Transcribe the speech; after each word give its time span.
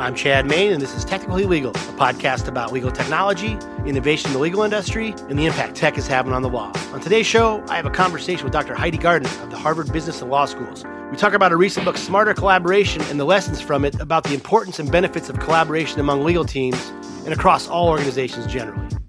I'm 0.00 0.14
Chad 0.14 0.46
Main, 0.46 0.72
and 0.72 0.80
this 0.80 0.94
is 0.94 1.04
Technically 1.04 1.44
Legal, 1.44 1.72
a 1.72 1.74
podcast 1.74 2.48
about 2.48 2.72
legal 2.72 2.90
technology, 2.90 3.58
innovation 3.84 4.28
in 4.28 4.32
the 4.32 4.38
legal 4.38 4.62
industry, 4.62 5.14
and 5.28 5.38
the 5.38 5.44
impact 5.44 5.76
tech 5.76 5.98
is 5.98 6.06
having 6.06 6.32
on 6.32 6.40
the 6.40 6.48
law. 6.48 6.72
On 6.94 7.00
today's 7.00 7.26
show, 7.26 7.62
I 7.68 7.76
have 7.76 7.84
a 7.84 7.90
conversation 7.90 8.44
with 8.44 8.52
Dr. 8.54 8.74
Heidi 8.74 8.96
Gardner 8.96 9.28
of 9.42 9.50
the 9.50 9.58
Harvard 9.58 9.92
Business 9.92 10.22
and 10.22 10.30
Law 10.30 10.46
Schools. 10.46 10.86
We 11.10 11.18
talk 11.18 11.34
about 11.34 11.52
a 11.52 11.56
recent 11.58 11.84
book, 11.84 11.98
Smarter 11.98 12.32
Collaboration, 12.32 13.02
and 13.10 13.20
the 13.20 13.26
lessons 13.26 13.60
from 13.60 13.84
it 13.84 14.00
about 14.00 14.24
the 14.24 14.32
importance 14.32 14.78
and 14.78 14.90
benefits 14.90 15.28
of 15.28 15.38
collaboration 15.38 16.00
among 16.00 16.24
legal 16.24 16.46
teams 16.46 16.82
and 17.26 17.34
across 17.34 17.68
all 17.68 17.90
organizations 17.90 18.46
generally. 18.46 18.99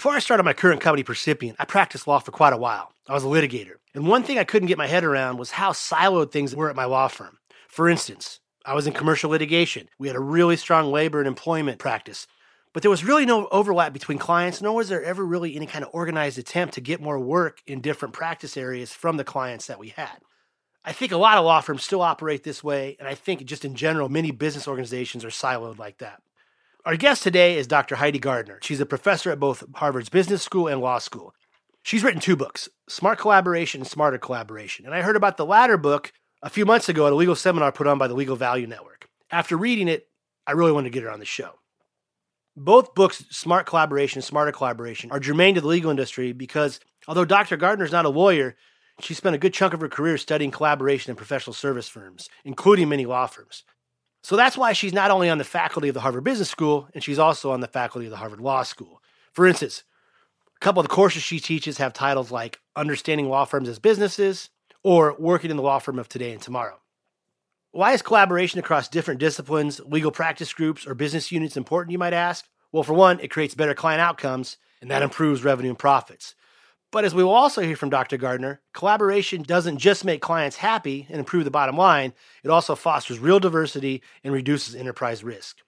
Before 0.00 0.12
I 0.12 0.20
started 0.20 0.44
my 0.44 0.54
current 0.54 0.80
company, 0.80 1.02
Percipient, 1.02 1.56
I 1.58 1.66
practiced 1.66 2.06
law 2.06 2.20
for 2.20 2.32
quite 2.32 2.54
a 2.54 2.56
while. 2.56 2.94
I 3.06 3.12
was 3.12 3.22
a 3.22 3.26
litigator. 3.26 3.74
And 3.94 4.08
one 4.08 4.22
thing 4.22 4.38
I 4.38 4.44
couldn't 4.44 4.68
get 4.68 4.78
my 4.78 4.86
head 4.86 5.04
around 5.04 5.36
was 5.36 5.50
how 5.50 5.72
siloed 5.72 6.32
things 6.32 6.56
were 6.56 6.70
at 6.70 6.74
my 6.74 6.86
law 6.86 7.08
firm. 7.08 7.36
For 7.68 7.86
instance, 7.86 8.40
I 8.64 8.72
was 8.72 8.86
in 8.86 8.94
commercial 8.94 9.28
litigation. 9.28 9.90
We 9.98 10.06
had 10.06 10.16
a 10.16 10.20
really 10.20 10.56
strong 10.56 10.90
labor 10.90 11.18
and 11.18 11.28
employment 11.28 11.78
practice. 11.78 12.26
But 12.72 12.80
there 12.80 12.90
was 12.90 13.04
really 13.04 13.26
no 13.26 13.46
overlap 13.48 13.92
between 13.92 14.16
clients, 14.16 14.62
nor 14.62 14.76
was 14.76 14.88
there 14.88 15.04
ever 15.04 15.22
really 15.22 15.54
any 15.54 15.66
kind 15.66 15.84
of 15.84 15.90
organized 15.92 16.38
attempt 16.38 16.72
to 16.76 16.80
get 16.80 17.02
more 17.02 17.20
work 17.20 17.60
in 17.66 17.82
different 17.82 18.14
practice 18.14 18.56
areas 18.56 18.94
from 18.94 19.18
the 19.18 19.22
clients 19.22 19.66
that 19.66 19.78
we 19.78 19.88
had. 19.88 20.16
I 20.82 20.92
think 20.92 21.12
a 21.12 21.18
lot 21.18 21.36
of 21.36 21.44
law 21.44 21.60
firms 21.60 21.84
still 21.84 22.00
operate 22.00 22.42
this 22.42 22.64
way, 22.64 22.96
and 22.98 23.06
I 23.06 23.14
think 23.14 23.44
just 23.44 23.66
in 23.66 23.74
general, 23.74 24.08
many 24.08 24.30
business 24.30 24.66
organizations 24.66 25.26
are 25.26 25.28
siloed 25.28 25.76
like 25.76 25.98
that. 25.98 26.22
Our 26.86 26.96
guest 26.96 27.22
today 27.22 27.58
is 27.58 27.66
Dr. 27.66 27.96
Heidi 27.96 28.18
Gardner. 28.18 28.58
She's 28.62 28.80
a 28.80 28.86
professor 28.86 29.30
at 29.30 29.38
both 29.38 29.62
Harvard's 29.74 30.08
Business 30.08 30.42
School 30.42 30.66
and 30.66 30.80
Law 30.80 30.98
School. 30.98 31.34
She's 31.82 32.02
written 32.02 32.22
two 32.22 32.36
books, 32.36 32.70
Smart 32.88 33.18
Collaboration 33.18 33.82
and 33.82 33.88
Smarter 33.88 34.16
Collaboration. 34.16 34.86
And 34.86 34.94
I 34.94 35.02
heard 35.02 35.16
about 35.16 35.36
the 35.36 35.44
latter 35.44 35.76
book 35.76 36.10
a 36.42 36.48
few 36.48 36.64
months 36.64 36.88
ago 36.88 37.06
at 37.06 37.12
a 37.12 37.16
legal 37.16 37.36
seminar 37.36 37.70
put 37.70 37.86
on 37.86 37.98
by 37.98 38.08
the 38.08 38.14
Legal 38.14 38.34
Value 38.34 38.66
Network. 38.66 39.08
After 39.30 39.58
reading 39.58 39.88
it, 39.88 40.08
I 40.46 40.52
really 40.52 40.72
wanted 40.72 40.88
to 40.88 40.94
get 40.94 41.02
her 41.02 41.10
on 41.10 41.20
the 41.20 41.26
show. 41.26 41.50
Both 42.56 42.94
books, 42.94 43.26
Smart 43.30 43.66
Collaboration 43.66 44.18
and 44.18 44.24
Smarter 44.24 44.52
Collaboration, 44.52 45.10
are 45.10 45.20
germane 45.20 45.56
to 45.56 45.60
the 45.60 45.66
legal 45.66 45.90
industry 45.90 46.32
because 46.32 46.80
although 47.06 47.26
Dr. 47.26 47.58
Gardner 47.58 47.84
is 47.84 47.92
not 47.92 48.06
a 48.06 48.10
lawyer, 48.10 48.56
she 49.00 49.12
spent 49.12 49.34
a 49.34 49.38
good 49.38 49.52
chunk 49.52 49.74
of 49.74 49.82
her 49.82 49.88
career 49.88 50.16
studying 50.16 50.50
collaboration 50.50 51.10
in 51.10 51.16
professional 51.16 51.52
service 51.52 51.88
firms, 51.88 52.30
including 52.42 52.88
many 52.88 53.04
law 53.04 53.26
firms. 53.26 53.64
So 54.22 54.36
that's 54.36 54.56
why 54.56 54.72
she's 54.72 54.92
not 54.92 55.10
only 55.10 55.30
on 55.30 55.38
the 55.38 55.44
faculty 55.44 55.88
of 55.88 55.94
the 55.94 56.00
Harvard 56.00 56.24
Business 56.24 56.50
School, 56.50 56.88
and 56.94 57.02
she's 57.02 57.18
also 57.18 57.52
on 57.52 57.60
the 57.60 57.66
faculty 57.66 58.06
of 58.06 58.10
the 58.10 58.18
Harvard 58.18 58.40
Law 58.40 58.62
School. 58.62 59.02
For 59.32 59.46
instance, 59.46 59.84
a 60.56 60.60
couple 60.60 60.80
of 60.80 60.88
the 60.88 60.94
courses 60.94 61.22
she 61.22 61.40
teaches 61.40 61.78
have 61.78 61.92
titles 61.92 62.30
like 62.30 62.60
Understanding 62.76 63.28
Law 63.28 63.44
Firms 63.44 63.68
as 63.68 63.78
Businesses 63.78 64.50
or 64.82 65.16
Working 65.18 65.50
in 65.50 65.56
the 65.56 65.62
Law 65.62 65.78
Firm 65.78 65.98
of 65.98 66.08
Today 66.08 66.32
and 66.32 66.42
Tomorrow. 66.42 66.80
Why 67.72 67.92
is 67.92 68.02
collaboration 68.02 68.58
across 68.58 68.88
different 68.88 69.20
disciplines, 69.20 69.80
legal 69.86 70.10
practice 70.10 70.52
groups, 70.52 70.86
or 70.86 70.94
business 70.94 71.30
units 71.30 71.56
important, 71.56 71.92
you 71.92 71.98
might 71.98 72.12
ask? 72.12 72.44
Well, 72.72 72.82
for 72.82 72.94
one, 72.94 73.20
it 73.20 73.30
creates 73.30 73.54
better 73.54 73.74
client 73.74 74.00
outcomes, 74.00 74.56
and 74.80 74.90
that 74.90 75.02
improves 75.02 75.44
revenue 75.44 75.70
and 75.70 75.78
profits. 75.78 76.34
But 76.92 77.04
as 77.04 77.14
we 77.14 77.22
will 77.22 77.30
also 77.30 77.62
hear 77.62 77.76
from 77.76 77.90
Dr. 77.90 78.16
Gardner, 78.16 78.60
collaboration 78.74 79.42
doesn't 79.42 79.78
just 79.78 80.04
make 80.04 80.20
clients 80.20 80.56
happy 80.56 81.06
and 81.08 81.18
improve 81.18 81.44
the 81.44 81.50
bottom 81.50 81.76
line, 81.76 82.12
it 82.42 82.50
also 82.50 82.74
fosters 82.74 83.20
real 83.20 83.38
diversity 83.38 84.02
and 84.24 84.32
reduces 84.32 84.74
enterprise 84.74 85.22
risk. 85.22 85.58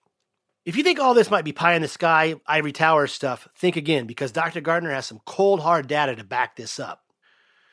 If 0.64 0.77
you 0.77 0.83
think 0.83 0.98
all 1.01 1.14
this 1.14 1.31
might 1.31 1.45
be 1.45 1.53
pie 1.53 1.75
in 1.75 1.83
the 1.83 1.89
sky, 1.89 2.37
ivory 2.47 2.73
tower 2.73 3.07
stuff, 3.07 3.48
think 3.57 3.77
again 3.77 4.07
because 4.07 4.33
Dr. 4.33 4.61
Gardner 4.61 4.92
has 4.92 5.07
some 5.07 5.20
cold, 5.24 5.61
hard 5.61 5.86
data 5.86 6.14
to 6.17 6.24
back 6.24 6.57
this 6.57 6.80
up. 6.80 7.02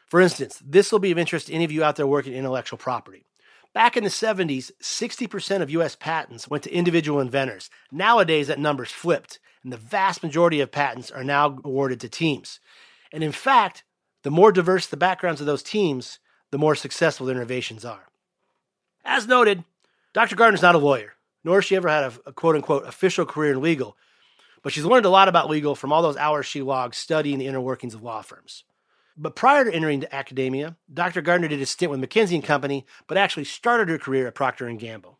For 0.07 0.19
instance, 0.21 0.61
this 0.65 0.91
will 0.91 0.99
be 0.99 1.11
of 1.11 1.19
interest 1.19 1.47
to 1.47 1.53
any 1.53 1.65
of 1.65 1.71
you 1.71 1.83
out 1.83 1.95
there 1.95 2.07
working 2.07 2.33
in 2.33 2.39
intellectual 2.39 2.77
property. 2.77 3.25
Back 3.73 3.95
in 3.95 4.03
the 4.03 4.09
70s, 4.09 4.71
60% 4.81 5.61
of 5.61 5.69
US 5.69 5.95
patents 5.95 6.47
went 6.47 6.63
to 6.63 6.73
individual 6.73 7.19
inventors. 7.19 7.69
Nowadays, 7.91 8.47
that 8.47 8.57
number's 8.57 8.91
flipped, 8.91 9.39
and 9.63 9.71
the 9.71 9.77
vast 9.77 10.23
majority 10.23 10.59
of 10.59 10.71
patents 10.71 11.11
are 11.11 11.23
now 11.23 11.59
awarded 11.63 11.99
to 12.01 12.09
teams. 12.09 12.59
And 13.11 13.23
in 13.23 13.31
fact, 13.31 13.83
the 14.23 14.31
more 14.31 14.51
diverse 14.51 14.87
the 14.87 14.97
backgrounds 14.97 15.41
of 15.41 15.47
those 15.47 15.63
teams, 15.63 16.19
the 16.51 16.57
more 16.57 16.75
successful 16.75 17.25
their 17.25 17.35
innovations 17.35 17.85
are. 17.85 18.07
As 19.05 19.27
noted, 19.27 19.63
Dr. 20.13 20.35
Gardner's 20.35 20.61
not 20.61 20.75
a 20.75 20.79
lawyer, 20.79 21.13
nor 21.43 21.57
has 21.57 21.65
she 21.65 21.75
ever 21.75 21.87
had 21.87 22.03
a, 22.03 22.13
a 22.27 22.33
quote 22.33 22.55
unquote 22.55 22.87
official 22.87 23.25
career 23.25 23.53
in 23.53 23.61
legal, 23.61 23.95
but 24.61 24.73
she's 24.73 24.85
learned 24.85 25.05
a 25.05 25.09
lot 25.09 25.29
about 25.29 25.49
legal 25.49 25.75
from 25.75 25.93
all 25.93 26.01
those 26.01 26.17
hours 26.17 26.45
she 26.45 26.61
logged 26.61 26.95
studying 26.95 27.39
the 27.39 27.47
inner 27.47 27.61
workings 27.61 27.93
of 27.93 28.03
law 28.03 28.21
firms. 28.21 28.63
But 29.15 29.35
prior 29.35 29.65
to 29.65 29.73
entering 29.73 30.05
academia, 30.11 30.77
Dr. 30.91 31.21
Gardner 31.21 31.49
did 31.49 31.61
a 31.61 31.65
stint 31.65 31.91
with 31.91 31.99
McKinsey 31.99 32.35
and 32.35 32.43
Company, 32.43 32.85
but 33.07 33.17
actually 33.17 33.43
started 33.43 33.89
her 33.89 33.97
career 33.97 34.27
at 34.27 34.35
Procter 34.35 34.67
and 34.67 34.79
Gamble. 34.79 35.19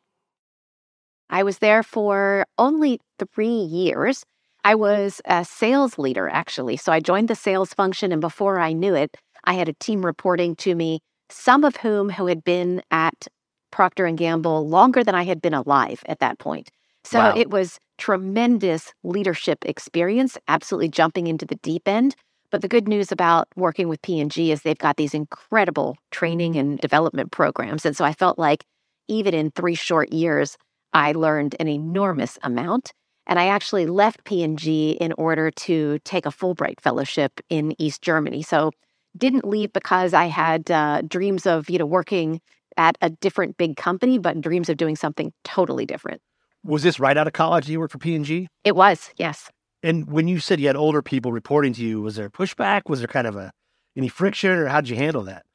I 1.29 1.43
was 1.43 1.59
there 1.59 1.83
for 1.83 2.45
only 2.57 2.99
three 3.33 3.47
years 3.47 4.25
I 4.63 4.75
was 4.75 5.21
a 5.25 5.45
sales 5.45 5.97
leader, 5.97 6.29
actually. 6.29 6.77
So 6.77 6.91
I 6.91 6.99
joined 6.99 7.27
the 7.27 7.35
sales 7.35 7.73
function, 7.73 8.11
and 8.11 8.21
before 8.21 8.59
I 8.59 8.73
knew 8.73 8.93
it, 8.93 9.15
I 9.45 9.53
had 9.53 9.69
a 9.69 9.73
team 9.73 10.05
reporting 10.05 10.55
to 10.57 10.75
me, 10.75 10.99
some 11.29 11.63
of 11.63 11.77
whom 11.77 12.09
who 12.09 12.27
had 12.27 12.43
been 12.43 12.81
at 12.91 13.27
Procter 13.71 14.05
and 14.05 14.17
Gamble 14.17 14.67
longer 14.67 15.03
than 15.03 15.15
I 15.15 15.23
had 15.23 15.41
been 15.41 15.53
alive 15.53 16.03
at 16.07 16.19
that 16.19 16.39
point. 16.39 16.69
So 17.03 17.19
wow. 17.19 17.33
it 17.35 17.49
was 17.49 17.79
tremendous 17.97 18.93
leadership 19.03 19.59
experience, 19.65 20.37
absolutely 20.47 20.89
jumping 20.89 21.27
into 21.27 21.45
the 21.45 21.55
deep 21.55 21.87
end. 21.87 22.15
But 22.51 22.61
the 22.61 22.67
good 22.67 22.87
news 22.87 23.11
about 23.11 23.47
working 23.55 23.89
with 23.89 24.01
P&G 24.01 24.51
is 24.51 24.61
they've 24.61 24.77
got 24.77 24.97
these 24.97 25.13
incredible 25.13 25.97
training 26.11 26.55
and 26.55 26.79
development 26.79 27.31
programs. 27.31 27.85
And 27.85 27.95
so 27.95 28.03
I 28.03 28.13
felt 28.13 28.39
like 28.39 28.65
even 29.07 29.33
in 29.33 29.51
three 29.51 29.75
short 29.75 30.11
years, 30.11 30.57
I 30.93 31.11
learned 31.11 31.55
an 31.59 31.67
enormous 31.67 32.39
amount. 32.41 32.91
And 33.29 33.37
I 33.37 33.45
actually 33.45 33.85
left 33.85 34.23
P&G 34.23 34.97
in 34.99 35.13
order 35.13 35.51
to 35.51 35.99
take 35.99 36.25
a 36.25 36.29
Fulbright 36.29 36.81
fellowship 36.81 37.39
in 37.47 37.79
East 37.79 38.01
Germany. 38.01 38.41
So 38.41 38.71
didn't 39.15 39.47
leave 39.47 39.71
because 39.71 40.15
I 40.15 40.25
had 40.25 40.71
uh, 40.71 41.03
dreams 41.03 41.45
of, 41.45 41.69
you 41.69 41.77
know, 41.77 41.85
working 41.85 42.41
at 42.75 42.97
a 43.01 43.09
different 43.11 43.55
big 43.57 43.77
company, 43.77 44.17
but 44.17 44.41
dreams 44.41 44.67
of 44.67 44.77
doing 44.77 44.95
something 44.95 45.31
totally 45.43 45.85
different. 45.85 46.21
Was 46.63 46.81
this 46.81 46.99
right 46.99 47.15
out 47.15 47.27
of 47.27 47.33
college 47.33 47.69
you 47.69 47.79
worked 47.79 47.91
for 47.91 47.99
P&G? 47.99 48.47
It 48.63 48.75
was, 48.75 49.11
yes. 49.17 49.51
And 49.83 50.11
when 50.11 50.27
you 50.27 50.39
said 50.39 50.59
you 50.59 50.67
had 50.67 50.75
older 50.75 51.03
people 51.03 51.31
reporting 51.31 51.73
to 51.73 51.83
you, 51.83 52.01
was 52.01 52.15
there 52.15 52.31
pushback? 52.31 52.81
Was 52.87 52.99
there 52.99 53.07
kind 53.07 53.27
of 53.27 53.35
a 53.35 53.51
any 53.95 54.07
friction 54.07 54.51
or 54.51 54.67
how 54.67 54.81
did 54.81 54.89
you 54.89 54.95
handle 54.95 55.23
that? 55.23 55.45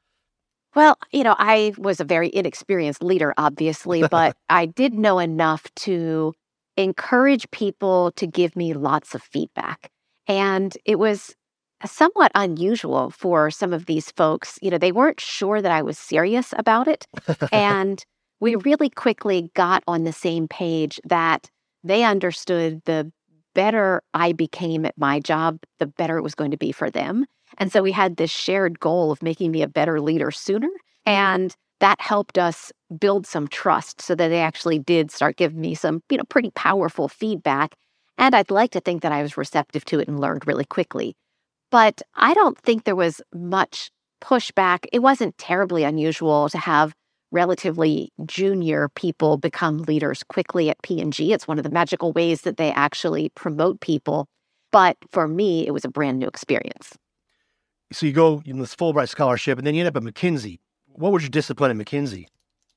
Well, 0.75 0.97
you 1.11 1.23
know, 1.23 1.35
I 1.37 1.73
was 1.77 1.99
a 1.99 2.05
very 2.05 2.33
inexperienced 2.33 3.03
leader, 3.03 3.33
obviously, 3.37 4.07
but 4.11 4.37
I 4.49 4.65
did 4.65 4.93
know 4.93 5.19
enough 5.19 5.73
to 5.75 6.33
encourage 6.77 7.49
people 7.51 8.11
to 8.13 8.27
give 8.27 8.55
me 8.55 8.73
lots 8.73 9.15
of 9.15 9.21
feedback. 9.21 9.89
And 10.27 10.77
it 10.85 10.99
was 10.99 11.35
somewhat 11.85 12.31
unusual 12.35 13.11
for 13.11 13.51
some 13.51 13.73
of 13.73 13.85
these 13.85 14.11
folks. 14.11 14.57
You 14.61 14.71
know, 14.71 14.77
they 14.77 14.91
weren't 14.91 15.19
sure 15.19 15.61
that 15.61 15.71
I 15.71 15.81
was 15.81 15.97
serious 15.97 16.53
about 16.57 16.87
it. 16.87 17.05
and 17.51 18.03
we 18.39 18.55
really 18.55 18.89
quickly 18.89 19.51
got 19.55 19.83
on 19.87 20.03
the 20.03 20.13
same 20.13 20.47
page 20.47 20.99
that 21.05 21.49
they 21.83 22.03
understood 22.03 22.81
the 22.85 23.11
better 23.53 24.01
I 24.13 24.33
became 24.33 24.85
at 24.85 24.97
my 24.97 25.19
job, 25.19 25.59
the 25.79 25.85
better 25.85 26.17
it 26.17 26.23
was 26.23 26.35
going 26.35 26.51
to 26.51 26.57
be 26.57 26.71
for 26.71 26.89
them. 26.89 27.25
And 27.57 27.71
so 27.71 27.81
we 27.81 27.91
had 27.91 28.17
this 28.17 28.31
shared 28.31 28.79
goal 28.79 29.11
of 29.11 29.23
making 29.23 29.51
me 29.51 29.61
a 29.61 29.67
better 29.67 30.01
leader 30.01 30.31
sooner. 30.31 30.67
Mm-hmm. 30.67 31.09
And 31.09 31.55
that 31.79 31.99
helped 31.99 32.37
us 32.37 32.71
build 32.99 33.27
some 33.27 33.47
trust 33.47 34.01
so 34.01 34.15
that 34.15 34.29
they 34.29 34.41
actually 34.41 34.79
did 34.79 35.11
start 35.11 35.37
giving 35.37 35.59
me 35.59 35.75
some, 35.75 36.01
you 36.09 36.17
know, 36.17 36.23
pretty 36.25 36.51
powerful 36.51 37.07
feedback. 37.07 37.75
And 38.17 38.33
I'd 38.33 38.51
like 38.51 38.71
to 38.71 38.79
think 38.79 39.01
that 39.01 39.11
I 39.11 39.21
was 39.21 39.37
receptive 39.37 39.83
to 39.85 39.99
it 39.99 40.07
and 40.07 40.19
learned 40.19 40.47
really 40.47 40.65
quickly. 40.65 41.15
But 41.71 42.01
I 42.15 42.33
don't 42.33 42.57
think 42.57 42.83
there 42.83 42.95
was 42.95 43.21
much 43.33 43.91
pushback. 44.21 44.85
It 44.93 44.99
wasn't 44.99 45.37
terribly 45.37 45.83
unusual 45.83 46.49
to 46.49 46.57
have 46.57 46.93
relatively 47.31 48.13
junior 48.25 48.89
people 48.95 49.37
become 49.37 49.79
leaders 49.79 50.23
quickly 50.23 50.69
at 50.69 50.81
P&G. 50.83 51.33
It's 51.33 51.47
one 51.47 51.57
of 51.57 51.63
the 51.63 51.69
magical 51.69 52.13
ways 52.13 52.41
that 52.41 52.57
they 52.57 52.71
actually 52.71 53.29
promote 53.35 53.81
people. 53.81 54.27
But 54.71 54.97
for 55.11 55.27
me, 55.27 55.67
it 55.67 55.71
was 55.71 55.83
a 55.83 55.89
brand 55.89 56.19
new 56.19 56.27
experience. 56.27 56.97
So 57.91 58.05
you 58.05 58.13
go 58.13 58.41
in 58.45 58.59
this 58.59 58.75
Fulbright 58.75 59.09
scholarship 59.09 59.57
and 59.57 59.67
then 59.67 59.75
you 59.75 59.81
end 59.81 59.95
up 59.95 59.97
at 59.97 60.03
McKinsey. 60.03 60.59
What 60.97 61.11
was 61.11 61.23
your 61.23 61.29
discipline 61.29 61.71
at 61.71 61.85
McKinsey? 61.85 62.27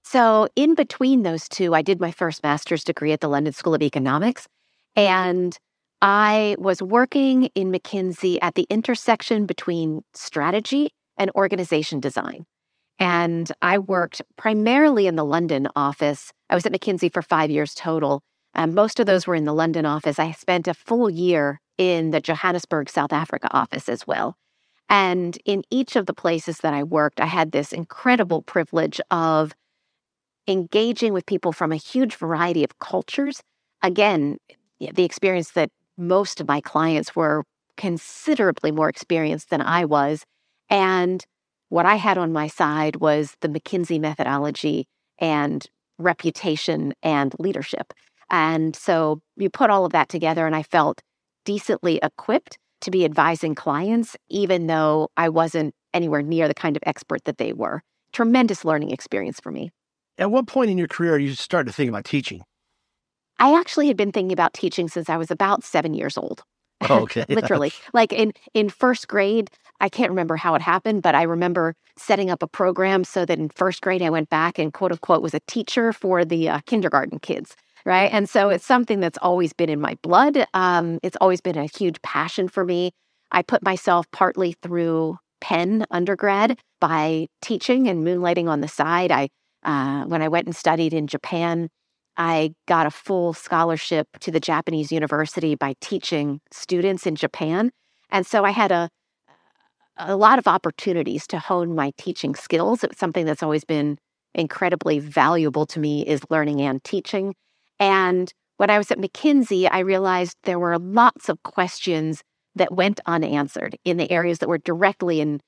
So, 0.02 0.48
in 0.56 0.74
between 0.74 1.22
those 1.22 1.48
two, 1.48 1.74
I 1.74 1.82
did 1.82 2.00
my 2.00 2.10
first 2.10 2.42
master's 2.42 2.82
degree 2.82 3.12
at 3.12 3.20
the 3.20 3.28
London 3.28 3.52
School 3.52 3.74
of 3.74 3.82
Economics. 3.82 4.48
And 4.96 5.56
I 6.00 6.56
was 6.58 6.82
working 6.82 7.44
in 7.54 7.70
McKinsey 7.70 8.38
at 8.40 8.54
the 8.54 8.66
intersection 8.70 9.46
between 9.46 10.02
strategy 10.14 10.90
and 11.16 11.30
organization 11.34 12.00
design. 12.00 12.46
And 12.98 13.50
I 13.62 13.78
worked 13.78 14.22
primarily 14.36 15.06
in 15.06 15.16
the 15.16 15.24
London 15.24 15.68
office. 15.76 16.32
I 16.50 16.54
was 16.54 16.66
at 16.66 16.72
McKinsey 16.72 17.12
for 17.12 17.22
five 17.22 17.50
years 17.50 17.74
total. 17.74 18.22
Um, 18.54 18.74
most 18.74 18.98
of 18.98 19.06
those 19.06 19.26
were 19.26 19.34
in 19.34 19.44
the 19.44 19.54
London 19.54 19.86
office. 19.86 20.18
I 20.18 20.32
spent 20.32 20.66
a 20.66 20.74
full 20.74 21.08
year 21.08 21.60
in 21.76 22.10
the 22.10 22.20
Johannesburg, 22.20 22.88
South 22.88 23.12
Africa 23.12 23.48
office 23.52 23.88
as 23.88 24.06
well. 24.06 24.36
And 24.88 25.38
in 25.44 25.64
each 25.70 25.96
of 25.96 26.06
the 26.06 26.14
places 26.14 26.58
that 26.58 26.75
I 26.75 26.82
worked, 26.82 27.20
I 27.20 27.26
had 27.26 27.52
this 27.52 27.73
incredible 27.73 28.43
privilege 28.43 29.00
of 29.11 29.55
engaging 30.46 31.12
with 31.12 31.26
people 31.26 31.52
from 31.52 31.73
a 31.73 31.76
huge 31.76 32.17
variety 32.17 32.64
of 32.64 32.79
cultures. 32.79 33.43
Again, 33.82 34.38
the 34.81 35.05
experience 35.05 35.50
that 35.52 35.70
most 35.99 36.40
of 36.40 36.49
my 36.49 36.61
clients 36.61 37.14
were 37.14 37.44
considerably 37.76 38.73
more 38.73 38.88
experienced 38.88 39.50
than 39.50 39.61
I 39.61 39.85
was. 39.85 40.25
And 40.70 41.25
what 41.69 41.87
I 41.87 41.96
had 41.96 42.17
on 42.17 42.32
my 42.32 42.46
side 42.49 42.96
was 42.96 43.37
the 43.40 43.49
McKinsey 43.49 44.00
methodology 44.00 44.87
and 45.19 45.64
reputation 45.99 46.94
and 47.02 47.35
leadership. 47.38 47.93
And 48.31 48.75
so 48.75 49.20
you 49.37 49.50
put 49.50 49.70
all 49.70 49.85
of 49.85 49.93
that 49.93 50.08
together, 50.08 50.46
and 50.46 50.56
I 50.56 50.62
felt 50.62 51.02
decently 51.44 51.99
equipped 52.02 52.58
to 52.80 52.90
be 52.90 53.04
advising 53.04 53.54
clients, 53.54 54.16
even 54.28 54.66
though 54.66 55.10
I 55.16 55.28
wasn't 55.28 55.75
anywhere 55.94 56.22
near 56.22 56.48
the 56.48 56.54
kind 56.54 56.76
of 56.76 56.82
expert 56.86 57.25
that 57.25 57.38
they 57.38 57.52
were. 57.52 57.82
Tremendous 58.12 58.64
learning 58.64 58.90
experience 58.90 59.40
for 59.40 59.50
me. 59.50 59.70
At 60.19 60.30
what 60.30 60.46
point 60.46 60.70
in 60.70 60.78
your 60.78 60.88
career 60.88 61.19
you 61.19 61.34
started 61.34 61.70
to 61.70 61.75
think 61.75 61.88
about 61.88 62.04
teaching? 62.04 62.42
I 63.38 63.58
actually 63.58 63.86
had 63.86 63.96
been 63.96 64.12
thinking 64.12 64.32
about 64.32 64.52
teaching 64.52 64.88
since 64.88 65.08
I 65.08 65.16
was 65.16 65.30
about 65.30 65.62
seven 65.62 65.94
years 65.94 66.19
old. 66.19 66.42
Oh, 66.82 67.00
okay. 67.02 67.25
Literally. 67.28 67.72
Like 67.92 68.12
in, 68.12 68.32
in 68.54 68.69
first 68.69 69.08
grade, 69.08 69.50
I 69.80 69.88
can't 69.88 70.10
remember 70.10 70.36
how 70.36 70.54
it 70.54 70.62
happened, 70.62 71.02
but 71.02 71.14
I 71.14 71.22
remember 71.22 71.75
setting 71.96 72.30
up 72.30 72.42
a 72.42 72.48
program 72.48 73.04
so 73.04 73.25
that 73.25 73.38
in 73.38 73.48
first 73.50 73.80
grade 73.80 74.02
I 74.02 74.10
went 74.10 74.28
back 74.28 74.58
and 74.58 74.72
quote 74.72 74.92
unquote 74.92 75.22
was 75.22 75.34
a 75.34 75.40
teacher 75.46 75.92
for 75.92 76.25
the 76.25 76.48
uh, 76.48 76.60
kindergarten 76.66 77.19
kids. 77.20 77.54
Right. 77.88 78.12
And 78.12 78.29
so 78.29 78.50
it's 78.50 78.67
something 78.67 79.00
that's 79.00 79.17
always 79.23 79.55
been 79.55 79.70
in 79.70 79.81
my 79.81 79.96
blood. 80.02 80.46
Um, 80.52 80.99
it's 81.02 81.17
always 81.23 81.40
been 81.40 81.56
a 81.56 81.64
huge 81.64 82.02
passion 82.02 82.46
for 82.46 82.62
me. 82.62 82.90
I 83.32 83.40
put 83.40 83.62
myself 83.62 84.05
partly 84.12 84.52
through 84.62 85.17
Penn 85.40 85.87
undergrad 85.90 86.58
by 86.82 87.29
teaching 87.40 87.88
and 87.88 88.06
moonlighting 88.06 88.46
on 88.46 88.61
the 88.61 88.69
side. 88.69 89.11
I, 89.11 89.31
uh, 89.62 90.05
when 90.05 90.20
I 90.20 90.29
went 90.29 90.46
and 90.46 90.55
studied 90.55 90.93
in 90.93 91.06
Japan, 91.06 91.70
I 92.19 92.52
got 92.67 92.87
a 92.87 92.90
full 92.90 93.32
scholarship 93.32 94.06
to 94.20 94.31
the 94.31 94.38
Japanese 94.38 94.93
university 94.93 95.55
by 95.55 95.73
teaching 95.81 96.43
students 96.52 97.06
in 97.06 97.17
Japan. 97.17 97.70
And 98.11 98.26
so 98.26 98.44
I 98.44 98.50
had 98.50 98.70
a 98.70 98.90
a 99.96 100.14
lot 100.14 100.38
of 100.38 100.46
opportunities 100.46 101.26
to 101.26 101.38
hone 101.38 101.75
my 101.75 101.93
teaching 101.96 102.35
skills. 102.35 102.85
It's 102.85 102.99
something 103.00 103.25
that's 103.25 103.43
always 103.43 103.64
been 103.64 103.96
incredibly 104.35 104.99
valuable 104.99 105.67
to 105.67 105.81
me 105.81 106.06
is 106.06 106.20
learning 106.31 106.61
and 106.61 106.85
teaching. 106.85 107.35
And 107.80 108.32
when 108.56 108.70
I 108.70 108.78
was 108.78 108.90
at 108.90 108.98
McKinsey, 108.98 109.69
I 109.70 109.80
realized 109.80 110.36
there 110.42 110.58
were 110.58 110.78
lots 110.78 111.28
of 111.28 111.42
questions 111.42 112.22
that 112.54 112.72
went 112.72 113.00
unanswered 113.06 113.76
in 113.84 113.96
the 113.96 114.10
areas 114.10 114.38
that 114.38 114.48
were 114.48 114.58
directly 114.58 115.20
in 115.20 115.40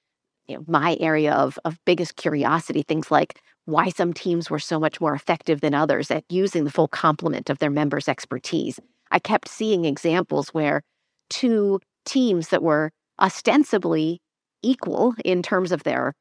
you 0.47 0.57
know, 0.57 0.65
my 0.67 0.97
area 1.01 1.33
of, 1.33 1.59
of 1.65 1.79
biggest 1.85 2.17
curiosity. 2.17 2.83
Things 2.83 3.11
like 3.11 3.41
why 3.65 3.89
some 3.89 4.13
teams 4.13 4.51
were 4.51 4.59
so 4.59 4.79
much 4.79 5.01
more 5.01 5.15
effective 5.15 5.61
than 5.61 5.75
others 5.75 6.11
at 6.11 6.25
using 6.29 6.65
the 6.65 6.71
full 6.71 6.89
complement 6.89 7.51
of 7.51 7.59
their 7.59 7.71
members' 7.71 8.09
expertise. 8.09 8.79
I 9.11 9.19
kept 9.19 9.49
seeing 9.49 9.85
examples 9.85 10.49
where 10.51 10.83
two 11.29 11.81
teams 12.05 12.49
that 12.49 12.63
were 12.63 12.91
ostensibly 13.21 14.21
equal 14.63 15.15
in 15.25 15.43
terms 15.43 15.73
of 15.73 15.83
their 15.83 16.15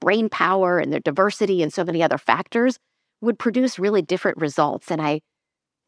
brain 0.00 0.28
power 0.28 0.78
and 0.78 0.92
their 0.92 1.00
diversity 1.00 1.62
and 1.62 1.72
so 1.72 1.84
many 1.84 2.02
other 2.02 2.18
factors 2.18 2.78
would 3.20 3.38
produce 3.38 3.78
really 3.78 4.02
different 4.02 4.38
results. 4.38 4.90
And 4.90 5.00
I 5.00 5.20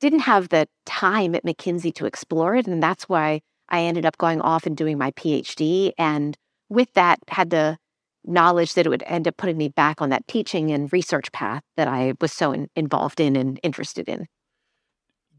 didn't 0.04 0.20
have 0.20 0.50
the 0.50 0.68
time 0.84 1.34
at 1.34 1.44
McKinsey 1.44 1.94
to 1.94 2.04
explore 2.04 2.54
it. 2.54 2.66
And 2.66 2.82
that's 2.82 3.08
why 3.08 3.40
I 3.70 3.80
ended 3.80 4.04
up 4.04 4.18
going 4.18 4.42
off 4.42 4.66
and 4.66 4.76
doing 4.76 4.98
my 4.98 5.12
PhD. 5.12 5.92
And 5.96 6.36
with 6.68 6.92
that, 6.92 7.20
had 7.28 7.48
the 7.48 7.78
knowledge 8.22 8.74
that 8.74 8.84
it 8.84 8.90
would 8.90 9.02
end 9.06 9.26
up 9.26 9.38
putting 9.38 9.56
me 9.56 9.70
back 9.70 10.02
on 10.02 10.10
that 10.10 10.28
teaching 10.28 10.70
and 10.70 10.92
research 10.92 11.32
path 11.32 11.62
that 11.78 11.88
I 11.88 12.12
was 12.20 12.32
so 12.32 12.52
in, 12.52 12.68
involved 12.76 13.18
in 13.18 13.34
and 13.34 13.58
interested 13.62 14.06
in. 14.06 14.26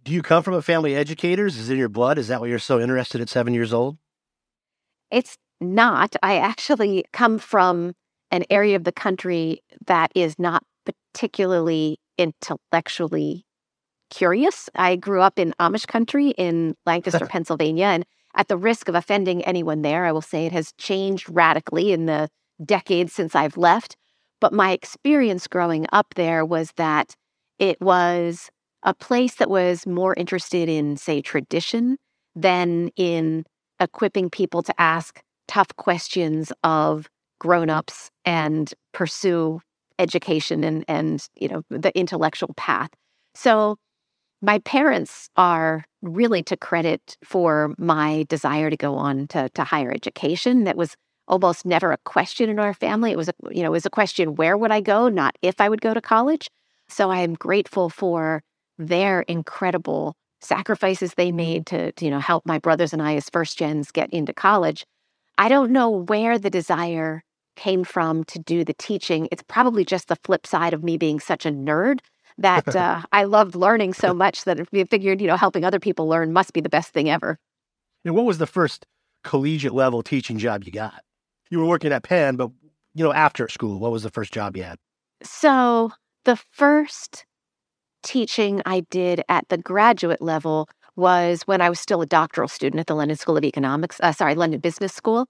Do 0.03 0.12
you 0.12 0.23
come 0.23 0.41
from 0.41 0.56
a 0.56 0.63
family 0.63 0.94
of 0.94 1.00
educators? 1.00 1.57
Is 1.57 1.69
it 1.69 1.73
in 1.73 1.79
your 1.79 1.89
blood? 1.89 2.17
Is 2.17 2.27
that 2.29 2.41
why 2.41 2.47
you're 2.47 2.57
so 2.57 2.79
interested 2.79 3.21
at 3.21 3.29
seven 3.29 3.53
years 3.53 3.71
old? 3.71 3.97
It's 5.12 5.38
not. 5.62 6.15
I 6.23 6.38
actually 6.38 7.06
come 7.13 7.38
from 7.38 7.94
an 8.31 8.45
area 8.50 8.75
of 8.75 8.83
the 8.83 8.91
country 8.91 9.62
that 9.85 10.12
is 10.15 10.39
not 10.39 10.63
particularly 10.85 12.00
intellectually 12.17 13.44
curious. 14.15 14.69
I 14.75 14.95
grew 14.95 15.21
up 15.21 15.38
in 15.38 15.53
Amish 15.59 15.88
country 15.88 16.29
in 16.29 16.75
Lancaster, 16.85 17.25
Pennsylvania, 17.25 17.88
and 17.88 18.06
at 18.35 18.47
the 18.47 18.57
risk 18.57 18.88
of 18.88 18.95
offending 18.95 19.44
anyone 19.44 19.81
there, 19.81 20.06
I 20.06 20.12
will 20.12 20.21
say 20.21 20.45
it 20.45 20.51
has 20.51 20.73
changed 20.73 21.29
radically 21.29 21.91
in 21.91 22.06
the 22.06 22.29
decades 22.63 23.13
since 23.13 23.35
I've 23.35 23.57
left. 23.57 23.97
But 24.41 24.53
my 24.53 24.71
experience 24.71 25.47
growing 25.47 25.85
up 25.91 26.13
there 26.15 26.45
was 26.45 26.71
that 26.75 27.15
it 27.59 27.79
was 27.81 28.50
a 28.83 28.94
place 28.94 29.35
that 29.35 29.50
was 29.50 29.88
more 29.88 30.13
interested 30.13 30.69
in, 30.69 30.97
say, 30.97 31.21
tradition 31.21 31.97
than 32.35 32.89
in 32.95 33.45
equipping 33.79 34.29
people 34.29 34.62
to 34.63 34.81
ask 34.81 35.21
tough 35.47 35.75
questions 35.75 36.51
of 36.63 37.07
grown-ups 37.39 38.12
and 38.23 38.73
pursue 38.94 39.59
education 39.97 40.63
and 40.63 40.83
and 40.88 41.27
you 41.35 41.47
know 41.47 41.62
the 41.69 41.97
intellectual 41.97 42.53
path. 42.57 42.89
So 43.33 43.77
my 44.45 44.59
parents 44.59 45.27
are 45.38 45.83
really 46.03 46.44
to 46.44 46.56
credit 46.56 47.18
for 47.24 47.74
my 47.80 48.25
desire 48.30 48.69
to 48.69 48.77
go 48.77 48.95
on 48.95 49.25
to, 49.27 49.50
to 49.50 49.63
higher 49.63 49.92
education. 49.92 50.65
That 50.65 50.77
was 50.77 50.95
almost 51.27 51.65
never 51.65 51.92
a 51.92 51.97
question 52.06 52.47
in 52.47 52.59
our 52.59 52.75
family. 52.75 53.12
It 53.12 53.18
was 53.18 53.27
a 53.27 53.33
you 53.50 53.63
know, 53.63 53.69
it 53.69 53.71
was 53.71 53.88
a 53.88 53.89
question 53.89 54.36
where 54.36 54.56
would 54.56 54.71
I 54.71 54.81
go, 54.81 55.09
not 55.09 55.36
if 55.42 55.59
I 55.59 55.68
would 55.68 55.81
go 55.81 55.95
to 55.95 56.01
college. 56.01 56.47
So 56.88 57.09
I 57.09 57.21
am 57.21 57.33
grateful 57.33 57.89
for 57.89 58.44
their 58.77 59.21
incredible 59.21 60.15
sacrifices 60.42 61.15
they 61.15 61.31
made 61.31 61.65
to, 61.65 61.91
to 61.94 62.06
you 62.06 62.12
know 62.12 62.19
help 62.19 62.45
my 62.45 62.59
brothers 62.59 62.94
and 62.94 63.01
I 63.01 63.15
as 63.15 63.31
first 63.31 63.57
gens 63.57 63.91
get 63.91 64.12
into 64.12 64.31
college. 64.31 64.86
I 65.39 65.50
don't 65.50 65.71
know 65.71 65.89
where 65.89 66.38
the 66.38 66.51
desire 66.51 67.24
came 67.56 67.83
from 67.83 68.24
to 68.25 68.38
do 68.38 68.63
the 68.63 68.75
teaching. 68.75 69.27
It's 69.31 69.44
probably 69.48 69.86
just 69.86 70.07
the 70.07 70.18
flip 70.24 70.45
side 70.45 70.74
of 70.74 70.83
me 70.83 70.98
being 70.98 71.19
such 71.19 71.48
a 71.48 71.51
nerd 71.51 72.01
that 72.38 72.68
uh, 72.75 73.01
I 73.12 73.24
loved 73.24 73.56
learning 73.56 73.94
so 73.94 74.13
much 74.13 74.44
that 74.44 74.60
I 74.60 74.84
figured, 74.86 75.22
you 75.22 75.27
know, 75.27 75.38
helping 75.38 75.63
other 75.63 75.80
people 75.80 76.08
learn 76.08 76.34
must 76.34 76.54
be 76.54 76.62
the 76.62 76.70
best 76.70 76.94
thing 76.94 77.10
ever. 77.10 77.39
And 78.04 78.15
what 78.15 78.25
was 78.25 78.38
the 78.38 78.48
first 78.48 78.86
collegiate 79.24 79.74
level 79.74 80.04
teaching 80.04 80.38
job 80.38 80.63
you 80.63 80.72
got? 80.72 81.04
You 81.50 81.60
were 81.60 81.65
working 81.65 81.92
at 81.92 82.04
Penn, 82.04 82.36
but 82.36 82.51
you 82.94 83.04
know, 83.04 83.13
after 83.13 83.48
school, 83.50 83.80
what 83.80 83.92
was 83.92 84.04
the 84.04 84.10
first 84.10 84.34
job 84.34 84.56
you 84.56 84.63
had? 84.63 84.77
So 85.22 85.92
the 86.24 86.38
first 86.51 87.25
teaching 88.04 88.62
I 88.65 88.82
did 88.89 89.22
at 89.27 89.50
the 89.50 89.58
graduate 89.58 90.22
level 90.22 90.70
was 90.96 91.42
when 91.44 91.62
I 91.62 91.70
was 91.70 91.80
still 91.80 92.01
a 92.01 92.06
doctoral 92.06 92.48
student 92.48 92.80
at 92.80 92.88
the 92.88 92.96
London 92.96 93.18
School 93.18 93.36
of 93.36 93.44
Economics, 93.44 94.00
uh, 94.01 94.12
sorry, 94.12 94.36
London 94.36 94.60
Business 94.60 94.94
School. 94.94 95.27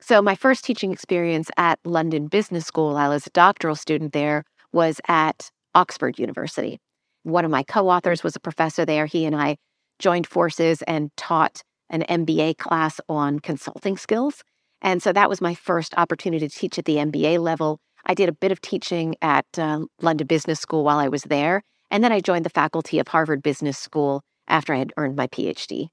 So 0.00 0.22
my 0.22 0.34
first 0.34 0.64
teaching 0.64 0.92
experience 0.92 1.50
at 1.56 1.78
London 1.84 2.28
Business 2.28 2.66
School 2.66 2.96
I 2.96 3.08
was 3.08 3.26
a 3.26 3.30
doctoral 3.30 3.76
student 3.76 4.12
there 4.12 4.44
was 4.72 5.00
at 5.08 5.50
Oxford 5.76 6.18
University. 6.18 6.80
One 7.22 7.44
of 7.44 7.50
my 7.50 7.62
co 7.62 7.88
authors 7.88 8.24
was 8.24 8.34
a 8.34 8.40
professor 8.40 8.84
there. 8.84 9.06
He 9.06 9.26
and 9.26 9.36
I 9.36 9.58
joined 9.98 10.26
forces 10.26 10.82
and 10.82 11.10
taught 11.16 11.62
an 11.90 12.02
MBA 12.08 12.58
class 12.58 13.00
on 13.08 13.38
consulting 13.38 13.96
skills. 13.96 14.42
And 14.82 15.02
so 15.02 15.12
that 15.12 15.28
was 15.28 15.40
my 15.40 15.54
first 15.54 15.94
opportunity 15.96 16.48
to 16.48 16.54
teach 16.54 16.78
at 16.78 16.86
the 16.86 16.96
MBA 16.96 17.38
level. 17.40 17.78
I 18.06 18.14
did 18.14 18.28
a 18.28 18.32
bit 18.32 18.52
of 18.52 18.60
teaching 18.60 19.16
at 19.20 19.46
uh, 19.58 19.80
London 20.00 20.26
Business 20.26 20.60
School 20.60 20.82
while 20.82 20.98
I 20.98 21.08
was 21.08 21.22
there. 21.24 21.62
And 21.90 22.02
then 22.02 22.12
I 22.12 22.20
joined 22.20 22.44
the 22.44 22.50
faculty 22.50 22.98
of 22.98 23.08
Harvard 23.08 23.42
Business 23.42 23.78
School 23.78 24.22
after 24.48 24.72
I 24.74 24.78
had 24.78 24.92
earned 24.96 25.16
my 25.16 25.26
PhD. 25.26 25.88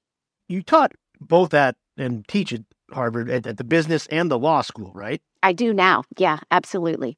You 0.48 0.62
taught 0.62 0.92
both 1.20 1.54
at 1.54 1.76
and 1.96 2.26
teach 2.26 2.52
at 2.52 2.62
Harvard 2.92 3.30
at, 3.30 3.46
at 3.46 3.56
the 3.56 3.64
business 3.64 4.06
and 4.08 4.30
the 4.30 4.38
law 4.38 4.62
school, 4.62 4.92
right? 4.94 5.20
I 5.42 5.52
do 5.52 5.72
now. 5.72 6.04
Yeah, 6.16 6.38
absolutely. 6.50 7.16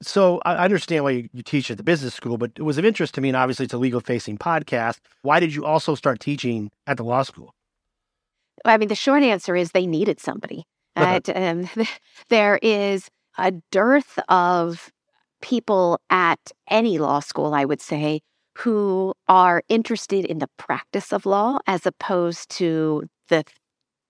So 0.00 0.40
I 0.44 0.64
understand 0.64 1.04
why 1.04 1.10
you, 1.10 1.28
you, 1.32 1.42
teach 1.42 1.70
at 1.70 1.76
the 1.76 1.82
business 1.82 2.14
school, 2.14 2.38
but 2.38 2.52
it 2.56 2.62
was 2.62 2.78
of 2.78 2.84
interest 2.84 3.14
to 3.14 3.20
me, 3.20 3.28
and 3.28 3.36
obviously 3.36 3.64
it's 3.64 3.74
a 3.74 3.78
legal 3.78 4.00
facing 4.00 4.38
podcast. 4.38 4.98
Why 5.22 5.40
did 5.40 5.52
you 5.54 5.64
also 5.64 5.96
start 5.96 6.20
teaching 6.20 6.70
at 6.86 6.96
the 6.96 7.04
law 7.04 7.22
school? 7.22 7.52
I 8.64 8.76
mean, 8.76 8.88
the 8.88 8.94
short 8.94 9.22
answer 9.22 9.56
is 9.56 9.72
they 9.72 9.86
needed 9.86 10.20
somebody. 10.20 10.64
um, 10.96 11.68
there 12.28 12.58
is 12.62 13.08
a 13.38 13.52
dearth 13.70 14.18
of 14.28 14.90
people 15.40 16.00
at 16.10 16.40
any 16.68 16.98
law 16.98 17.20
school, 17.20 17.54
I 17.54 17.64
would 17.64 17.80
say, 17.80 18.20
who 18.58 19.14
are 19.28 19.62
interested 19.68 20.24
in 20.24 20.38
the 20.38 20.48
practice 20.58 21.12
of 21.12 21.26
law 21.26 21.58
as 21.66 21.86
opposed 21.86 22.50
to 22.50 23.04
the 23.28 23.44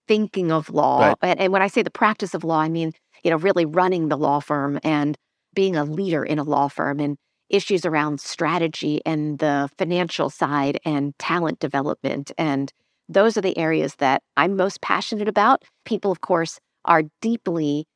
thinking 0.06 0.50
of 0.50 0.70
law. 0.70 1.08
Right. 1.08 1.16
And, 1.22 1.40
and 1.40 1.52
when 1.52 1.62
I 1.62 1.68
say 1.68 1.82
the 1.82 1.90
practice 1.90 2.34
of 2.34 2.44
law, 2.44 2.60
I 2.60 2.68
mean, 2.68 2.92
you 3.22 3.30
know, 3.30 3.36
really 3.36 3.66
running 3.66 4.08
the 4.08 4.16
law 4.16 4.40
firm 4.40 4.78
and 4.82 5.18
being 5.54 5.76
a 5.76 5.84
leader 5.84 6.24
in 6.24 6.38
a 6.38 6.44
law 6.44 6.68
firm. 6.68 7.00
And 7.00 7.16
issues 7.50 7.84
around 7.84 8.20
strategy 8.20 9.00
and 9.06 9.38
the 9.38 9.70
financial 9.78 10.30
side 10.30 10.78
and 10.84 11.18
talent 11.18 11.58
development. 11.60 12.30
And 12.36 12.72
those 13.08 13.36
are 13.36 13.40
the 13.40 13.56
areas 13.56 13.94
that 13.96 14.22
I'm 14.36 14.56
most 14.56 14.80
passionate 14.80 15.28
about. 15.28 15.64
People, 15.84 16.12
of 16.12 16.20
course, 16.20 16.58
are 16.84 17.04
deeply 17.22 17.86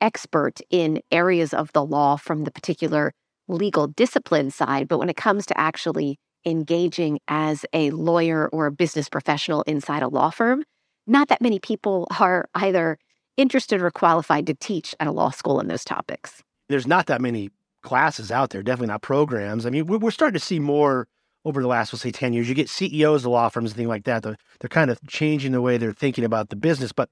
expert 0.00 0.60
in 0.70 1.00
areas 1.10 1.52
of 1.52 1.72
the 1.72 1.84
law 1.84 2.16
from 2.16 2.44
the 2.44 2.50
particular 2.50 3.12
legal 3.46 3.86
discipline 3.86 4.50
side. 4.50 4.88
But 4.88 4.98
when 4.98 5.10
it 5.10 5.16
comes 5.16 5.46
to 5.46 5.58
actually 5.58 6.18
engaging 6.46 7.18
as 7.28 7.64
a 7.72 7.90
lawyer 7.90 8.48
or 8.48 8.66
a 8.66 8.72
business 8.72 9.08
professional 9.08 9.62
inside 9.62 10.02
a 10.02 10.08
law 10.08 10.30
firm, 10.30 10.64
not 11.06 11.28
that 11.28 11.42
many 11.42 11.58
people 11.58 12.06
are 12.18 12.48
either 12.54 12.98
interested 13.36 13.82
or 13.82 13.90
qualified 13.90 14.46
to 14.46 14.54
teach 14.54 14.94
at 15.00 15.06
a 15.06 15.12
law 15.12 15.30
school 15.30 15.60
in 15.60 15.68
those 15.68 15.84
topics. 15.84 16.43
There's 16.68 16.86
not 16.86 17.06
that 17.06 17.20
many 17.20 17.50
classes 17.82 18.30
out 18.30 18.50
there, 18.50 18.62
definitely 18.62 18.88
not 18.88 19.02
programs. 19.02 19.66
I 19.66 19.70
mean, 19.70 19.86
we're 19.86 20.10
starting 20.10 20.38
to 20.38 20.44
see 20.44 20.58
more 20.58 21.06
over 21.44 21.60
the 21.60 21.68
last, 21.68 21.92
we'll 21.92 21.98
say, 21.98 22.10
10 22.10 22.32
years. 22.32 22.48
You 22.48 22.54
get 22.54 22.70
CEOs 22.70 23.24
of 23.24 23.30
law 23.30 23.48
firms 23.48 23.70
and 23.70 23.76
things 23.76 23.88
like 23.88 24.04
that. 24.04 24.22
They're, 24.22 24.36
they're 24.60 24.68
kind 24.68 24.90
of 24.90 24.98
changing 25.06 25.52
the 25.52 25.60
way 25.60 25.76
they're 25.76 25.92
thinking 25.92 26.24
about 26.24 26.48
the 26.48 26.56
business. 26.56 26.92
But 26.92 27.10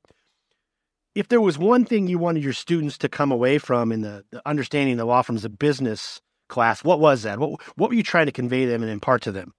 if 1.14 1.28
there 1.28 1.40
was 1.40 1.58
one 1.58 1.84
thing 1.84 2.08
you 2.08 2.18
wanted 2.18 2.42
your 2.42 2.54
students 2.54 2.96
to 2.98 3.08
come 3.08 3.30
away 3.30 3.58
from 3.58 3.92
in 3.92 4.00
the, 4.00 4.24
the 4.30 4.40
understanding 4.48 4.96
the 4.96 5.04
law 5.04 5.22
firms 5.22 5.44
of 5.44 5.58
business 5.58 6.20
class, 6.48 6.82
what 6.82 7.00
was 7.00 7.22
that? 7.22 7.38
What, 7.38 7.60
what 7.76 7.90
were 7.90 7.96
you 7.96 8.02
trying 8.02 8.26
to 8.26 8.32
convey 8.32 8.64
to 8.64 8.70
them 8.70 8.82
and 8.82 8.90
impart 8.90 9.22
to 9.22 9.32
them? 9.32 9.52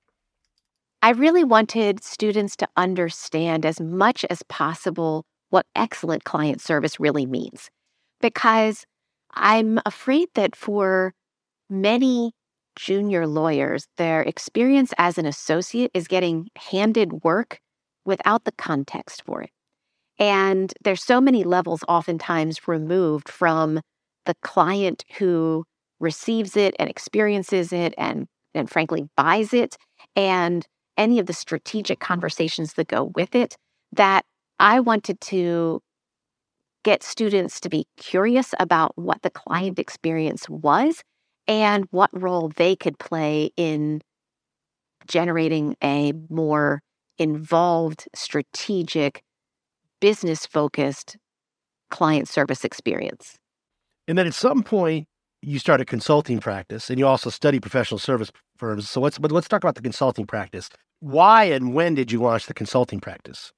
I 1.03 1.11
really 1.11 1.43
wanted 1.43 2.03
students 2.03 2.55
to 2.57 2.67
understand 2.77 3.65
as 3.65 3.79
much 3.79 4.25
as 4.29 4.41
possible 4.43 5.25
what 5.49 5.65
excellent 5.75 6.23
client 6.23 6.61
service 6.61 6.99
really 6.99 7.25
means. 7.25 7.69
Because 8.21 8.85
I'm 9.33 9.79
afraid 9.85 10.29
that 10.35 10.55
for 10.55 11.13
many 11.69 12.33
junior 12.75 13.27
lawyers, 13.27 13.87
their 13.97 14.21
experience 14.21 14.93
as 14.97 15.17
an 15.17 15.25
associate 15.25 15.91
is 15.93 16.07
getting 16.07 16.49
handed 16.57 17.23
work 17.23 17.59
without 18.05 18.43
the 18.45 18.51
context 18.53 19.23
for 19.25 19.41
it. 19.41 19.49
And 20.19 20.73
there's 20.83 21.03
so 21.03 21.19
many 21.19 21.43
levels 21.43 21.83
oftentimes 21.87 22.67
removed 22.67 23.29
from 23.29 23.81
the 24.25 24.35
client 24.41 25.03
who 25.17 25.65
receives 25.99 26.55
it 26.55 26.75
and 26.79 26.89
experiences 26.89 27.73
it 27.73 27.93
and 27.97 28.27
and 28.53 28.69
frankly 28.69 29.07
buys 29.17 29.53
it 29.53 29.75
and 30.15 30.65
any 30.95 31.17
of 31.17 31.25
the 31.25 31.33
strategic 31.33 31.99
conversations 31.99 32.73
that 32.73 32.87
go 32.87 33.11
with 33.15 33.33
it 33.33 33.55
that 33.91 34.25
I 34.59 34.79
wanted 34.79 35.19
to 35.21 35.81
get 36.83 37.03
students 37.03 37.59
to 37.61 37.69
be 37.69 37.87
curious 37.97 38.53
about 38.59 38.97
what 38.97 39.21
the 39.21 39.29
client 39.29 39.79
experience 39.79 40.49
was 40.49 41.03
and 41.47 41.85
what 41.91 42.09
role 42.13 42.51
they 42.55 42.75
could 42.75 42.99
play 42.99 43.51
in 43.57 44.01
generating 45.07 45.75
a 45.83 46.13
more 46.29 46.81
involved, 47.17 48.07
strategic, 48.15 49.21
business 49.99 50.45
focused 50.45 51.17
client 51.89 52.27
service 52.27 52.63
experience. 52.63 53.37
And 54.07 54.17
then 54.17 54.27
at 54.27 54.33
some 54.33 54.63
point, 54.63 55.07
you 55.41 55.59
start 55.59 55.81
a 55.81 55.85
consulting 55.85 56.39
practice 56.39 56.89
and 56.89 56.97
you 56.97 57.05
also 57.05 57.29
study 57.29 57.59
professional 57.59 57.99
service 57.99 58.31
firms. 58.57 58.89
So 58.89 59.01
let's, 59.01 59.19
but 59.19 59.31
let's 59.31 59.47
talk 59.47 59.63
about 59.63 59.75
the 59.75 59.81
consulting 59.81 60.25
practice. 60.25 60.69
Why 60.99 61.45
and 61.45 61.73
when 61.73 61.95
did 61.95 62.11
you 62.11 62.21
launch 62.21 62.45
the 62.45 62.53
consulting 62.53 62.99
practice? 63.01 63.51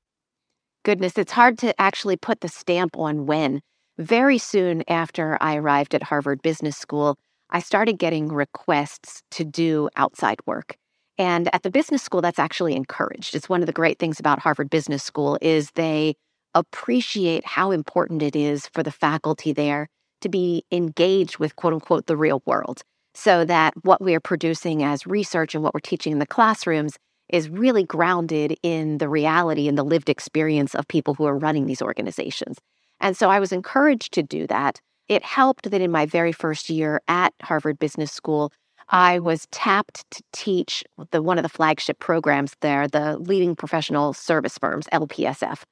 Goodness, 0.86 1.18
it's 1.18 1.32
hard 1.32 1.58
to 1.60 1.74
actually 1.82 2.16
put 2.16 2.42
the 2.42 2.48
stamp 2.48 2.96
on 2.96 3.26
when. 3.26 3.62
Very 3.98 4.38
soon 4.38 4.84
after 4.88 5.36
I 5.42 5.56
arrived 5.56 5.96
at 5.96 6.04
Harvard 6.04 6.44
Business 6.44 6.78
School, 6.78 7.18
I 7.50 7.60
started 7.60 7.98
getting 7.98 8.28
requests 8.28 9.24
to 9.32 9.44
do 9.44 9.90
outside 9.96 10.38
work. 10.46 10.78
And 11.18 11.50
at 11.56 11.64
the 11.64 11.72
business 11.72 12.04
school, 12.04 12.22
that's 12.22 12.38
actually 12.38 12.76
encouraged. 12.76 13.34
It's 13.34 13.50
one 13.50 13.62
of 13.62 13.66
the 13.66 13.74
great 13.74 13.98
things 13.98 14.20
about 14.20 14.38
Harvard 14.38 14.70
Business 14.70 15.02
School 15.02 15.40
is 15.42 15.72
they 15.72 16.14
appreciate 16.54 17.48
how 17.48 17.72
important 17.72 18.22
it 18.22 18.36
is 18.36 18.68
for 18.68 18.84
the 18.84 18.92
faculty 18.92 19.54
there 19.54 19.88
to 20.22 20.30
be 20.30 20.66
engaged 20.72 21.40
with 21.40 21.56
quote 21.56 21.74
unquote 21.74 22.06
the 22.06 22.16
real 22.16 22.44
world 22.46 22.84
so 23.16 23.44
that 23.44 23.74
what 23.82 24.04
we 24.04 24.14
are 24.14 24.20
producing 24.20 24.84
as 24.84 25.08
research 25.08 25.56
and 25.56 25.64
what 25.64 25.74
we're 25.74 25.80
teaching 25.80 26.12
in 26.12 26.20
the 26.20 26.28
classrooms 26.28 26.96
is 27.30 27.50
really 27.50 27.84
grounded 27.84 28.58
in 28.64 28.98
the 29.00 29.10
reality 29.10 29.68
and 29.68 29.78
the 29.78 29.84
lived 29.84 30.10
experience 30.10 30.76
of 30.76 30.88
people 30.88 31.14
who 31.14 31.26
are 31.26 31.38
running 31.38 31.66
these 31.66 31.82
organizations. 31.82 32.58
And 33.00 33.18
so 33.18 33.30
I 33.30 33.40
was 33.40 33.52
encouraged 33.52 34.14
to 34.14 34.24
do 34.24 34.48
that. 34.48 34.80
It 35.08 35.24
helped 35.24 35.70
that 35.70 35.82
in 35.82 35.92
my 35.92 36.06
very 36.06 36.32
first 36.32 36.70
year 36.70 37.02
at 37.08 37.34
Harvard 37.42 37.80
Business 37.80 38.12
School, 38.12 38.52
I 38.90 39.20
was 39.20 39.48
tapped 39.52 40.10
to 40.12 40.24
teach 40.32 40.84
the 41.12 41.22
one 41.22 41.38
of 41.38 41.44
the 41.44 41.50
flagship 41.50 42.00
programs 42.00 42.54
there, 42.62 42.88
the 42.88 43.18
leading 43.18 43.56
professional 43.56 44.14
service 44.14 44.58
firms, 44.58 44.86
LPSF. 44.94 45.64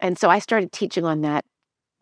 And 0.00 0.18
so 0.18 0.28
I 0.28 0.40
started 0.40 0.72
teaching 0.72 1.04
on 1.04 1.22
that 1.22 1.44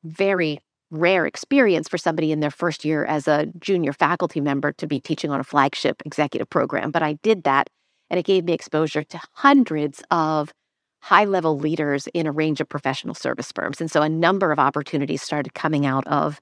very 0.02 0.60
rare 0.90 1.26
experience 1.26 1.88
for 1.88 1.98
somebody 1.98 2.32
in 2.32 2.40
their 2.40 2.50
first 2.50 2.84
year 2.84 3.04
as 3.04 3.26
a 3.26 3.46
junior 3.58 3.92
faculty 3.92 4.40
member 4.40 4.72
to 4.72 4.86
be 4.86 5.00
teaching 5.00 5.30
on 5.30 5.40
a 5.40 5.44
flagship 5.44 6.02
executive 6.04 6.48
program. 6.48 6.90
But 6.90 7.02
I 7.02 7.14
did 7.22 7.44
that, 7.44 7.68
and 8.10 8.18
it 8.18 8.26
gave 8.26 8.44
me 8.44 8.52
exposure 8.52 9.02
to 9.02 9.20
hundreds 9.32 10.02
of 10.10 10.52
high 11.00 11.24
level 11.24 11.58
leaders 11.58 12.08
in 12.14 12.26
a 12.26 12.32
range 12.32 12.60
of 12.60 12.68
professional 12.68 13.14
service 13.14 13.52
firms. 13.52 13.80
And 13.80 13.90
so 13.90 14.02
a 14.02 14.08
number 14.08 14.52
of 14.52 14.58
opportunities 14.58 15.22
started 15.22 15.54
coming 15.54 15.84
out 15.84 16.06
of 16.06 16.40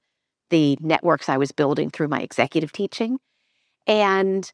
the 0.49 0.77
networks 0.79 1.27
I 1.27 1.37
was 1.37 1.51
building 1.51 1.89
through 1.89 2.07
my 2.07 2.21
executive 2.21 2.71
teaching. 2.71 3.17
And 3.87 4.49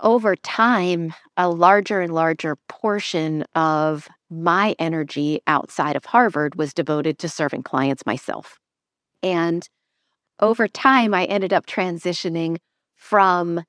over 0.00 0.36
time, 0.36 1.14
a 1.36 1.48
larger 1.48 2.00
and 2.00 2.12
larger 2.12 2.56
portion 2.68 3.44
of 3.54 4.08
my 4.30 4.74
energy 4.78 5.40
outside 5.46 5.96
of 5.96 6.04
Harvard 6.04 6.56
was 6.56 6.74
devoted 6.74 7.18
to 7.20 7.28
serving 7.28 7.62
clients 7.62 8.04
myself. 8.04 8.58
And 9.22 9.68
over 10.40 10.68
time, 10.68 11.14
I 11.14 11.24
ended 11.24 11.52
up 11.52 11.66
transitioning 11.66 12.58
from 12.96 13.62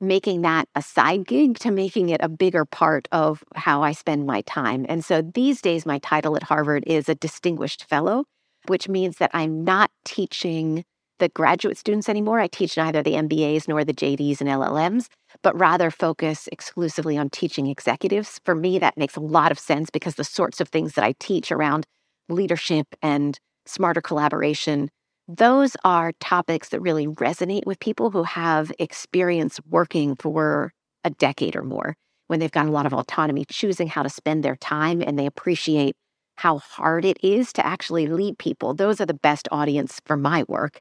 making 0.00 0.42
that 0.42 0.68
a 0.74 0.82
side 0.82 1.26
gig 1.26 1.58
to 1.58 1.70
making 1.70 2.10
it 2.10 2.20
a 2.22 2.28
bigger 2.28 2.64
part 2.64 3.08
of 3.12 3.42
how 3.54 3.82
I 3.82 3.92
spend 3.92 4.26
my 4.26 4.42
time. 4.42 4.84
And 4.88 5.04
so 5.04 5.22
these 5.22 5.60
days, 5.60 5.86
my 5.86 5.98
title 5.98 6.36
at 6.36 6.42
Harvard 6.42 6.84
is 6.86 7.08
a 7.08 7.14
distinguished 7.14 7.84
fellow, 7.84 8.24
which 8.66 8.88
means 8.88 9.16
that 9.18 9.30
I'm 9.32 9.64
not 9.64 9.90
teaching 10.04 10.84
the 11.18 11.28
graduate 11.30 11.78
students 11.78 12.08
anymore. 12.08 12.40
I 12.40 12.46
teach 12.46 12.76
neither 12.76 13.02
the 13.02 13.14
MBAs 13.14 13.68
nor 13.68 13.84
the 13.84 13.94
JDs 13.94 14.40
and 14.40 14.50
LLMs, 14.50 15.06
but 15.42 15.58
rather 15.58 15.90
focus 15.90 16.48
exclusively 16.52 17.16
on 17.16 17.30
teaching 17.30 17.66
executives. 17.66 18.40
For 18.44 18.54
me, 18.54 18.78
that 18.78 18.98
makes 18.98 19.16
a 19.16 19.20
lot 19.20 19.50
of 19.50 19.58
sense 19.58 19.88
because 19.88 20.16
the 20.16 20.24
sorts 20.24 20.60
of 20.60 20.68
things 20.68 20.92
that 20.94 21.04
I 21.04 21.14
teach 21.18 21.50
around 21.50 21.86
leadership 22.28 22.86
and 23.02 23.38
smarter 23.64 24.00
collaboration, 24.00 24.90
those 25.28 25.76
are 25.84 26.12
topics 26.20 26.68
that 26.68 26.80
really 26.80 27.06
resonate 27.06 27.66
with 27.66 27.80
people 27.80 28.10
who 28.10 28.22
have 28.22 28.72
experience 28.78 29.58
working 29.68 30.14
for 30.16 30.72
a 31.04 31.10
decade 31.10 31.56
or 31.56 31.62
more, 31.62 31.96
when 32.28 32.38
they've 32.40 32.50
got 32.50 32.66
a 32.66 32.70
lot 32.70 32.86
of 32.86 32.92
autonomy, 32.92 33.44
choosing 33.48 33.88
how 33.88 34.02
to 34.02 34.08
spend 34.08 34.44
their 34.44 34.56
time 34.56 35.02
and 35.02 35.18
they 35.18 35.26
appreciate 35.26 35.96
how 36.36 36.58
hard 36.58 37.04
it 37.04 37.18
is 37.22 37.52
to 37.54 37.64
actually 37.64 38.06
lead 38.06 38.38
people. 38.38 38.74
Those 38.74 39.00
are 39.00 39.06
the 39.06 39.14
best 39.14 39.48
audience 39.50 40.00
for 40.04 40.16
my 40.16 40.44
work. 40.48 40.78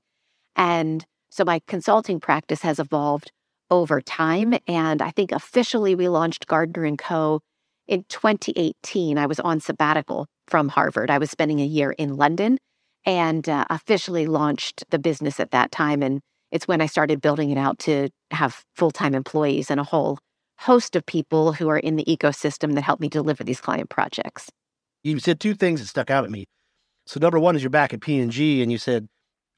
And 0.56 1.06
so 1.30 1.44
my 1.44 1.62
consulting 1.68 2.20
practice 2.20 2.62
has 2.62 2.80
evolved 2.80 3.32
over 3.72 4.00
time. 4.02 4.56
And 4.68 5.02
I 5.02 5.12
think 5.12 5.32
officially 5.32 5.96
we 5.96 6.08
launched 6.08 6.48
Gardner 6.48 6.84
and 6.86 6.98
Co. 7.00 7.42
in 7.88 8.06
2018. 8.10 9.18
I 9.18 9.26
was 9.26 9.40
on 9.40 9.60
sabbatical 9.60 10.28
from 10.48 10.70
Harvard. 10.70 11.10
I 11.10 11.18
was 11.18 11.32
spending 11.32 11.62
a 11.62 11.66
year 11.66 11.92
in 11.92 12.16
London 12.16 12.58
and 13.06 13.48
uh, 13.48 13.66
officially 13.70 14.26
launched 14.26 14.84
the 14.90 15.00
business 15.00 15.40
at 15.40 15.52
that 15.52 15.72
time. 15.72 16.02
And 16.02 16.22
it's 16.52 16.68
when 16.68 16.82
I 16.82 16.86
started 16.86 17.22
building 17.22 17.50
it 17.52 17.58
out 17.58 17.80
to 17.80 18.10
have 18.32 18.64
full 18.76 18.92
time 18.92 19.14
employees 19.14 19.70
and 19.70 19.80
a 19.80 19.84
whole 19.84 20.20
host 20.58 20.96
of 20.96 21.06
people 21.06 21.54
who 21.54 21.68
are 21.70 21.78
in 21.78 21.96
the 21.96 22.06
ecosystem 22.06 22.76
that 22.76 22.84
help 22.84 23.00
me 23.00 23.10
deliver 23.10 23.44
these 23.44 23.62
client 23.62 23.90
projects. 23.90 24.50
You 25.04 25.20
said 25.20 25.40
two 25.40 25.54
things 25.54 25.82
that 25.82 25.88
stuck 25.88 26.10
out 26.10 26.24
at 26.24 26.32
me. 26.32 26.46
So 27.06 27.20
number 27.20 27.40
one 27.40 27.56
is 27.56 27.62
you're 27.62 27.70
back 27.70 27.94
at 27.94 28.02
P&G 28.02 28.64
and 28.64 28.72
you 28.72 28.78
said 28.78 29.08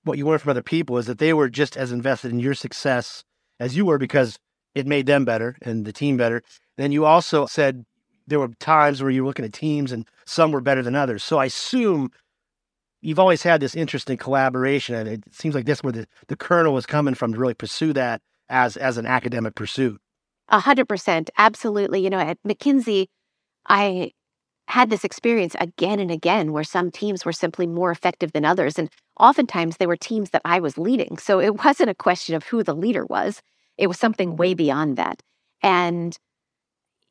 what 0.04 0.18
you 0.18 0.26
learned 0.26 0.42
from 0.42 0.52
other 0.52 0.64
people 0.64 0.98
is 0.98 1.06
that 1.06 1.20
they 1.20 1.34
were 1.34 1.50
just 1.50 1.78
as 1.78 1.92
invested 1.92 2.32
in 2.32 2.40
your 2.40 2.54
success 2.54 3.24
as 3.60 3.76
you 3.76 3.86
were 3.86 3.98
because 3.98 4.38
it 4.76 4.88
made 4.88 5.06
them 5.06 5.26
better 5.26 5.56
and 5.62 5.86
the 5.86 5.94
team 5.94 6.18
better. 6.18 6.42
Then 6.78 6.92
you 6.92 7.06
also 7.06 7.46
said 7.46 7.86
there 8.28 8.40
were 8.40 8.50
times 8.60 9.02
where 9.02 9.12
you 9.12 9.24
were 9.24 9.28
looking 9.28 9.46
at 9.46 9.54
teams 9.54 9.92
and 9.92 10.08
some 10.26 10.52
were 10.52 10.62
better 10.62 10.84
than 10.84 10.96
others. 10.96 11.24
So 11.24 11.38
I 11.38 11.46
assume 11.46 12.12
you've 13.02 13.20
always 13.20 13.44
had 13.44 13.62
this 13.62 13.76
interest 13.76 14.10
in 14.10 14.18
collaboration, 14.18 14.96
and 14.96 15.08
it 15.08 15.24
seems 15.32 15.56
like 15.56 15.66
that's 15.66 15.84
where 15.84 15.94
the, 15.94 16.08
the 16.28 16.36
kernel 16.36 16.74
was 16.74 16.86
coming 16.86 17.14
from 17.14 17.34
to 17.34 17.40
really 17.40 17.54
pursue 17.54 17.94
that 17.94 18.22
as 18.50 18.78
as 18.78 18.98
an 18.98 19.06
academic 19.06 19.56
pursuit. 19.56 20.00
A 20.50 20.60
hundred 20.60 20.88
percent, 20.88 21.30
absolutely. 21.38 22.02
You 22.02 22.10
know, 22.10 22.20
at 22.20 22.38
McKinsey, 22.44 23.08
I 23.68 24.12
had 24.68 24.90
this 24.90 25.04
experience 25.04 25.56
again 25.60 26.00
and 26.00 26.12
again 26.12 26.52
where 26.52 26.64
some 26.64 26.92
teams 26.92 27.24
were 27.26 27.32
simply 27.32 27.68
more 27.68 27.92
effective 27.92 28.34
than 28.34 28.46
others, 28.46 28.78
and 28.78 28.90
oftentimes 29.20 29.78
they 29.78 29.88
were 29.88 29.98
teams 29.98 30.32
that 30.32 30.42
I 30.46 30.60
was 30.60 30.78
leading. 30.78 31.18
So 31.18 31.40
it 31.40 31.56
wasn't 31.66 31.90
a 31.90 31.96
question 31.96 32.36
of 32.36 32.44
who 32.44 32.64
the 32.64 32.76
leader 32.76 33.06
was. 33.06 33.42
It 33.78 33.88
was 33.88 34.00
something 34.00 34.36
way 34.36 34.54
beyond 34.54 34.98
that. 34.98 35.22
And 35.62 36.18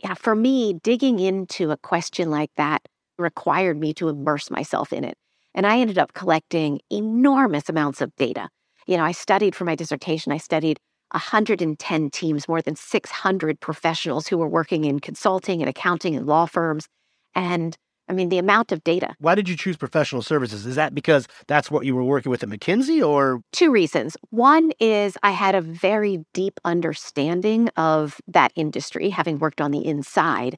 yeah, 0.02 0.14
for 0.14 0.34
me, 0.34 0.74
digging 0.74 1.18
into 1.18 1.70
a 1.70 1.76
question 1.76 2.30
like 2.30 2.50
that 2.56 2.82
required 3.18 3.78
me 3.78 3.94
to 3.94 4.08
immerse 4.08 4.50
myself 4.50 4.92
in 4.92 5.04
it. 5.04 5.16
And 5.56 5.66
I 5.66 5.80
ended 5.80 5.98
up 5.98 6.12
collecting 6.12 6.80
enormous 6.90 7.68
amounts 7.68 8.00
of 8.00 8.14
data. 8.16 8.48
You 8.86 8.98
know, 8.98 9.04
I 9.04 9.12
studied 9.12 9.56
for 9.56 9.64
my 9.64 9.74
dissertation, 9.74 10.30
I 10.30 10.36
studied 10.36 10.78
110 11.12 12.10
teams, 12.10 12.46
more 12.46 12.60
than 12.60 12.76
600 12.76 13.60
professionals 13.60 14.28
who 14.28 14.38
were 14.38 14.48
working 14.48 14.84
in 14.84 15.00
consulting 15.00 15.62
and 15.62 15.68
accounting 15.68 16.14
and 16.14 16.26
law 16.26 16.46
firms. 16.46 16.86
And 17.34 17.76
I 18.08 18.12
mean, 18.12 18.28
the 18.28 18.38
amount 18.38 18.70
of 18.70 18.84
data. 18.84 19.14
Why 19.18 19.34
did 19.34 19.48
you 19.48 19.56
choose 19.56 19.76
professional 19.76 20.22
services? 20.22 20.64
Is 20.64 20.76
that 20.76 20.94
because 20.94 21.26
that's 21.48 21.70
what 21.70 21.86
you 21.86 21.96
were 21.96 22.04
working 22.04 22.30
with 22.30 22.42
at 22.42 22.48
McKinsey 22.48 23.06
or? 23.06 23.40
Two 23.52 23.72
reasons. 23.72 24.16
One 24.30 24.72
is 24.78 25.16
I 25.22 25.32
had 25.32 25.54
a 25.54 25.60
very 25.60 26.24
deep 26.32 26.60
understanding 26.64 27.68
of 27.76 28.20
that 28.28 28.52
industry, 28.54 29.10
having 29.10 29.38
worked 29.38 29.60
on 29.60 29.72
the 29.72 29.84
inside, 29.84 30.56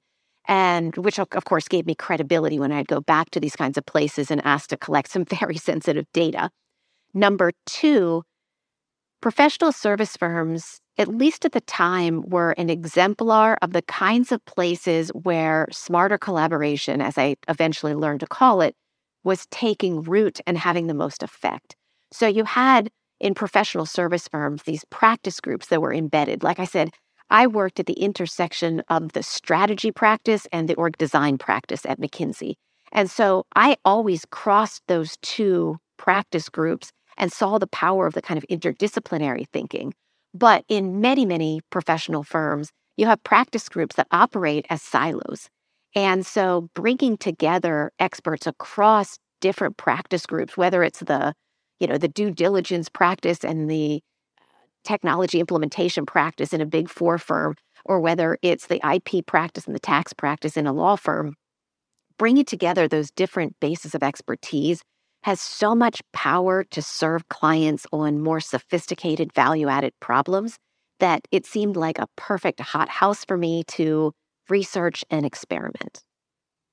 and 0.49 0.97
which, 0.97 1.19
of 1.21 1.45
course, 1.45 1.69
gave 1.69 1.87
me 1.87 1.95
credibility 1.95 2.59
when 2.59 2.73
I'd 2.73 2.89
go 2.89 3.01
back 3.01 3.31
to 3.31 3.41
these 3.41 3.55
kinds 3.55 3.79
of 3.79 3.87
places 3.87 4.31
and 4.31 4.45
ask 4.45 4.71
to 4.71 4.77
collect 4.77 5.11
some 5.11 5.25
very 5.39 5.57
sensitive 5.57 6.07
data. 6.13 6.51
Number 7.15 7.53
two, 7.67 8.25
professional 9.21 9.73
service 9.73 10.17
firms 10.17 10.81
at 10.99 11.09
least 11.09 11.45
at 11.45 11.53
the 11.53 11.61
time, 11.63 12.23
were 12.29 12.51
an 12.53 12.69
exemplar 12.69 13.57
of 13.63 13.73
the 13.73 13.83
kinds 13.83 14.33
of 14.33 14.45
places 14.45 15.11
where 15.11 15.69
smarter 15.71 16.19
collaboration, 16.19 17.01
as 17.01 17.17
I 17.17 17.37
eventually 17.49 17.95
learned 17.95 18.21
to 18.21 18.27
call 18.27 18.61
it, 18.61 18.75
was 19.23 19.47
taking 19.47 20.03
root 20.03 20.41
and 20.47 20.59
having 20.59 20.89
the 20.89 20.95
most 20.95 21.23
effect. 21.23 21.77
So 22.13 22.27
you 22.27 22.45
had 22.45 22.91
in 23.21 23.35
professional 23.35 23.87
service 23.87 24.27
firms 24.29 24.65
these 24.65 24.85
practice 24.91 25.41
groups 25.41 25.69
that 25.69 25.81
were 25.81 25.93
embedded. 25.93 26.43
Like 26.43 26.59
I 26.59 26.65
said, 26.65 26.91
I 27.31 27.47
worked 27.47 27.81
at 27.81 27.87
the 27.87 27.95
intersection 27.95 28.83
of 28.89 29.13
the 29.13 29.23
strategy 29.23 29.91
practice 29.91 30.47
and 30.53 30.69
the 30.69 30.75
org 30.75 30.97
design 30.99 31.39
practice 31.39 31.85
at 31.87 32.01
McKinsey. 32.01 32.55
And 32.93 33.11
so 33.11 33.45
I 33.55 33.77
always 33.85 34.25
crossed 34.31 34.83
those 34.89 35.17
two 35.23 35.79
practice 35.99 36.49
groups 36.49 36.91
and 37.17 37.33
saw 37.33 37.59
the 37.59 37.67
power 37.67 38.07
of 38.07 38.15
the 38.15 38.23
kind 38.23 38.39
of 38.39 38.47
interdisciplinary 38.49 39.47
thinking 39.53 39.93
but 40.35 40.65
in 40.69 41.01
many, 41.01 41.25
many 41.25 41.61
professional 41.71 42.23
firms, 42.23 42.71
you 42.97 43.07
have 43.07 43.23
practice 43.25 43.69
groups 43.69 43.97
that 43.97 44.09
operate 44.11 44.67
as 44.71 44.83
silos. 44.83 45.49
And 45.95 46.27
so 46.27 46.69
bringing 46.75 47.17
together 47.17 47.93
experts 47.99 48.47
across 48.47 49.19
different 49.41 49.77
practice 49.77 50.27
groups, 50.27 50.57
whether 50.57 50.83
it's 50.83 51.01
the, 51.01 51.33
you 51.81 51.87
know, 51.87 51.99
the 51.99 52.09
due 52.09 52.31
diligence 52.31 52.89
practice 52.89 53.45
and 53.45 53.71
the 53.71 54.01
technology 54.85 55.41
implementation 55.41 56.07
practice 56.07 56.53
in 56.53 56.61
a 56.61 56.67
big 56.67 56.89
four 56.89 57.19
firm, 57.19 57.55
or 57.85 58.01
whether 58.01 58.39
it's 58.43 58.67
the 58.67 58.81
IP 58.89 59.27
practice 59.27 59.67
and 59.67 59.75
the 59.75 59.81
tax 59.81 60.13
practice 60.13 60.57
in 60.57 60.67
a 60.67 60.73
law 60.73 60.97
firm, 60.97 61.35
bringing 62.19 62.45
together 62.45 62.89
those 62.89 63.11
different 63.11 63.57
bases 63.61 63.95
of 63.95 64.03
expertise 64.03 64.83
has 65.23 65.41
so 65.41 65.75
much 65.75 66.01
power 66.13 66.65
to 66.65 66.81
serve 66.81 67.29
clients 67.29 67.87
on 67.93 68.21
more 68.21 68.41
sophisticated 68.41 69.33
value 69.33 69.69
added 69.69 69.93
problems 70.01 70.57
that 71.01 71.21
it 71.31 71.47
seemed 71.47 71.77
like 71.77 71.99
a 71.99 72.09
perfect 72.17 72.61
hothouse 72.61 73.25
for 73.25 73.37
me 73.37 73.65
to 73.65 74.13
research 74.49 75.05
and 75.11 75.25
experiment. 75.25 76.03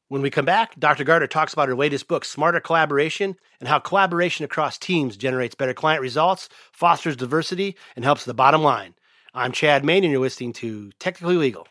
When 0.08 0.22
we 0.22 0.30
come 0.30 0.46
back, 0.46 0.80
Dr. 0.80 1.04
Gardner 1.04 1.26
talks 1.26 1.54
about 1.54 1.68
her 1.68 1.76
latest 1.76 2.08
book, 2.08 2.26
Smarter 2.26 2.60
Collaboration, 2.60 3.36
and 3.60 3.68
how 3.68 3.80
collaboration 3.80 4.46
across 4.46 4.78
teams 4.78 5.18
generates 5.18 5.56
better 5.56 5.74
client 5.74 6.00
results, 6.02 6.48
fosters 6.72 7.16
diversity, 7.16 7.76
and 7.96 8.06
helps 8.06 8.24
the 8.24 8.36
bottom 8.36 8.62
line. 8.62 8.94
I'm 9.34 9.52
Chad 9.52 9.84
Main, 9.84 10.04
and 10.04 10.12
you're 10.12 10.22
listening 10.22 10.54
to 10.54 10.92
Technically 11.00 11.38
Legal. 11.38 11.68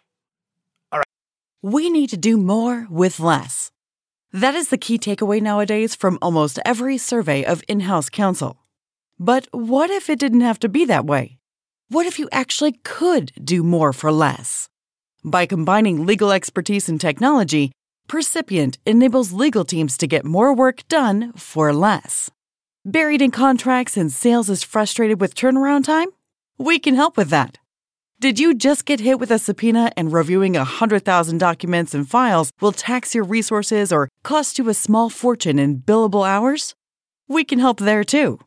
All 0.90 0.98
right. 0.98 1.06
We 1.62 1.88
need 1.90 2.10
to 2.10 2.16
do 2.16 2.36
more 2.36 2.88
with 2.90 3.20
less. 3.20 3.70
That 4.32 4.56
is 4.56 4.68
the 4.68 4.78
key 4.78 4.98
takeaway 4.98 5.40
nowadays 5.40 5.94
from 5.94 6.18
almost 6.20 6.58
every 6.64 6.98
survey 6.98 7.44
of 7.44 7.62
in 7.68 7.80
house 7.80 8.10
counsel. 8.10 8.64
But 9.16 9.46
what 9.52 9.90
if 9.90 10.10
it 10.10 10.18
didn't 10.18 10.40
have 10.40 10.58
to 10.58 10.68
be 10.68 10.84
that 10.86 11.06
way? 11.06 11.38
What 11.88 12.06
if 12.06 12.18
you 12.18 12.28
actually 12.32 12.80
could 12.82 13.30
do 13.44 13.62
more 13.62 13.92
for 13.92 14.10
less? 14.10 14.68
By 15.22 15.46
combining 15.46 16.04
legal 16.04 16.32
expertise 16.32 16.88
and 16.88 17.00
technology, 17.00 17.70
Percipient 18.08 18.78
enables 18.84 19.32
legal 19.32 19.64
teams 19.64 19.96
to 19.96 20.06
get 20.06 20.24
more 20.24 20.54
work 20.54 20.86
done 20.88 21.32
for 21.32 21.72
less. 21.72 22.30
Buried 22.84 23.22
in 23.22 23.30
contracts 23.30 23.96
and 23.96 24.12
sales 24.12 24.50
is 24.50 24.62
frustrated 24.62 25.20
with 25.20 25.34
turnaround 25.34 25.84
time? 25.84 26.08
We 26.58 26.78
can 26.78 26.94
help 26.94 27.16
with 27.16 27.30
that. 27.30 27.58
Did 28.20 28.38
you 28.38 28.54
just 28.54 28.84
get 28.84 29.00
hit 29.00 29.18
with 29.18 29.30
a 29.30 29.38
subpoena 29.38 29.90
and 29.96 30.12
reviewing 30.12 30.52
100,000 30.52 31.38
documents 31.38 31.94
and 31.94 32.08
files 32.08 32.52
will 32.60 32.72
tax 32.72 33.14
your 33.14 33.24
resources 33.24 33.90
or 33.90 34.08
cost 34.22 34.58
you 34.58 34.68
a 34.68 34.74
small 34.74 35.08
fortune 35.10 35.58
in 35.58 35.78
billable 35.78 36.28
hours? 36.28 36.74
We 37.26 37.42
can 37.42 37.58
help 37.58 37.80
there 37.80 38.04
too. 38.04 38.38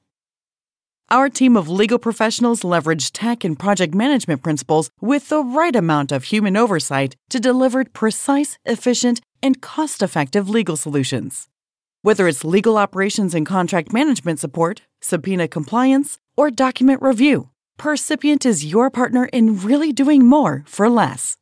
Our 1.09 1.29
team 1.29 1.55
of 1.55 1.69
legal 1.69 1.99
professionals 1.99 2.65
leverage 2.65 3.13
tech 3.13 3.45
and 3.45 3.57
project 3.57 3.95
management 3.95 4.43
principles 4.43 4.89
with 4.99 5.29
the 5.29 5.41
right 5.41 5.75
amount 5.75 6.11
of 6.11 6.25
human 6.25 6.57
oversight 6.57 7.15
to 7.29 7.39
deliver 7.39 7.85
precise, 7.85 8.57
efficient, 8.65 9.21
and 9.41 9.61
cost 9.61 10.01
effective 10.01 10.49
legal 10.49 10.75
solutions. 10.75 11.47
Whether 12.01 12.27
it's 12.27 12.43
legal 12.43 12.77
operations 12.77 13.33
and 13.33 13.45
contract 13.45 13.93
management 13.93 14.39
support, 14.39 14.81
subpoena 15.01 15.47
compliance, 15.47 16.17
or 16.35 16.51
document 16.51 17.01
review, 17.01 17.51
Percipient 17.77 18.45
is 18.45 18.65
your 18.65 18.89
partner 18.89 19.25
in 19.31 19.61
really 19.61 19.93
doing 19.93 20.25
more 20.25 20.63
for 20.67 20.89
less. 20.89 21.37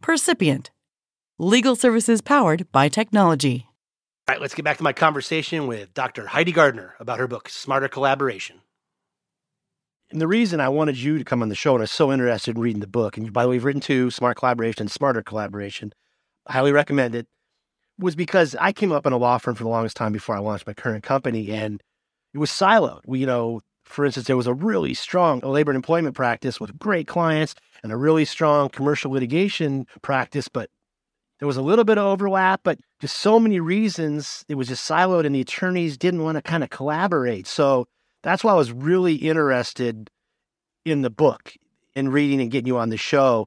Percipient, 0.00 0.70
legal 1.36 1.74
services 1.74 2.20
powered 2.22 2.70
by 2.70 2.88
technology. 2.88 3.65
All 4.28 4.32
right, 4.34 4.40
let's 4.40 4.56
get 4.56 4.64
back 4.64 4.78
to 4.78 4.82
my 4.82 4.92
conversation 4.92 5.68
with 5.68 5.94
Dr. 5.94 6.26
Heidi 6.26 6.50
Gardner 6.50 6.96
about 6.98 7.20
her 7.20 7.28
book, 7.28 7.48
Smarter 7.48 7.86
Collaboration. 7.86 8.60
And 10.10 10.20
the 10.20 10.26
reason 10.26 10.58
I 10.58 10.68
wanted 10.68 10.96
you 10.96 11.16
to 11.16 11.24
come 11.24 11.42
on 11.42 11.48
the 11.48 11.54
show 11.54 11.74
and 11.74 11.80
I 11.80 11.84
was 11.84 11.92
so 11.92 12.10
interested 12.10 12.56
in 12.56 12.60
reading 12.60 12.80
the 12.80 12.88
book, 12.88 13.16
and 13.16 13.32
by 13.32 13.44
the 13.44 13.50
way, 13.50 13.54
you've 13.54 13.64
written 13.64 13.80
two, 13.80 14.10
Smart 14.10 14.36
Collaboration, 14.36 14.82
and 14.82 14.90
Smarter 14.90 15.22
Collaboration, 15.22 15.92
highly 16.48 16.72
recommend 16.72 17.14
it, 17.14 17.28
was 18.00 18.16
because 18.16 18.56
I 18.58 18.72
came 18.72 18.90
up 18.90 19.06
in 19.06 19.12
a 19.12 19.16
law 19.16 19.38
firm 19.38 19.54
for 19.54 19.62
the 19.62 19.70
longest 19.70 19.96
time 19.96 20.12
before 20.12 20.34
I 20.34 20.40
launched 20.40 20.66
my 20.66 20.74
current 20.74 21.04
company, 21.04 21.52
and 21.52 21.80
it 22.34 22.38
was 22.38 22.50
siloed. 22.50 23.02
We, 23.06 23.20
you 23.20 23.26
know, 23.26 23.60
for 23.84 24.04
instance, 24.04 24.26
there 24.26 24.36
was 24.36 24.48
a 24.48 24.54
really 24.54 24.94
strong 24.94 25.38
labor 25.38 25.70
and 25.70 25.76
employment 25.76 26.16
practice 26.16 26.58
with 26.58 26.76
great 26.80 27.06
clients 27.06 27.54
and 27.84 27.92
a 27.92 27.96
really 27.96 28.24
strong 28.24 28.70
commercial 28.70 29.12
litigation 29.12 29.86
practice, 30.02 30.48
but 30.48 30.68
there 31.38 31.46
was 31.46 31.56
a 31.56 31.62
little 31.62 31.84
bit 31.84 31.98
of 31.98 32.04
overlap, 32.04 32.60
but 32.64 32.78
just 33.00 33.18
so 33.18 33.38
many 33.38 33.60
reasons 33.60 34.44
it 34.48 34.54
was 34.54 34.68
just 34.68 34.88
siloed 34.88 35.26
and 35.26 35.34
the 35.34 35.40
attorneys 35.40 35.98
didn't 35.98 36.22
want 36.22 36.36
to 36.36 36.42
kind 36.42 36.64
of 36.64 36.70
collaborate. 36.70 37.46
So 37.46 37.86
that's 38.22 38.42
why 38.42 38.52
I 38.52 38.56
was 38.56 38.72
really 38.72 39.16
interested 39.16 40.10
in 40.84 41.02
the 41.02 41.10
book 41.10 41.54
and 41.94 42.12
reading 42.12 42.40
and 42.40 42.50
getting 42.50 42.66
you 42.66 42.78
on 42.78 42.88
the 42.88 42.96
show. 42.96 43.46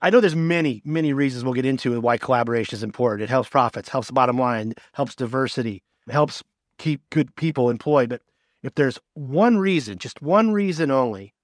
I 0.00 0.10
know 0.10 0.20
there's 0.20 0.36
many, 0.36 0.82
many 0.84 1.12
reasons 1.12 1.44
we'll 1.44 1.54
get 1.54 1.66
into 1.66 2.00
why 2.00 2.18
collaboration 2.18 2.76
is 2.76 2.82
important. 2.82 3.22
It 3.22 3.30
helps 3.30 3.48
profits, 3.48 3.88
helps 3.88 4.08
the 4.08 4.12
bottom 4.12 4.38
line, 4.38 4.74
helps 4.92 5.14
diversity, 5.14 5.82
helps 6.08 6.42
keep 6.78 7.02
good 7.10 7.34
people 7.36 7.70
employed. 7.70 8.08
But 8.08 8.22
if 8.62 8.74
there's 8.74 9.00
one 9.14 9.58
reason, 9.58 9.98
just 9.98 10.22
one 10.22 10.52
reason 10.52 10.90
only, 10.90 11.34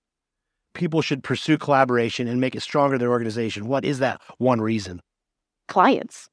people 0.75 1.03
should 1.03 1.25
pursue 1.25 1.59
collaboration 1.59 2.29
and 2.29 2.41
make 2.41 2.55
it 2.55 2.63
stronger 2.63 2.99
their 2.99 3.11
organization, 3.11 3.67
what 3.67 3.85
is 3.85 3.99
that 4.01 4.21
one 4.39 4.61
reason? 4.61 5.01
Clients. 5.69 6.29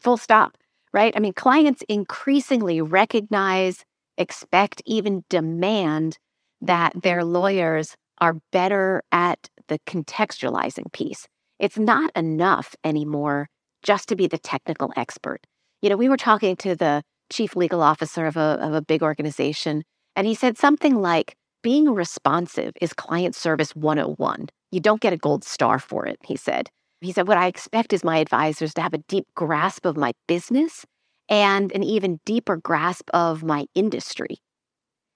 Full 0.00 0.16
stop, 0.16 0.56
right? 0.92 1.12
I 1.16 1.20
mean, 1.20 1.32
clients 1.32 1.82
increasingly 1.88 2.80
recognize, 2.80 3.84
expect, 4.16 4.82
even 4.86 5.24
demand 5.28 6.18
that 6.60 6.92
their 7.02 7.24
lawyers 7.24 7.96
are 8.20 8.36
better 8.52 9.02
at 9.12 9.48
the 9.68 9.78
contextualizing 9.86 10.92
piece. 10.92 11.26
It's 11.58 11.78
not 11.78 12.10
enough 12.16 12.74
anymore 12.84 13.48
just 13.82 14.08
to 14.08 14.16
be 14.16 14.26
the 14.26 14.38
technical 14.38 14.92
expert. 14.96 15.40
You 15.82 15.90
know, 15.90 15.96
we 15.96 16.08
were 16.08 16.16
talking 16.16 16.56
to 16.56 16.74
the 16.74 17.02
chief 17.30 17.54
legal 17.54 17.82
officer 17.82 18.26
of 18.26 18.36
a, 18.36 18.58
of 18.60 18.74
a 18.74 18.82
big 18.82 19.02
organization. 19.02 19.84
And 20.16 20.26
he 20.26 20.34
said 20.34 20.58
something 20.58 20.96
like, 20.96 21.34
being 21.62 21.92
responsive 21.92 22.72
is 22.80 22.92
client 22.92 23.34
service 23.34 23.74
101. 23.74 24.48
You 24.70 24.80
don't 24.80 25.00
get 25.00 25.12
a 25.12 25.16
gold 25.16 25.44
star 25.44 25.78
for 25.78 26.06
it, 26.06 26.18
he 26.24 26.36
said. 26.36 26.70
He 27.00 27.12
said, 27.12 27.28
What 27.28 27.38
I 27.38 27.46
expect 27.46 27.92
is 27.92 28.04
my 28.04 28.18
advisors 28.18 28.74
to 28.74 28.82
have 28.82 28.94
a 28.94 28.98
deep 29.08 29.26
grasp 29.34 29.86
of 29.86 29.96
my 29.96 30.12
business 30.26 30.84
and 31.28 31.72
an 31.72 31.82
even 31.82 32.20
deeper 32.24 32.56
grasp 32.56 33.08
of 33.14 33.42
my 33.44 33.66
industry. 33.74 34.38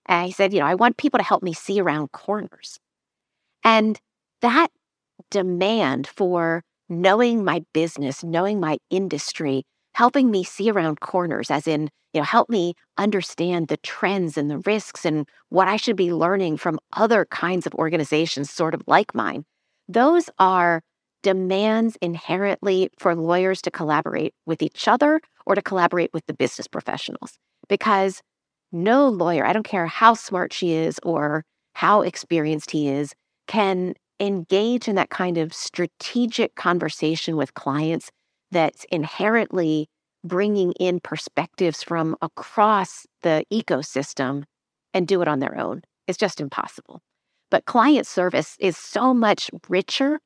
And 0.07 0.27
he 0.27 0.33
said, 0.33 0.53
You 0.53 0.61
know, 0.61 0.66
I 0.66 0.75
want 0.75 0.97
people 0.97 1.18
to 1.18 1.25
help 1.25 1.42
me 1.42 1.53
see 1.53 1.81
around 1.81 2.12
corners. 2.12 2.79
And 3.64 4.01
that 4.42 4.68
demand 5.31 6.07
for 6.07 6.64
knowing 6.88 7.45
my 7.45 7.64
business, 7.73 8.25
knowing 8.25 8.61
my 8.61 8.79
industry, 8.90 9.64
helping 9.95 10.31
me 10.31 10.45
see 10.45 10.71
around 10.71 11.01
corners, 11.01 11.51
as 11.51 11.66
in, 11.66 11.90
you 12.12 12.21
know, 12.21 12.25
help 12.25 12.51
me 12.51 12.75
understand 12.99 13.68
the 13.68 13.79
trends 13.79 14.37
and 14.38 14.51
the 14.51 14.59
risks 14.61 15.05
and 15.05 15.29
what 15.51 15.68
I 15.68 15.77
should 15.77 15.97
be 15.97 16.12
learning 16.12 16.59
from 16.59 16.79
other 16.95 17.27
kinds 17.27 17.66
of 17.66 17.75
organizations, 17.75 18.51
sort 18.51 18.75
of 18.75 18.83
like 18.87 19.14
mine. 19.14 19.45
Those 19.88 20.31
are 20.38 20.83
demands 21.22 21.96
inherently 22.02 22.90
for 22.98 23.14
lawyers 23.14 23.62
to 23.62 23.70
collaborate 23.70 24.35
with 24.46 24.62
each 24.62 24.88
other 24.88 25.20
or 25.46 25.54
to 25.54 25.62
collaborate 25.62 26.12
with 26.12 26.26
the 26.26 26.35
business 26.35 26.66
professionals. 26.66 27.38
Because 27.68 28.22
no 28.72 29.08
lawyer, 29.08 29.46
I 29.46 29.52
don't 29.52 29.62
care 29.64 29.87
how 29.87 30.14
smart 30.14 30.52
she 30.52 30.72
is 30.72 30.98
or 31.02 31.44
how 31.74 32.02
experienced 32.02 32.70
he 32.70 32.88
is, 32.88 33.12
can 33.46 33.94
engage 34.20 34.88
in 34.88 34.94
that 34.94 35.11
kind 35.11 35.38
of 35.38 35.52
strategic 35.52 36.54
conversation 36.54 37.37
with 37.37 37.54
clients 37.54 38.11
that's 38.50 38.85
inherently 38.90 39.88
bringing 40.24 40.72
in 40.72 41.00
perspectives 41.00 41.82
from 41.82 42.16
across 42.22 43.06
the 43.22 43.44
ecosystem 43.52 44.44
and 44.94 45.08
do 45.08 45.20
it 45.22 45.28
on 45.28 45.40
their 45.40 45.58
own. 45.58 45.82
It's 46.06 46.18
just 46.18 46.40
impossible. 46.40 47.00
But 47.50 47.64
client 47.64 48.06
service 48.06 48.56
is 48.61 48.76
so 48.76 49.12
much 49.12 49.50
richer. 49.68 50.20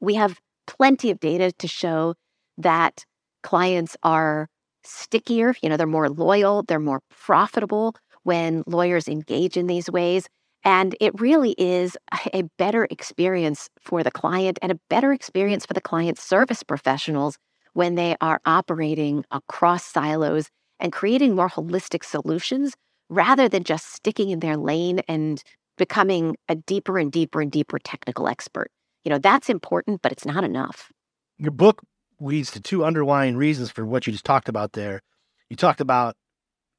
We 0.00 0.14
have 0.14 0.38
plenty 0.66 1.10
of 1.10 1.20
data 1.20 1.52
to 1.52 1.68
show 1.68 2.14
that 2.58 3.04
clients 3.42 3.96
are 4.02 4.48
stickier, 4.84 5.54
you 5.62 5.68
know, 5.68 5.76
they're 5.76 5.86
more 5.86 6.08
loyal, 6.08 6.62
they're 6.62 6.78
more 6.80 7.00
profitable 7.10 7.94
when 8.22 8.62
lawyers 8.66 9.08
engage 9.08 9.56
in 9.56 9.66
these 9.66 9.90
ways. 9.90 10.26
And 10.64 10.96
it 11.00 11.20
really 11.20 11.54
is 11.58 11.96
a 12.34 12.42
better 12.58 12.88
experience 12.90 13.68
for 13.80 14.02
the 14.02 14.10
client 14.10 14.58
and 14.62 14.72
a 14.72 14.80
better 14.90 15.12
experience 15.12 15.64
for 15.64 15.74
the 15.74 15.80
client 15.80 16.18
service 16.18 16.62
professionals 16.62 17.38
when 17.74 17.94
they 17.94 18.16
are 18.20 18.40
operating 18.46 19.24
across 19.30 19.84
silos 19.84 20.50
and 20.80 20.92
creating 20.92 21.34
more 21.34 21.48
holistic 21.48 22.04
solutions 22.04 22.74
rather 23.08 23.48
than 23.48 23.62
just 23.64 23.92
sticking 23.92 24.30
in 24.30 24.40
their 24.40 24.56
lane 24.56 25.00
and 25.08 25.42
becoming 25.78 26.36
a 26.48 26.56
deeper 26.56 26.98
and 26.98 27.12
deeper 27.12 27.40
and 27.40 27.52
deeper 27.52 27.78
technical 27.78 28.26
expert. 28.28 28.70
You 29.06 29.10
know, 29.10 29.18
that's 29.18 29.48
important, 29.48 30.02
but 30.02 30.12
it's 30.12 30.26
not 30.26 30.44
enough. 30.44 30.92
Your 31.38 31.52
book 31.52 31.80
leads 32.20 32.50
to 32.50 32.60
two 32.60 32.84
underlying 32.84 33.36
reasons 33.36 33.70
for 33.70 33.86
what 33.86 34.06
you 34.06 34.12
just 34.12 34.26
talked 34.26 34.50
about 34.50 34.72
there. 34.72 35.00
You 35.48 35.56
talked 35.56 35.80
about 35.80 36.16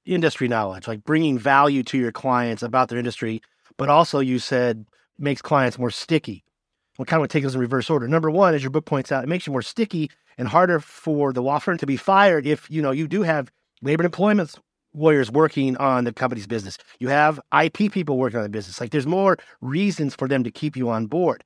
industry 0.05 0.47
knowledge, 0.47 0.87
like 0.87 1.03
bringing 1.03 1.39
value 1.39 1.81
to 1.83 1.97
your 1.97 2.11
clients 2.11 2.61
about 2.61 2.89
their 2.89 2.99
industry 2.99 3.41
but 3.77 3.89
also 3.89 4.19
you 4.19 4.39
said 4.39 4.85
makes 5.17 5.41
clients 5.41 5.79
more 5.79 5.91
sticky. 5.91 6.43
We'll 6.97 7.05
kind 7.05 7.21
of 7.21 7.29
take 7.29 7.43
those 7.43 7.55
in 7.55 7.61
reverse 7.61 7.89
order. 7.89 8.07
Number 8.07 8.29
one, 8.29 8.55
as 8.55 8.63
your 8.63 8.71
book 8.71 8.85
points 8.85 9.11
out, 9.11 9.23
it 9.23 9.27
makes 9.27 9.45
you 9.45 9.53
more 9.53 9.61
sticky 9.61 10.09
and 10.37 10.47
harder 10.47 10.79
for 10.79 11.31
the 11.31 11.43
law 11.43 11.59
firm 11.59 11.77
to 11.77 11.85
be 11.85 11.97
fired 11.97 12.45
if 12.45 12.69
you 12.69 12.81
know 12.81 12.91
you 12.91 13.07
do 13.07 13.21
have 13.21 13.51
labor 13.81 14.01
and 14.01 14.07
employment 14.07 14.55
lawyers 14.93 15.31
working 15.31 15.77
on 15.77 16.05
the 16.05 16.13
company's 16.13 16.47
business. 16.47 16.77
You 16.99 17.09
have 17.09 17.39
IP 17.61 17.91
people 17.91 18.17
working 18.17 18.37
on 18.37 18.43
the 18.43 18.49
business. 18.49 18.81
Like 18.81 18.89
there's 18.89 19.05
more 19.05 19.37
reasons 19.61 20.15
for 20.15 20.27
them 20.27 20.43
to 20.43 20.51
keep 20.51 20.75
you 20.75 20.89
on 20.89 21.05
board. 21.05 21.43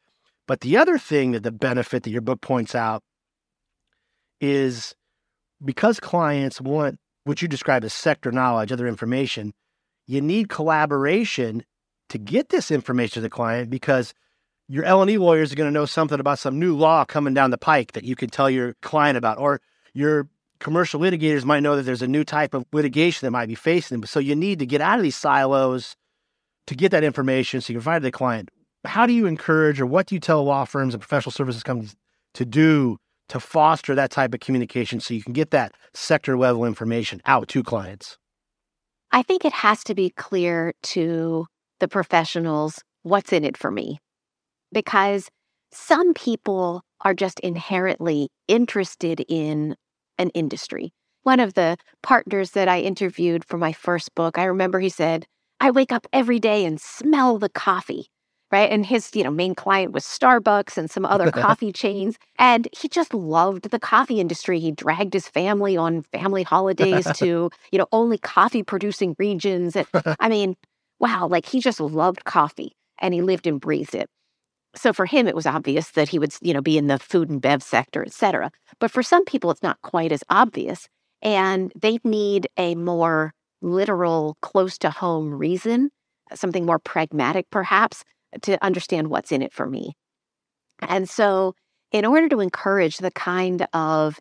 But 0.52 0.60
the 0.60 0.76
other 0.76 0.98
thing 0.98 1.32
that 1.32 1.44
the 1.44 1.52
benefit 1.54 2.04
that 2.04 2.10
your 2.10 2.20
book 2.20 2.42
points 2.42 2.76
out 2.76 3.04
is 4.42 4.94
because 5.64 5.98
clients 5.98 6.60
want 6.60 7.00
what 7.24 7.42
you 7.42 7.48
describe 7.48 7.86
as 7.86 7.94
sector 7.94 8.34
knowledge, 8.34 8.70
other 8.70 8.86
information, 8.86 9.54
you 10.08 10.20
need 10.20 10.50
collaboration 10.50 11.64
to 12.10 12.18
get 12.18 12.50
this 12.50 12.70
information 12.70 13.14
to 13.14 13.22
the 13.22 13.30
client 13.30 13.70
because 13.70 14.14
your 14.68 14.84
L&E 14.84 15.18
lawyers 15.18 15.54
are 15.54 15.56
going 15.56 15.70
to 15.70 15.74
know 15.74 15.86
something 15.86 16.20
about 16.20 16.38
some 16.38 16.60
new 16.60 16.76
law 16.76 17.06
coming 17.06 17.34
down 17.34 17.52
the 17.52 17.58
pike 17.58 17.94
that 17.94 18.04
you 18.04 18.18
can 18.18 18.30
tell 18.30 18.50
your 18.50 18.74
client 18.82 19.18
about 19.18 19.38
or 19.38 19.62
your 19.94 20.28
commercial 20.60 21.00
litigators 21.00 21.46
might 21.46 21.64
know 21.64 21.78
that 21.78 21.84
there's 21.84 22.02
a 22.02 22.08
new 22.08 22.26
type 22.26 22.54
of 22.54 22.66
litigation 22.74 23.26
that 23.26 23.32
might 23.32 23.48
be 23.48 23.56
facing 23.56 24.02
them. 24.02 24.06
So 24.06 24.20
you 24.20 24.36
need 24.36 24.60
to 24.60 24.66
get 24.66 24.82
out 24.82 25.00
of 25.00 25.04
these 25.04 25.16
silos 25.16 25.96
to 26.68 26.76
get 26.76 26.92
that 26.92 27.06
information 27.06 27.62
so 27.62 27.72
you 27.72 27.80
can 27.80 27.84
provide 27.84 28.02
the 28.02 28.12
client. 28.12 28.50
How 28.86 29.06
do 29.06 29.14
you 29.14 29.26
encourage 29.28 29.80
or 29.80 29.86
what 29.86 30.08
do 30.08 30.16
you 30.16 30.20
tell 30.20 30.44
law 30.44 30.66
firms 30.66 30.94
and 30.94 31.02
professional 31.02 31.32
services 31.32 31.64
companies 31.64 31.96
to 32.34 32.46
do 32.46 32.98
to 33.30 33.40
foster 33.40 33.96
that 33.96 34.12
type 34.12 34.34
of 34.34 34.40
communication 34.40 35.00
so 35.00 35.14
you 35.14 35.24
can 35.24 35.34
get 35.34 35.52
that 35.52 35.74
sector 35.94 36.38
level 36.38 36.66
information 36.66 37.22
out 37.26 37.48
to 37.50 37.64
clients? 37.64 38.18
I 39.12 39.24
think 39.24 39.46
it 39.46 39.54
has 39.54 39.84
to 39.86 39.96
be 39.96 40.10
clear 40.10 40.74
to 40.84 41.46
the 41.80 41.88
professionals 41.88 42.80
what's 43.04 43.34
in 43.34 43.44
it 43.44 43.58
for 43.58 43.72
me. 43.72 44.00
Because 44.72 45.30
some 45.72 46.14
people 46.14 46.82
are 47.02 47.14
just 47.14 47.40
inherently 47.42 48.30
interested 48.48 49.24
in 49.28 49.76
an 50.18 50.30
industry. 50.30 50.94
One 51.24 51.40
of 51.40 51.54
the 51.54 51.78
partners 52.02 52.52
that 52.52 52.68
I 52.68 52.82
interviewed 52.82 53.46
for 53.46 53.58
my 53.58 53.74
first 53.74 54.14
book, 54.16 54.38
I 54.38 54.46
remember 54.46 54.80
he 54.80 54.90
said, 54.90 55.26
I 55.60 55.72
wake 55.72 55.92
up 55.92 56.08
every 56.12 56.40
day 56.40 56.66
and 56.66 56.80
smell 56.80 57.38
the 57.38 57.50
coffee, 57.50 58.08
right? 58.52 58.70
And 58.70 58.86
his, 58.86 59.10
you 59.16 59.24
know, 59.24 59.32
main 59.32 59.56
client 59.56 59.94
was 59.94 60.04
Starbucks 60.04 60.78
and 60.78 60.90
some 60.92 61.06
other 61.06 61.32
coffee 61.32 61.72
chains, 61.72 62.18
and 62.38 62.68
he 62.78 62.88
just 62.88 63.14
loved 63.14 63.70
the 63.72 63.80
coffee 63.80 64.20
industry. 64.20 64.60
He 64.60 64.72
dragged 64.72 65.14
his 65.14 65.28
family 65.28 65.78
on 65.78 66.04
family 66.04 66.44
holidays 66.44 67.08
to, 67.16 67.50
you 67.72 67.80
know, 67.80 67.88
only 67.92 68.18
coffee 68.18 68.64
producing 68.64 69.16
regions. 69.18 69.76
And 69.76 69.88
I 70.20 70.30
mean, 70.30 70.56
wow, 71.00 71.28
like 71.28 71.46
he 71.46 71.60
just 71.60 71.80
loved 71.80 72.26
coffee 72.26 72.74
and 73.00 73.14
he 73.14 73.22
lived 73.22 73.48
and 73.48 73.60
breathed 73.60 73.96
it. 73.96 74.10
So 74.76 74.94
for 74.94 75.06
him, 75.06 75.28
it 75.28 75.36
was 75.36 75.46
obvious 75.46 75.92
that 75.92 76.10
he 76.10 76.20
would, 76.20 76.34
you 76.42 76.54
know, 76.54 76.62
be 76.62 76.78
in 76.78 76.88
the 76.88 77.00
food 77.00 77.30
and 77.30 77.42
bev 77.42 77.62
sector, 77.62 78.04
et 78.04 78.14
cetera. 78.14 78.52
But 78.80 78.92
for 78.92 79.04
some 79.04 79.26
people, 79.26 79.52
it's 79.52 79.64
not 79.64 79.82
quite 79.82 80.12
as 80.12 80.24
obvious. 80.30 80.88
And 81.22 81.74
they 81.80 82.00
need 82.04 82.48
a 82.58 82.76
more 82.76 83.34
literal, 83.62 84.38
close 84.42 84.78
to 84.80 84.90
home 84.90 85.34
reason, 85.34 85.92
something 86.34 86.66
more 86.66 86.80
pragmatic, 86.80 87.48
perhaps, 87.52 88.04
to 88.42 88.64
understand 88.64 89.08
what's 89.08 89.32
in 89.32 89.42
it 89.42 89.54
for 89.54 89.68
me. 89.68 89.94
And 90.80 91.10
so, 91.10 91.54
in 91.92 92.06
order 92.06 92.30
to 92.30 92.40
encourage 92.40 92.98
the 92.98 93.12
kind 93.12 93.68
of 93.74 94.20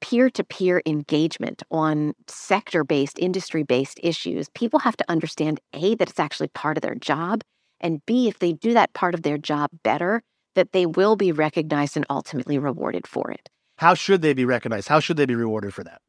peer 0.00 0.30
to 0.30 0.44
peer 0.44 0.80
engagement 0.86 1.62
on 1.70 2.14
sector 2.28 2.84
based, 2.84 3.18
industry 3.18 3.62
based 3.62 3.98
issues, 4.02 4.48
people 4.54 4.78
have 4.80 4.96
to 4.96 5.04
understand 5.08 5.60
A, 5.72 5.94
that 5.96 6.08
it's 6.08 6.20
actually 6.20 6.48
part 6.48 6.76
of 6.76 6.82
their 6.82 6.94
job, 6.94 7.42
and 7.80 8.04
B, 8.06 8.28
if 8.28 8.38
they 8.38 8.52
do 8.52 8.74
that 8.74 8.92
part 8.92 9.14
of 9.14 9.22
their 9.22 9.38
job 9.38 9.70
better, 9.82 10.22
that 10.54 10.72
they 10.72 10.86
will 10.86 11.16
be 11.16 11.32
recognized 11.32 11.96
and 11.96 12.06
ultimately 12.10 12.58
rewarded 12.58 13.06
for 13.06 13.30
it. 13.30 13.48
How 13.76 13.94
should 13.94 14.22
they 14.22 14.34
be 14.34 14.44
recognized? 14.44 14.88
How 14.88 15.00
should 15.00 15.16
they 15.16 15.26
be 15.26 15.36
rewarded 15.36 15.72
for 15.72 15.84
that? 15.84 16.00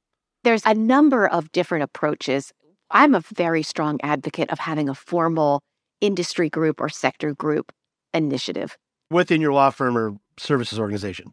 There's 0.44 0.66
a 0.66 0.74
number 0.74 1.28
of 1.28 1.52
different 1.52 1.84
approaches. 1.84 2.52
I'm 2.90 3.14
a 3.14 3.22
very 3.34 3.62
strong 3.62 4.00
advocate 4.02 4.50
of 4.50 4.60
having 4.60 4.90
a 4.90 4.96
formal 4.96 5.62
industry 6.02 6.50
group 6.50 6.80
or 6.82 6.90
sector 6.90 7.34
group 7.34 7.72
initiative 8.14 8.78
within 9.12 9.42
your 9.42 9.54
law 9.54 9.70
firm 9.70 9.98
or 9.98 10.16
services 10.38 10.80
organization. 10.80 11.32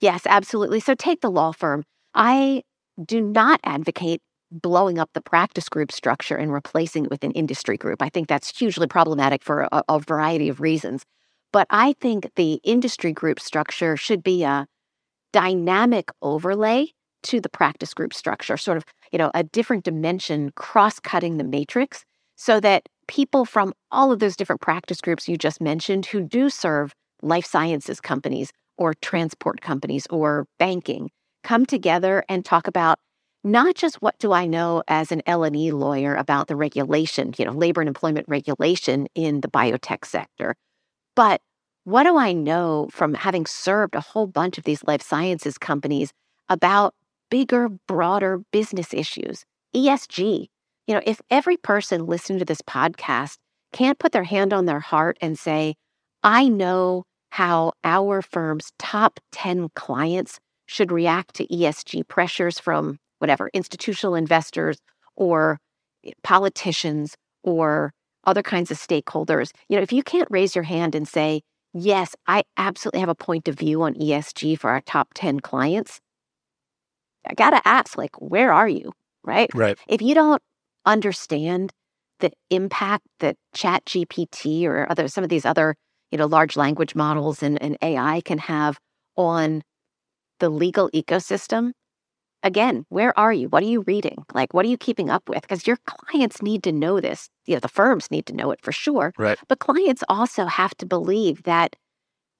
Yes, 0.00 0.22
absolutely. 0.26 0.80
So 0.80 0.94
take 0.94 1.20
the 1.20 1.30
law 1.30 1.52
firm. 1.52 1.84
I 2.14 2.62
do 3.02 3.20
not 3.20 3.60
advocate 3.64 4.20
blowing 4.50 4.98
up 4.98 5.10
the 5.14 5.20
practice 5.20 5.68
group 5.68 5.90
structure 5.90 6.36
and 6.36 6.52
replacing 6.52 7.04
it 7.04 7.10
with 7.10 7.24
an 7.24 7.32
industry 7.32 7.76
group. 7.76 8.02
I 8.02 8.08
think 8.08 8.28
that's 8.28 8.56
hugely 8.56 8.86
problematic 8.86 9.42
for 9.42 9.68
a, 9.72 9.82
a 9.88 9.98
variety 9.98 10.48
of 10.48 10.60
reasons. 10.60 11.04
But 11.52 11.66
I 11.70 11.94
think 12.00 12.30
the 12.36 12.60
industry 12.64 13.12
group 13.12 13.40
structure 13.40 13.96
should 13.96 14.22
be 14.22 14.44
a 14.44 14.66
dynamic 15.32 16.10
overlay 16.22 16.88
to 17.24 17.40
the 17.40 17.48
practice 17.48 17.94
group 17.94 18.12
structure, 18.12 18.56
sort 18.56 18.76
of, 18.76 18.84
you 19.10 19.18
know, 19.18 19.30
a 19.34 19.42
different 19.42 19.84
dimension 19.84 20.52
cross-cutting 20.56 21.38
the 21.38 21.44
matrix 21.44 22.04
so 22.36 22.60
that 22.60 22.88
people 23.06 23.44
from 23.44 23.72
all 23.90 24.12
of 24.12 24.18
those 24.18 24.36
different 24.36 24.60
practice 24.60 25.00
groups 25.00 25.28
you 25.28 25.36
just 25.36 25.60
mentioned 25.60 26.06
who 26.06 26.22
do 26.22 26.50
serve 26.50 26.94
life 27.22 27.46
sciences 27.46 28.00
companies 28.00 28.52
or 28.76 28.94
transport 28.94 29.60
companies 29.60 30.06
or 30.10 30.46
banking 30.58 31.10
come 31.42 31.66
together 31.66 32.24
and 32.28 32.44
talk 32.44 32.66
about 32.66 32.98
not 33.44 33.74
just 33.74 34.00
what 34.00 34.18
do 34.18 34.32
I 34.32 34.46
know 34.46 34.82
as 34.88 35.12
an 35.12 35.22
L&E 35.26 35.70
lawyer 35.70 36.14
about 36.14 36.48
the 36.48 36.56
regulation, 36.56 37.34
you 37.38 37.44
know, 37.44 37.52
labor 37.52 37.82
and 37.82 37.88
employment 37.88 38.26
regulation 38.26 39.06
in 39.14 39.42
the 39.42 39.48
biotech 39.48 40.06
sector, 40.06 40.56
but 41.14 41.42
what 41.84 42.04
do 42.04 42.16
I 42.16 42.32
know 42.32 42.88
from 42.90 43.12
having 43.12 43.44
served 43.44 43.94
a 43.94 44.00
whole 44.00 44.26
bunch 44.26 44.56
of 44.56 44.64
these 44.64 44.82
life 44.84 45.02
sciences 45.02 45.58
companies 45.58 46.12
about 46.48 46.94
bigger, 47.30 47.68
broader 47.68 48.40
business 48.50 48.94
issues, 48.94 49.44
ESG? 49.76 50.48
You 50.86 50.94
know, 50.94 51.02
if 51.06 51.20
every 51.30 51.56
person 51.56 52.06
listening 52.06 52.38
to 52.40 52.44
this 52.44 52.60
podcast 52.60 53.38
can't 53.72 53.98
put 53.98 54.12
their 54.12 54.24
hand 54.24 54.52
on 54.52 54.66
their 54.66 54.80
heart 54.80 55.16
and 55.20 55.38
say, 55.38 55.74
I 56.22 56.48
know 56.48 57.04
how 57.30 57.72
our 57.82 58.22
firm's 58.22 58.70
top 58.78 59.18
10 59.32 59.68
clients 59.74 60.38
should 60.66 60.92
react 60.92 61.34
to 61.34 61.46
ESG 61.46 62.06
pressures 62.08 62.58
from 62.58 62.98
whatever 63.18 63.50
institutional 63.52 64.14
investors 64.14 64.78
or 65.16 65.58
eh, 66.04 66.12
politicians 66.22 67.16
or 67.42 67.92
other 68.24 68.42
kinds 68.42 68.70
of 68.70 68.78
stakeholders. 68.78 69.50
You 69.68 69.76
know, 69.76 69.82
if 69.82 69.92
you 69.92 70.02
can't 70.02 70.28
raise 70.30 70.54
your 70.54 70.64
hand 70.64 70.94
and 70.94 71.08
say, 71.08 71.42
yes, 71.72 72.14
I 72.26 72.44
absolutely 72.56 73.00
have 73.00 73.08
a 73.08 73.14
point 73.14 73.48
of 73.48 73.58
view 73.58 73.82
on 73.82 73.94
ESG 73.94 74.58
for 74.58 74.70
our 74.70 74.80
top 74.82 75.08
10 75.14 75.40
clients, 75.40 76.00
I 77.26 77.34
got 77.34 77.50
to 77.50 77.66
ask, 77.66 77.96
like, 77.96 78.14
where 78.20 78.52
are 78.52 78.68
you? 78.68 78.92
Right. 79.22 79.50
Right. 79.54 79.78
If 79.88 80.02
you 80.02 80.14
don't 80.14 80.42
understand 80.86 81.72
the 82.20 82.32
impact 82.50 83.06
that 83.20 83.36
Chat 83.54 83.84
GPT 83.86 84.64
or 84.64 84.90
other 84.90 85.08
some 85.08 85.24
of 85.24 85.30
these 85.30 85.44
other, 85.44 85.76
you 86.10 86.18
know, 86.18 86.26
large 86.26 86.56
language 86.56 86.94
models 86.94 87.42
and, 87.42 87.60
and 87.62 87.76
AI 87.82 88.20
can 88.24 88.38
have 88.38 88.78
on 89.16 89.62
the 90.40 90.48
legal 90.48 90.90
ecosystem, 90.90 91.72
again, 92.42 92.84
where 92.88 93.18
are 93.18 93.32
you? 93.32 93.48
What 93.48 93.62
are 93.62 93.66
you 93.66 93.82
reading? 93.86 94.24
Like, 94.32 94.52
what 94.54 94.64
are 94.64 94.68
you 94.68 94.76
keeping 94.76 95.10
up 95.10 95.28
with? 95.28 95.42
Because 95.42 95.66
your 95.66 95.78
clients 95.86 96.42
need 96.42 96.62
to 96.64 96.72
know 96.72 97.00
this. 97.00 97.28
You 97.46 97.54
know, 97.54 97.60
the 97.60 97.68
firms 97.68 98.10
need 98.10 98.26
to 98.26 98.34
know 98.34 98.50
it 98.50 98.60
for 98.62 98.72
sure. 98.72 99.12
Right. 99.18 99.38
But 99.48 99.58
clients 99.58 100.04
also 100.08 100.46
have 100.46 100.74
to 100.76 100.86
believe 100.86 101.44
that 101.44 101.76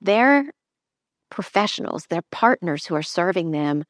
their 0.01 0.51
professionals, 1.31 2.07
their 2.07 2.23
partners 2.31 2.87
who 2.87 2.95
are 2.95 3.03
serving 3.03 3.51
them, 3.51 3.85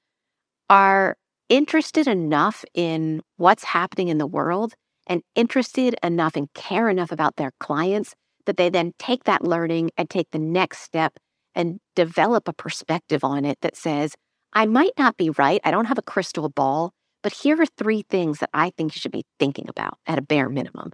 are 0.70 1.16
interested 1.48 2.06
enough 2.06 2.64
in 2.74 3.22
what's 3.36 3.64
happening 3.64 4.08
in 4.08 4.18
the 4.18 4.26
world 4.26 4.74
and 5.06 5.22
interested 5.34 5.94
enough 6.02 6.36
and 6.36 6.52
care 6.54 6.88
enough 6.88 7.12
about 7.12 7.36
their 7.36 7.52
clients 7.60 8.14
that 8.46 8.56
they 8.56 8.68
then 8.68 8.92
take 8.98 9.24
that 9.24 9.44
learning 9.44 9.90
and 9.96 10.08
take 10.08 10.30
the 10.30 10.38
next 10.38 10.80
step 10.80 11.16
and 11.54 11.78
develop 11.94 12.48
a 12.48 12.52
perspective 12.52 13.24
on 13.24 13.44
it 13.44 13.58
that 13.62 13.76
says, 13.76 14.14
I 14.52 14.66
might 14.66 14.92
not 14.98 15.16
be 15.16 15.30
right. 15.30 15.60
I 15.64 15.70
don't 15.70 15.86
have 15.86 15.98
a 15.98 16.02
crystal 16.02 16.48
ball, 16.48 16.92
but 17.22 17.32
here 17.32 17.60
are 17.60 17.66
three 17.66 18.04
things 18.08 18.38
that 18.38 18.50
I 18.52 18.70
think 18.70 18.94
you 18.94 19.00
should 19.00 19.12
be 19.12 19.24
thinking 19.38 19.68
about 19.68 19.98
at 20.06 20.18
a 20.18 20.22
bare 20.22 20.48
minimum. 20.48 20.92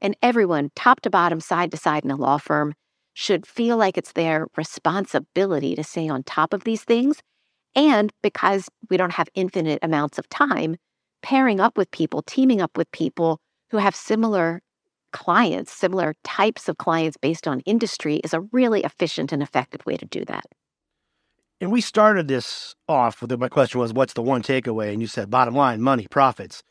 And 0.00 0.16
everyone, 0.22 0.70
top 0.74 1.00
to 1.02 1.10
bottom, 1.10 1.40
side 1.40 1.70
to 1.72 1.76
side 1.76 2.04
in 2.04 2.10
a 2.10 2.16
law 2.16 2.38
firm, 2.38 2.74
should 3.12 3.46
feel 3.46 3.76
like 3.76 3.98
it's 3.98 4.12
their 4.12 4.46
responsibility 4.56 5.74
to 5.74 5.84
stay 5.84 6.08
on 6.08 6.22
top 6.22 6.52
of 6.52 6.64
these 6.64 6.84
things. 6.84 7.20
And 7.74 8.12
because 8.22 8.68
we 8.88 8.96
don't 8.96 9.12
have 9.12 9.28
infinite 9.34 9.78
amounts 9.82 10.18
of 10.18 10.28
time, 10.28 10.76
pairing 11.22 11.60
up 11.60 11.76
with 11.76 11.90
people, 11.90 12.22
teaming 12.22 12.60
up 12.60 12.76
with 12.76 12.90
people 12.92 13.40
who 13.70 13.78
have 13.78 13.94
similar 13.94 14.62
clients, 15.12 15.72
similar 15.72 16.14
types 16.24 16.68
of 16.68 16.78
clients 16.78 17.16
based 17.16 17.46
on 17.46 17.60
industry 17.60 18.16
is 18.16 18.34
a 18.34 18.40
really 18.52 18.82
efficient 18.82 19.32
and 19.32 19.42
effective 19.42 19.84
way 19.86 19.96
to 19.96 20.06
do 20.06 20.24
that. 20.24 20.44
And 21.60 21.70
we 21.70 21.80
started 21.80 22.26
this 22.26 22.74
off 22.88 23.20
with 23.20 23.38
my 23.38 23.48
question 23.48 23.80
was, 23.80 23.92
what's 23.92 24.14
the 24.14 24.22
one 24.22 24.42
takeaway? 24.42 24.92
And 24.92 25.02
you 25.02 25.06
said, 25.06 25.30
bottom 25.30 25.54
line, 25.54 25.82
money, 25.82 26.06
profits. 26.10 26.62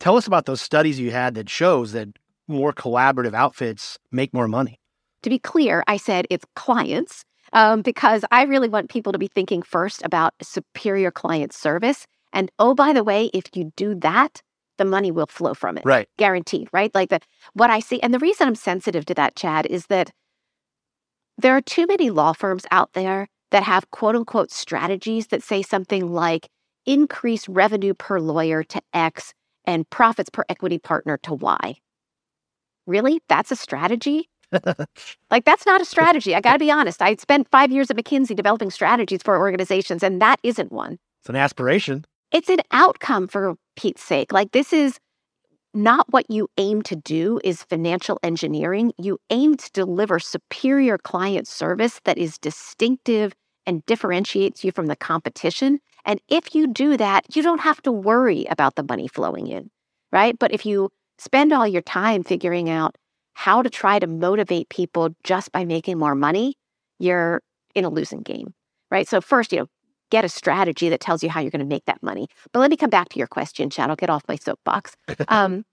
Tell 0.00 0.16
us 0.16 0.26
about 0.26 0.46
those 0.46 0.60
studies 0.60 0.98
you 0.98 1.10
had 1.10 1.34
that 1.34 1.50
shows 1.50 1.92
that 1.92 2.08
more 2.48 2.72
collaborative 2.72 3.34
outfits 3.34 3.98
make 4.10 4.32
more 4.32 4.48
money. 4.48 4.80
To 5.22 5.30
be 5.30 5.38
clear, 5.38 5.82
I 5.86 5.96
said 5.96 6.26
it's 6.30 6.44
clients 6.54 7.24
um, 7.52 7.82
because 7.82 8.24
I 8.30 8.42
really 8.42 8.68
want 8.68 8.90
people 8.90 9.12
to 9.12 9.18
be 9.18 9.28
thinking 9.28 9.62
first 9.62 10.02
about 10.04 10.34
superior 10.42 11.10
client 11.10 11.52
service. 11.52 12.06
And 12.32 12.50
oh, 12.58 12.74
by 12.74 12.92
the 12.92 13.04
way, 13.04 13.30
if 13.32 13.44
you 13.54 13.72
do 13.76 13.94
that, 13.96 14.42
the 14.78 14.84
money 14.84 15.10
will 15.10 15.26
flow 15.26 15.54
from 15.54 15.78
it. 15.78 15.84
Right. 15.84 16.08
Guaranteed, 16.18 16.68
right? 16.72 16.94
Like 16.94 17.10
the 17.10 17.20
what 17.54 17.70
I 17.70 17.80
see. 17.80 18.00
And 18.00 18.12
the 18.12 18.18
reason 18.18 18.46
I'm 18.46 18.54
sensitive 18.54 19.06
to 19.06 19.14
that, 19.14 19.36
Chad, 19.36 19.66
is 19.66 19.86
that 19.86 20.12
there 21.38 21.56
are 21.56 21.62
too 21.62 21.86
many 21.86 22.10
law 22.10 22.32
firms 22.32 22.64
out 22.70 22.92
there 22.92 23.28
that 23.50 23.62
have 23.62 23.90
quote 23.90 24.16
unquote 24.16 24.50
strategies 24.50 25.28
that 25.28 25.42
say 25.42 25.62
something 25.62 26.12
like 26.12 26.48
increase 26.84 27.48
revenue 27.48 27.94
per 27.94 28.20
lawyer 28.20 28.62
to 28.64 28.80
X 28.92 29.34
and 29.64 29.88
profits 29.90 30.30
per 30.30 30.44
equity 30.48 30.78
partner 30.78 31.18
to 31.18 31.34
Y. 31.34 31.76
Really? 32.86 33.20
That's 33.28 33.50
a 33.50 33.56
strategy? 33.56 34.28
Like 35.30 35.44
that's 35.44 35.66
not 35.66 35.80
a 35.80 35.84
strategy. 35.94 36.34
I 36.34 36.40
got 36.40 36.54
to 36.54 36.58
be 36.58 36.70
honest. 36.70 37.02
I 37.02 37.14
spent 37.16 37.48
5 37.50 37.72
years 37.72 37.90
at 37.90 37.96
McKinsey 37.96 38.36
developing 38.36 38.70
strategies 38.70 39.22
for 39.22 39.38
organizations 39.38 40.02
and 40.02 40.20
that 40.22 40.38
isn't 40.42 40.72
one. 40.72 40.98
It's 41.20 41.28
an 41.28 41.36
aspiration. 41.36 42.04
It's 42.32 42.48
an 42.48 42.60
outcome 42.70 43.28
for 43.28 43.56
Pete's 43.76 44.02
sake. 44.02 44.32
Like 44.32 44.52
this 44.52 44.72
is 44.72 44.98
not 45.76 46.10
what 46.10 46.30
you 46.30 46.48
aim 46.56 46.82
to 46.82 46.96
do 46.96 47.38
is 47.44 47.62
financial 47.62 48.18
engineering. 48.22 48.92
You 48.98 49.18
aim 49.30 49.56
to 49.56 49.70
deliver 49.72 50.18
superior 50.18 50.96
client 50.96 51.46
service 51.46 52.00
that 52.04 52.18
is 52.18 52.38
distinctive 52.38 53.34
and 53.66 53.84
differentiates 53.84 54.64
you 54.64 54.72
from 54.72 54.86
the 54.86 54.96
competition. 54.96 55.80
And 56.04 56.20
if 56.28 56.54
you 56.54 56.66
do 56.68 56.96
that, 56.96 57.36
you 57.36 57.42
don't 57.42 57.60
have 57.60 57.82
to 57.82 57.92
worry 57.92 58.46
about 58.48 58.76
the 58.76 58.84
money 58.88 59.08
flowing 59.08 59.48
in, 59.48 59.70
right? 60.12 60.38
But 60.38 60.52
if 60.52 60.64
you 60.64 60.90
spend 61.18 61.52
all 61.52 61.66
your 61.66 61.82
time 61.82 62.22
figuring 62.22 62.70
out 62.70 62.96
how 63.36 63.60
to 63.60 63.68
try 63.68 63.98
to 63.98 64.06
motivate 64.06 64.66
people 64.70 65.10
just 65.22 65.52
by 65.52 65.62
making 65.62 65.98
more 65.98 66.14
money, 66.14 66.54
you're 66.98 67.42
in 67.74 67.84
a 67.84 67.90
losing 67.90 68.22
game, 68.22 68.54
right? 68.90 69.06
So, 69.06 69.20
first, 69.20 69.52
you 69.52 69.58
know, 69.58 69.66
get 70.10 70.24
a 70.24 70.28
strategy 70.30 70.88
that 70.88 71.00
tells 71.00 71.22
you 71.22 71.28
how 71.28 71.40
you're 71.40 71.50
going 71.50 71.60
to 71.60 71.66
make 71.66 71.84
that 71.84 72.02
money. 72.02 72.28
But 72.52 72.60
let 72.60 72.70
me 72.70 72.78
come 72.78 72.88
back 72.88 73.10
to 73.10 73.18
your 73.18 73.26
question, 73.26 73.68
Chad. 73.68 73.90
I'll 73.90 73.96
get 73.96 74.08
off 74.08 74.22
my 74.26 74.36
soapbox. 74.36 74.96
Um, 75.28 75.64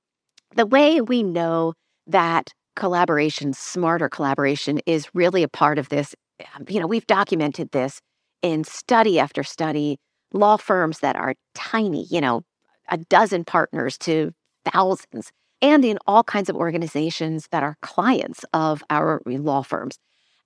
the 0.55 0.65
way 0.65 0.99
we 0.99 1.23
know 1.23 1.73
that 2.05 2.49
collaboration, 2.75 3.53
smarter 3.53 4.09
collaboration, 4.09 4.81
is 4.85 5.07
really 5.13 5.41
a 5.41 5.47
part 5.47 5.79
of 5.79 5.87
this, 5.87 6.13
um, 6.55 6.65
you 6.67 6.81
know, 6.81 6.87
we've 6.87 7.07
documented 7.07 7.71
this 7.71 8.01
in 8.41 8.65
study 8.65 9.19
after 9.19 9.41
study, 9.41 9.97
law 10.33 10.57
firms 10.57 10.99
that 10.99 11.15
are 11.15 11.33
tiny, 11.55 12.05
you 12.09 12.19
know, 12.19 12.41
a 12.89 12.97
dozen 12.97 13.45
partners 13.45 13.97
to 13.99 14.33
thousands, 14.65 15.31
and 15.63 15.85
in 15.85 15.97
all 16.05 16.23
kinds 16.23 16.49
of 16.49 16.57
organizations 16.57 17.47
that 17.51 17.63
are 17.63 17.77
clients 17.81 18.43
of 18.53 18.83
our 18.89 19.21
eh, 19.27 19.37
law 19.39 19.63
firms. 19.63 19.97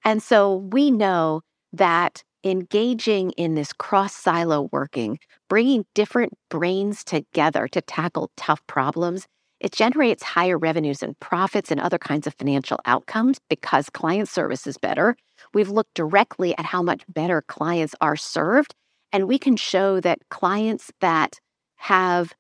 And 0.05 0.21
so 0.23 0.57
we 0.71 0.91
know 0.91 1.41
that 1.73 2.23
engaging 2.43 3.31
in 3.31 3.55
this 3.55 3.73
cross 3.73 4.13
silo 4.13 4.69
working, 4.71 5.17
bringing 5.49 5.85
different 5.95 6.33
brains 6.49 7.03
together 7.03 7.67
to 7.67 7.81
tackle 7.81 8.31
tough 8.37 8.65
problems, 8.67 9.27
it 9.59 9.71
generates 9.71 10.21
higher 10.21 10.57
revenues 10.57 11.01
and 11.01 11.19
profits 11.19 11.71
and 11.71 11.79
other 11.81 11.97
kinds 11.97 12.27
of 12.27 12.35
financial 12.35 12.79
outcomes 12.85 13.39
because 13.49 13.89
client 13.89 14.29
service 14.29 14.67
is 14.67 14.77
better. 14.77 15.17
We've 15.51 15.69
looked 15.69 15.95
directly 15.95 16.55
at 16.59 16.65
how 16.65 16.83
much 16.83 17.01
better 17.09 17.41
clients 17.41 17.95
are 18.01 18.15
served, 18.15 18.75
and 19.11 19.27
we 19.27 19.39
can 19.39 19.57
show 19.57 19.99
that 19.99 20.19
clients 20.29 20.91
that 21.01 21.39
have 21.77 22.33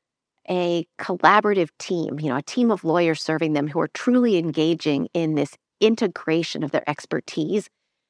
a 0.49 0.85
collaborative 0.99 1.69
team, 1.79 2.19
you 2.19 2.29
know, 2.29 2.37
a 2.37 2.41
team 2.41 2.71
of 2.71 2.83
lawyers 2.83 3.21
serving 3.21 3.53
them 3.53 3.67
who 3.67 3.79
are 3.79 3.89
truly 3.89 4.37
engaging 4.37 5.07
in 5.13 5.35
this 5.35 5.55
integration 5.79 6.63
of 6.63 6.71
their 6.71 6.87
expertise 6.89 7.69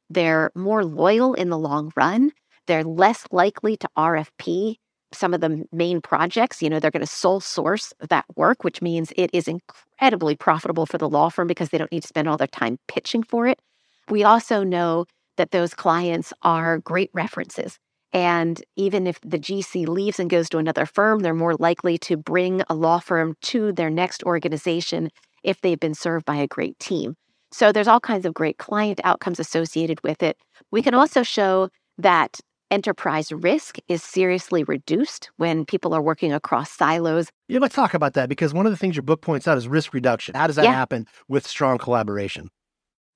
they're 0.10 0.52
more 0.56 0.86
loyal 0.86 1.34
in 1.34 1.50
the 1.50 1.58
long 1.58 1.92
run. 1.96 2.32
They're 2.66 2.84
less 2.84 3.26
likely 3.32 3.78
to 3.78 3.90
RFP 3.98 4.76
some 5.14 5.34
of 5.34 5.42
the 5.42 5.66
main 5.72 6.02
projects. 6.02 6.62
You 6.62 6.70
know, 6.70 6.80
they're 6.80 6.92
going 6.92 7.02
to 7.02 7.08
sole 7.08 7.40
source 7.40 7.94
that 8.10 8.26
work, 8.36 8.64
which 8.64 8.82
means 8.82 9.14
it 9.16 9.30
is 9.34 9.48
incredibly 9.48 10.36
profitable 10.36 10.86
for 10.86 10.98
the 10.98 11.10
law 11.10 11.30
firm 11.30 11.48
because 11.48 11.70
they 11.70 11.78
don't 11.78 11.92
need 11.92 12.02
to 12.02 12.08
spend 12.08 12.28
all 12.28 12.38
their 12.38 12.48
time 12.48 12.78
pitching 12.88 13.24
for 13.24 13.48
it. 13.48 13.60
We 14.10 14.24
also 14.24 14.64
know 14.64 15.06
that 15.38 15.52
those 15.52 15.74
clients 15.74 16.34
are 16.42 16.80
great 16.80 17.10
references. 17.14 17.80
And 18.14 18.64
even 18.76 19.06
if 19.06 19.20
the 19.22 19.40
GC 19.40 19.88
leaves 19.88 20.20
and 20.20 20.30
goes 20.30 20.50
to 20.50 20.58
another 20.58 20.86
firm, 20.86 21.20
they're 21.20 21.34
more 21.34 21.56
likely 21.56 21.98
to 22.00 22.18
bring 22.18 22.64
a 22.70 22.76
law 22.76 23.00
firm 23.00 23.36
to 23.44 23.72
their 23.72 23.90
next 23.90 24.24
organization 24.24 25.10
if 25.44 25.62
they've 25.62 25.80
been 25.80 25.94
served 25.94 26.26
by 26.26 26.36
a 26.36 26.48
great 26.48 26.80
team. 26.80 27.16
So 27.52 27.72
there's 27.72 27.88
all 27.88 28.00
kinds 28.00 28.26
of 28.26 28.34
great 28.34 28.58
client 28.58 29.00
outcomes 29.04 29.40
associated 29.40 30.02
with 30.04 30.22
it. 30.22 30.38
We 30.72 30.82
can 30.82 30.94
also 30.94 31.24
show 31.24 31.70
that 31.98 32.40
enterprise 32.70 33.32
risk 33.32 33.78
is 33.88 34.04
seriously 34.04 34.64
reduced 34.64 35.32
when 35.38 35.66
people 35.66 35.94
are 35.94 36.02
working 36.02 36.34
across 36.34 36.72
silos. 36.72 37.30
Yeah, 37.48 37.60
let's 37.60 37.76
talk 37.76 37.94
about 37.94 38.14
that 38.14 38.30
because 38.30 38.54
one 38.54 38.66
of 38.66 38.72
the 38.72 38.78
things 38.78 38.96
your 38.96 39.04
book 39.04 39.22
points 39.22 39.48
out 39.48 39.58
is 39.58 39.68
risk 39.68 39.94
reduction. 39.94 40.36
How 40.36 40.48
does 40.48 40.58
that 40.58 40.66
yeah. 40.66 40.74
happen 40.74 41.08
with 41.28 41.48
strong 41.48 41.78
collaboration? 41.78 42.50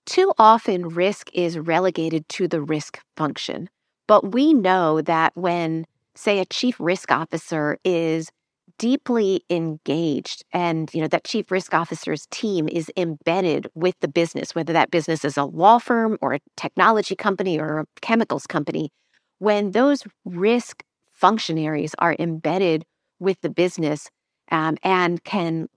Too 0.06 0.34
often, 0.38 0.90
risk 0.90 1.30
is 1.34 1.60
relegated 1.60 2.28
to 2.30 2.48
the 2.48 2.62
risk 2.62 3.00
function. 3.18 3.70
But 4.12 4.34
we 4.34 4.54
know 4.54 5.00
that 5.04 5.32
when, 5.38 5.86
say, 6.16 6.40
a 6.40 6.46
chief 6.46 6.76
risk 6.82 7.14
officer 7.14 7.78
is 7.86 8.30
deeply 8.78 9.46
engaged 9.50 10.44
and 10.52 10.94
you 10.94 11.00
know 11.00 11.08
that 11.08 11.24
chief 11.24 11.50
risk 11.50 11.74
officer's 11.74 12.28
team 12.30 12.68
is 12.68 12.92
embedded 12.98 13.68
with 13.74 13.96
the 14.02 14.10
business 14.10 14.54
whether 14.56 14.74
that 14.74 14.92
business 14.92 15.24
is 15.24 15.38
a 15.38 15.46
law 15.46 15.78
firm 15.78 16.18
or 16.20 16.34
a 16.34 16.40
technology 16.58 17.16
company 17.16 17.58
or 17.60 17.80
a 17.80 17.86
chemicals 18.02 18.48
company 18.48 18.92
when 19.38 19.72
those 19.72 20.04
risk 20.26 20.84
functionaries 21.14 21.96
are 22.00 22.16
embedded 22.18 22.84
with 23.20 23.40
the 23.42 23.50
business 23.50 24.10
um, 24.52 24.78
and 24.84 25.24
can 25.24 25.70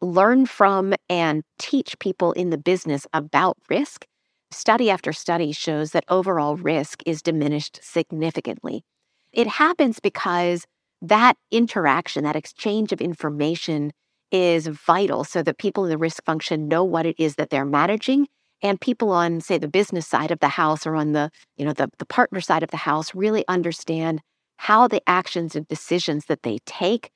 learn 0.00 0.46
from 0.46 0.94
and 1.08 1.42
teach 1.58 1.98
people 1.98 2.32
in 2.32 2.50
the 2.50 2.58
business 2.58 3.06
about 3.12 3.56
risk 3.68 4.06
study 4.52 4.90
after 4.90 5.12
study 5.12 5.52
shows 5.52 5.92
that 5.92 6.04
overall 6.08 6.56
risk 6.56 7.02
is 7.06 7.22
diminished 7.22 7.80
significantly 7.82 8.84
it 9.32 9.46
happens 9.46 9.98
because 9.98 10.66
that 11.00 11.36
interaction, 11.50 12.24
that 12.24 12.36
exchange 12.36 12.92
of 12.92 13.00
information 13.00 13.92
is 14.30 14.66
vital 14.66 15.24
so 15.24 15.42
that 15.42 15.58
people 15.58 15.84
in 15.84 15.90
the 15.90 15.98
risk 15.98 16.24
function 16.24 16.68
know 16.68 16.84
what 16.84 17.06
it 17.06 17.16
is 17.18 17.36
that 17.36 17.50
they're 17.50 17.64
managing 17.64 18.28
and 18.62 18.80
people 18.80 19.10
on 19.10 19.40
say 19.40 19.58
the 19.58 19.68
business 19.68 20.06
side 20.06 20.30
of 20.30 20.38
the 20.38 20.48
house 20.48 20.86
or 20.86 20.94
on 20.94 21.12
the 21.12 21.30
you 21.56 21.64
know 21.64 21.72
the, 21.72 21.90
the 21.98 22.06
partner 22.06 22.40
side 22.40 22.62
of 22.62 22.70
the 22.70 22.78
house 22.78 23.14
really 23.14 23.44
understand 23.48 24.22
how 24.56 24.86
the 24.86 25.02
actions 25.06 25.54
and 25.56 25.66
decisions 25.68 26.26
that 26.26 26.44
they 26.44 26.58
take 26.64 27.10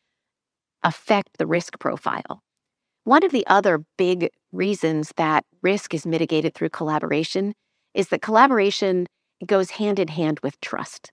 affect 0.83 1.39
the 1.39 1.47
risk 1.47 1.79
profile. 1.79 2.43
One 3.07 3.23
of 3.23 3.31
the 3.31 3.47
other 3.47 3.85
big 3.97 4.31
reasons 4.51 5.13
that 5.17 5.45
risk 5.63 5.95
is 5.95 6.05
mitigated 6.05 6.55
through 6.55 6.71
collaboration 6.71 7.55
is 7.95 8.09
that 8.09 8.21
collaboration 8.21 9.07
goes 9.47 9.71
hand 9.71 10.01
in 10.01 10.09
hand 10.09 10.41
with 10.43 10.61
trust. 10.61 11.13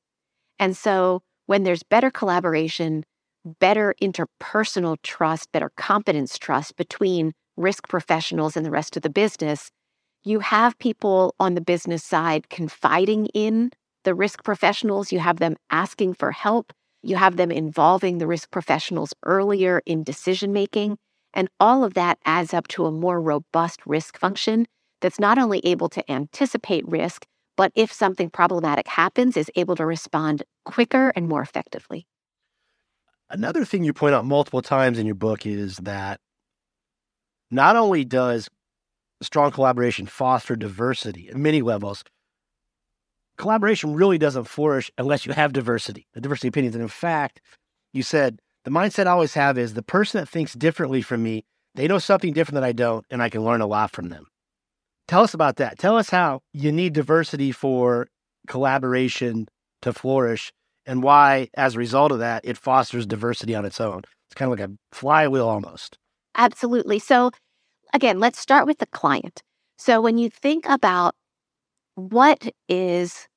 And 0.57 0.75
so 0.75 1.21
when 1.45 1.61
there's 1.61 1.83
better 1.83 2.09
collaboration, 2.09 3.03
better 3.45 3.93
interpersonal 4.01 4.97
trust, 5.03 5.51
better 5.51 5.71
competence 5.77 6.39
trust 6.39 6.77
between 6.77 7.31
risk 7.57 7.87
professionals 7.87 8.57
and 8.57 8.65
the 8.65 8.71
rest 8.71 8.97
of 8.97 9.03
the 9.03 9.11
business, 9.11 9.69
you 10.23 10.39
have 10.39 10.79
people 10.79 11.35
on 11.39 11.53
the 11.53 11.61
business 11.61 12.03
side 12.03 12.49
confiding 12.49 13.27
in 13.35 13.69
the 14.03 14.15
risk 14.15 14.43
professionals, 14.43 15.11
you 15.11 15.19
have 15.19 15.37
them 15.37 15.57
asking 15.69 16.15
for 16.15 16.31
help, 16.31 16.73
you 17.03 17.17
have 17.17 17.37
them 17.37 17.51
involving 17.51 18.17
the 18.17 18.25
risk 18.25 18.49
professionals 18.49 19.13
earlier 19.23 19.83
in 19.85 20.03
decision 20.03 20.51
making. 20.53 20.97
And 21.33 21.49
all 21.59 21.83
of 21.83 21.93
that 21.95 22.19
adds 22.25 22.53
up 22.53 22.67
to 22.69 22.85
a 22.85 22.91
more 22.91 23.19
robust 23.19 23.81
risk 23.85 24.17
function 24.17 24.67
that's 25.01 25.19
not 25.19 25.37
only 25.37 25.59
able 25.65 25.89
to 25.89 26.11
anticipate 26.11 26.87
risk, 26.87 27.25
but 27.55 27.71
if 27.75 27.91
something 27.91 28.29
problematic 28.29 28.87
happens, 28.87 29.37
is 29.37 29.51
able 29.55 29.75
to 29.75 29.85
respond 29.85 30.43
quicker 30.65 31.09
and 31.15 31.27
more 31.27 31.41
effectively. 31.41 32.07
Another 33.29 33.65
thing 33.65 33.83
you 33.83 33.93
point 33.93 34.15
out 34.15 34.25
multiple 34.25 34.61
times 34.61 34.99
in 34.99 35.05
your 35.05 35.15
book 35.15 35.45
is 35.45 35.77
that 35.77 36.19
not 37.49 37.75
only 37.75 38.05
does 38.05 38.49
strong 39.21 39.51
collaboration 39.51 40.05
foster 40.05 40.55
diversity 40.55 41.29
at 41.29 41.35
many 41.35 41.61
levels, 41.61 42.03
collaboration 43.37 43.93
really 43.93 44.17
doesn't 44.17 44.45
flourish 44.45 44.91
unless 44.97 45.25
you 45.25 45.33
have 45.33 45.53
diversity, 45.53 46.07
the 46.13 46.21
diversity 46.21 46.47
of 46.47 46.53
opinions. 46.53 46.75
And 46.75 46.81
in 46.81 46.89
fact, 46.89 47.41
you 47.91 48.03
said 48.03 48.39
the 48.63 48.71
mindset 48.71 49.07
I 49.07 49.11
always 49.11 49.33
have 49.33 49.57
is 49.57 49.73
the 49.73 49.83
person 49.83 50.19
that 50.19 50.29
thinks 50.29 50.53
differently 50.53 51.01
from 51.01 51.23
me, 51.23 51.45
they 51.75 51.87
know 51.87 51.99
something 51.99 52.33
different 52.33 52.55
that 52.55 52.63
I 52.63 52.71
don't, 52.71 53.05
and 53.09 53.21
I 53.21 53.29
can 53.29 53.43
learn 53.43 53.61
a 53.61 53.67
lot 53.67 53.91
from 53.91 54.09
them. 54.09 54.27
Tell 55.07 55.23
us 55.23 55.33
about 55.33 55.57
that. 55.57 55.77
Tell 55.79 55.97
us 55.97 56.09
how 56.09 56.41
you 56.53 56.71
need 56.71 56.93
diversity 56.93 57.51
for 57.51 58.07
collaboration 58.47 59.47
to 59.81 59.91
flourish 59.91 60.53
and 60.85 61.03
why, 61.03 61.49
as 61.55 61.75
a 61.75 61.79
result 61.79 62.11
of 62.11 62.19
that, 62.19 62.43
it 62.45 62.57
fosters 62.57 63.05
diversity 63.05 63.55
on 63.55 63.65
its 63.65 63.79
own. 63.79 64.01
It's 64.27 64.35
kind 64.35 64.51
of 64.51 64.59
like 64.59 64.69
a 64.69 64.73
flywheel 64.91 65.47
almost. 65.47 65.97
Absolutely. 66.35 66.99
So, 66.99 67.31
again, 67.93 68.19
let's 68.19 68.39
start 68.39 68.65
with 68.65 68.79
the 68.79 68.85
client. 68.87 69.43
So, 69.77 70.01
when 70.01 70.17
you 70.17 70.29
think 70.29 70.65
about 70.67 71.15
what 71.95 72.49
is 72.67 73.27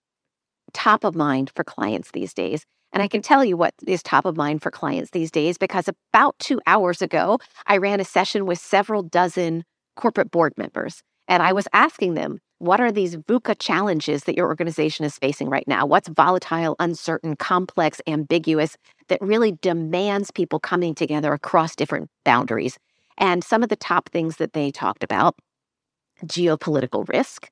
top 0.73 1.05
of 1.05 1.15
mind 1.15 1.51
for 1.55 1.65
clients 1.65 2.11
these 2.11 2.35
days, 2.35 2.65
and 2.97 3.03
I 3.03 3.09
can 3.09 3.21
tell 3.21 3.45
you 3.45 3.59
what 3.59 3.75
is 3.87 4.03
top 4.03 4.25
of 4.25 4.39
mind 4.39 4.63
for 4.63 4.71
clients 4.71 5.11
these 5.11 5.31
days 5.31 5.59
because 5.59 5.87
about 5.87 6.35
two 6.39 6.63
hours 6.67 7.03
ago, 7.03 7.39
I 7.67 7.77
ran 7.77 8.01
a 8.01 8.07
session 8.07 8.47
with 8.47 8.59
several 8.59 9.03
dozen 9.03 9.65
corporate 9.97 10.31
board 10.31 10.55
members. 10.57 11.03
And 11.29 11.43
I 11.43 11.53
was 11.53 11.69
asking 11.75 12.15
them, 12.15 12.39
what 12.59 12.81
are 12.81 12.91
these 12.91 13.17
VUCA 13.17 13.57
challenges 13.59 14.25
that 14.25 14.35
your 14.35 14.47
organization 14.47 15.05
is 15.05 15.19
facing 15.19 15.51
right 15.51 15.69
now? 15.69 15.85
What's 15.85 16.09
volatile, 16.09 16.75
uncertain, 16.79 17.37
complex, 17.37 18.01
ambiguous 18.07 18.79
that 19.09 19.21
really 19.21 19.59
demands 19.61 20.31
people 20.31 20.59
coming 20.59 20.95
together 20.95 21.35
across 21.35 21.77
different 21.77 22.09
boundaries? 22.25 22.79
And 23.19 23.45
some 23.45 23.63
of 23.63 23.69
the 23.69 23.77
top 23.77 24.09
things 24.09 24.39
that 24.39 24.55
they 24.55 24.71
talked 24.71 25.05
about 25.05 25.35
geopolitical 26.25 27.07
risk, 27.11 27.51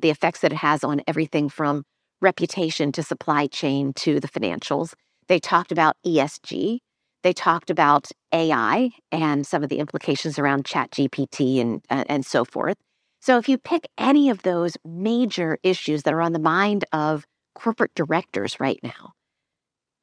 the 0.00 0.08
effects 0.08 0.40
that 0.40 0.52
it 0.52 0.56
has 0.56 0.82
on 0.82 1.02
everything 1.06 1.50
from 1.50 1.84
reputation 2.20 2.92
to 2.92 3.02
supply 3.02 3.46
chain 3.46 3.92
to 3.94 4.20
the 4.20 4.28
financials. 4.28 4.94
They 5.28 5.38
talked 5.38 5.72
about 5.72 5.96
ESG. 6.06 6.78
They 7.22 7.32
talked 7.32 7.70
about 7.70 8.08
AI 8.32 8.90
and 9.10 9.46
some 9.46 9.62
of 9.62 9.68
the 9.68 9.78
implications 9.78 10.38
around 10.38 10.64
Chat 10.64 10.90
GPT 10.92 11.60
and, 11.60 11.82
uh, 11.90 12.04
and 12.08 12.24
so 12.24 12.44
forth. 12.44 12.76
So, 13.20 13.38
if 13.38 13.48
you 13.48 13.58
pick 13.58 13.88
any 13.98 14.30
of 14.30 14.42
those 14.42 14.76
major 14.84 15.58
issues 15.62 16.04
that 16.04 16.14
are 16.14 16.20
on 16.20 16.32
the 16.32 16.38
mind 16.38 16.84
of 16.92 17.24
corporate 17.54 17.94
directors 17.94 18.60
right 18.60 18.78
now, 18.82 19.14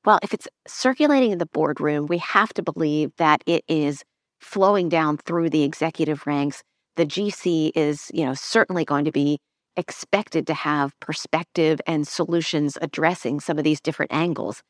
well, 0.06 0.20
if 0.22 0.34
it's 0.34 0.48
circulating 0.68 1.32
in 1.32 1.38
the 1.38 1.46
boardroom, 1.46 2.08
we 2.08 2.18
have 2.18 2.54
to 2.56 2.62
believe 2.62 3.16
that 3.18 3.42
it 3.46 3.64
is 3.68 4.04
flowing 4.42 4.90
down 4.90 5.18
through 5.18 5.50
the 5.50 5.64
executive 5.64 6.28
ranks. 6.28 6.64
The 6.98 7.06
GC 7.06 7.72
is, 7.76 8.12
you 8.14 8.26
know, 8.26 8.34
certainly 8.34 8.84
going 8.84 9.06
to 9.06 9.12
be 9.12 9.40
expected 9.76 10.48
to 10.48 10.54
have 10.54 10.98
perspective 11.00 11.82
and 11.88 12.08
solutions 12.08 12.78
addressing 12.82 13.40
some 13.40 13.58
of 13.58 13.64
these 13.64 13.82
different 13.82 14.14
angles. 14.14 14.62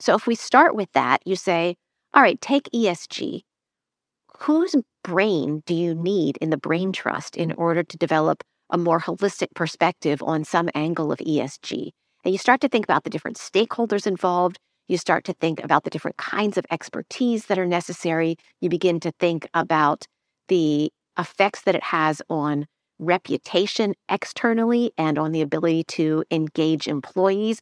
So 0.00 0.14
if 0.14 0.26
we 0.26 0.34
start 0.34 0.74
with 0.74 0.90
that, 0.92 1.20
you 1.24 1.36
say, 1.36 1.76
all 2.14 2.22
right, 2.22 2.40
take 2.40 2.68
ESG 2.74 3.42
whose 4.42 4.74
brain 5.04 5.62
do 5.66 5.74
you 5.74 5.94
need 5.94 6.36
in 6.38 6.50
the 6.50 6.56
brain 6.56 6.92
trust 6.92 7.36
in 7.36 7.52
order 7.52 7.82
to 7.82 7.96
develop 7.96 8.42
a 8.70 8.78
more 8.78 9.00
holistic 9.00 9.48
perspective 9.54 10.22
on 10.22 10.44
some 10.44 10.68
angle 10.74 11.12
of 11.12 11.18
ESG? 11.18 11.90
And 12.24 12.32
you 12.32 12.38
start 12.38 12.60
to 12.62 12.68
think 12.68 12.84
about 12.84 13.04
the 13.04 13.10
different 13.10 13.36
stakeholders 13.36 14.06
involved. 14.06 14.58
You 14.88 14.96
start 14.98 15.24
to 15.24 15.32
think 15.34 15.62
about 15.62 15.84
the 15.84 15.90
different 15.90 16.16
kinds 16.16 16.56
of 16.56 16.66
expertise 16.70 17.46
that 17.46 17.58
are 17.58 17.66
necessary. 17.66 18.36
You 18.60 18.68
begin 18.68 19.00
to 19.00 19.12
think 19.18 19.48
about 19.54 20.06
the 20.48 20.90
effects 21.18 21.62
that 21.62 21.74
it 21.74 21.84
has 21.84 22.22
on 22.28 22.66
reputation 23.02 23.94
externally 24.08 24.92
and 24.96 25.18
on 25.18 25.32
the 25.32 25.42
ability 25.42 25.84
to 25.84 26.24
engage 26.30 26.86
employees. 26.86 27.60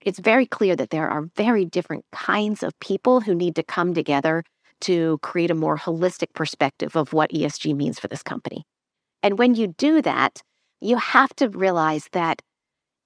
It's 0.00 0.18
very 0.18 0.46
clear 0.46 0.76
that 0.76 0.90
there 0.90 1.08
are 1.08 1.28
very 1.36 1.64
different 1.64 2.04
kinds 2.12 2.62
of 2.62 2.78
people 2.80 3.20
who 3.20 3.34
need 3.34 3.54
to 3.56 3.62
come 3.62 3.94
together 3.94 4.44
to 4.82 5.18
create 5.22 5.50
a 5.50 5.54
more 5.54 5.78
holistic 5.78 6.34
perspective 6.34 6.96
of 6.96 7.12
what 7.12 7.30
ESG 7.30 7.74
means 7.74 7.98
for 7.98 8.08
this 8.08 8.22
company. 8.22 8.64
And 9.22 9.38
when 9.38 9.54
you 9.54 9.68
do 9.68 10.02
that, 10.02 10.42
you 10.80 10.96
have 10.96 11.34
to 11.36 11.48
realize 11.48 12.08
that 12.12 12.42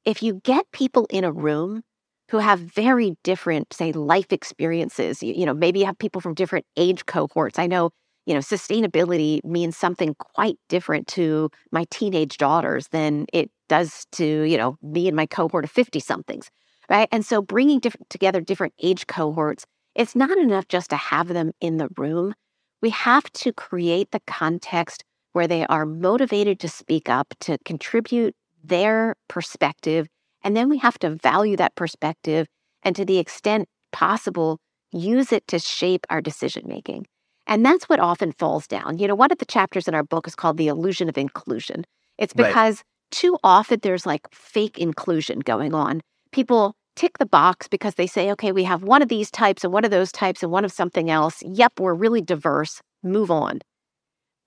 if 0.05 0.23
you 0.23 0.41
get 0.43 0.71
people 0.73 1.07
in 1.11 1.25
a 1.25 1.33
room 1.33 1.83
who 2.31 2.39
have 2.39 2.59
very 2.59 3.17
different, 3.23 3.73
say, 3.73 3.93
life 3.93 4.33
experiences, 4.33 5.23
you, 5.23 5.35
you 5.35 5.47
know, 5.47 5.55
maybe 5.55 5.81
you 5.81 5.87
have 5.87 5.99
people 5.99 6.21
from 6.21 6.35
different 6.35 6.65
age 6.77 7.07
cohorts. 7.07 7.59
I 7.59 7.67
know, 7.67 7.91
you 8.27 8.35
know, 8.35 8.41
sustainability 8.41 9.43
means 9.45 9.77
something 9.77 10.15
quite 10.19 10.59
different 10.69 11.07
to 11.09 11.51
my 11.73 11.87
teenage 11.91 12.37
daughters 12.37 12.89
than 12.89 13.27
it 13.33 13.51
does 13.69 14.07
to, 14.13 14.43
you 14.43 14.59
know, 14.59 14.77
me 14.83 15.09
and 15.09 15.17
my 15.17 15.27
cohort 15.27 15.65
of 15.65 15.71
50 15.71 16.01
somethings, 16.01 16.51
right? 16.91 17.09
And 17.13 17.25
so 17.25 17.41
bringing 17.41 17.81
together 18.09 18.41
different 18.41 18.75
age 18.83 19.07
cohorts 19.07 19.65
it's 19.97 20.15
not 20.15 20.37
enough 20.37 20.69
just 20.69 20.91
to 20.91 20.97
have 20.97 21.29
them 21.29 21.53
in 21.61 21.79
the 21.79 21.89
room. 21.97 22.35
We 22.83 22.91
have 22.91 23.25
to 23.33 23.53
create 23.53 24.11
the 24.11 24.21
context 24.27 25.05
where 25.33 25.49
they 25.49 25.67
are 25.67 25.87
motivated 25.87 26.61
to 26.61 26.69
speak 26.69 27.09
up, 27.09 27.33
to 27.41 27.57
contribute 27.65 28.35
their 28.63 29.17
perspective. 29.29 30.07
And 30.43 30.55
then 30.55 30.69
we 30.69 30.77
have 30.79 30.99
to 30.99 31.11
value 31.11 31.57
that 31.57 31.75
perspective 31.77 32.47
and 32.83 32.95
to 32.95 33.07
the 33.07 33.19
extent 33.19 33.69
possible, 33.91 34.59
use 34.93 35.33
it 35.33 35.49
to 35.49 35.59
shape 35.59 36.07
our 36.11 36.21
decision 36.21 36.65
making. 36.67 37.07
And 37.47 37.65
that's 37.65 37.89
what 37.89 38.01
often 38.01 38.33
falls 38.33 38.67
down. 38.67 38.99
You 38.99 39.07
know, 39.07 39.15
one 39.15 39.31
of 39.31 39.39
the 39.39 39.45
chapters 39.45 39.87
in 39.87 39.95
our 39.95 40.03
book 40.03 40.27
is 40.27 40.35
called 40.35 40.57
The 40.57 40.69
Illusion 40.69 41.09
of 41.09 41.17
Inclusion. 41.17 41.85
It's 42.19 42.33
because 42.33 42.79
right. 42.79 42.85
too 43.11 43.39
often 43.45 43.81
there's 43.83 44.07
like 44.07 44.27
fake 44.33 44.79
inclusion 44.79 45.41
going 45.41 45.75
on. 45.75 46.01
People 46.33 46.75
tick 46.97 47.19
the 47.19 47.27
box 47.27 47.69
because 47.69 47.95
they 47.95 48.07
say, 48.07 48.33
okay, 48.33 48.51
we 48.53 48.65
have 48.65 48.83
one 48.83 49.03
of 49.03 49.09
these 49.09 49.31
types 49.31 49.63
and 49.63 49.73
one 49.73 49.85
of 49.85 49.91
those 49.91 50.11
types 50.11 50.43
and 50.43 50.51
one 50.51 50.65
of 50.65 50.73
something 50.73 51.11
else. 51.11 51.43
Yep, 51.43 51.75
we're 51.79 51.95
really 51.95 52.23
diverse. 52.23 52.81
Move 53.03 53.31
on. 53.31 53.61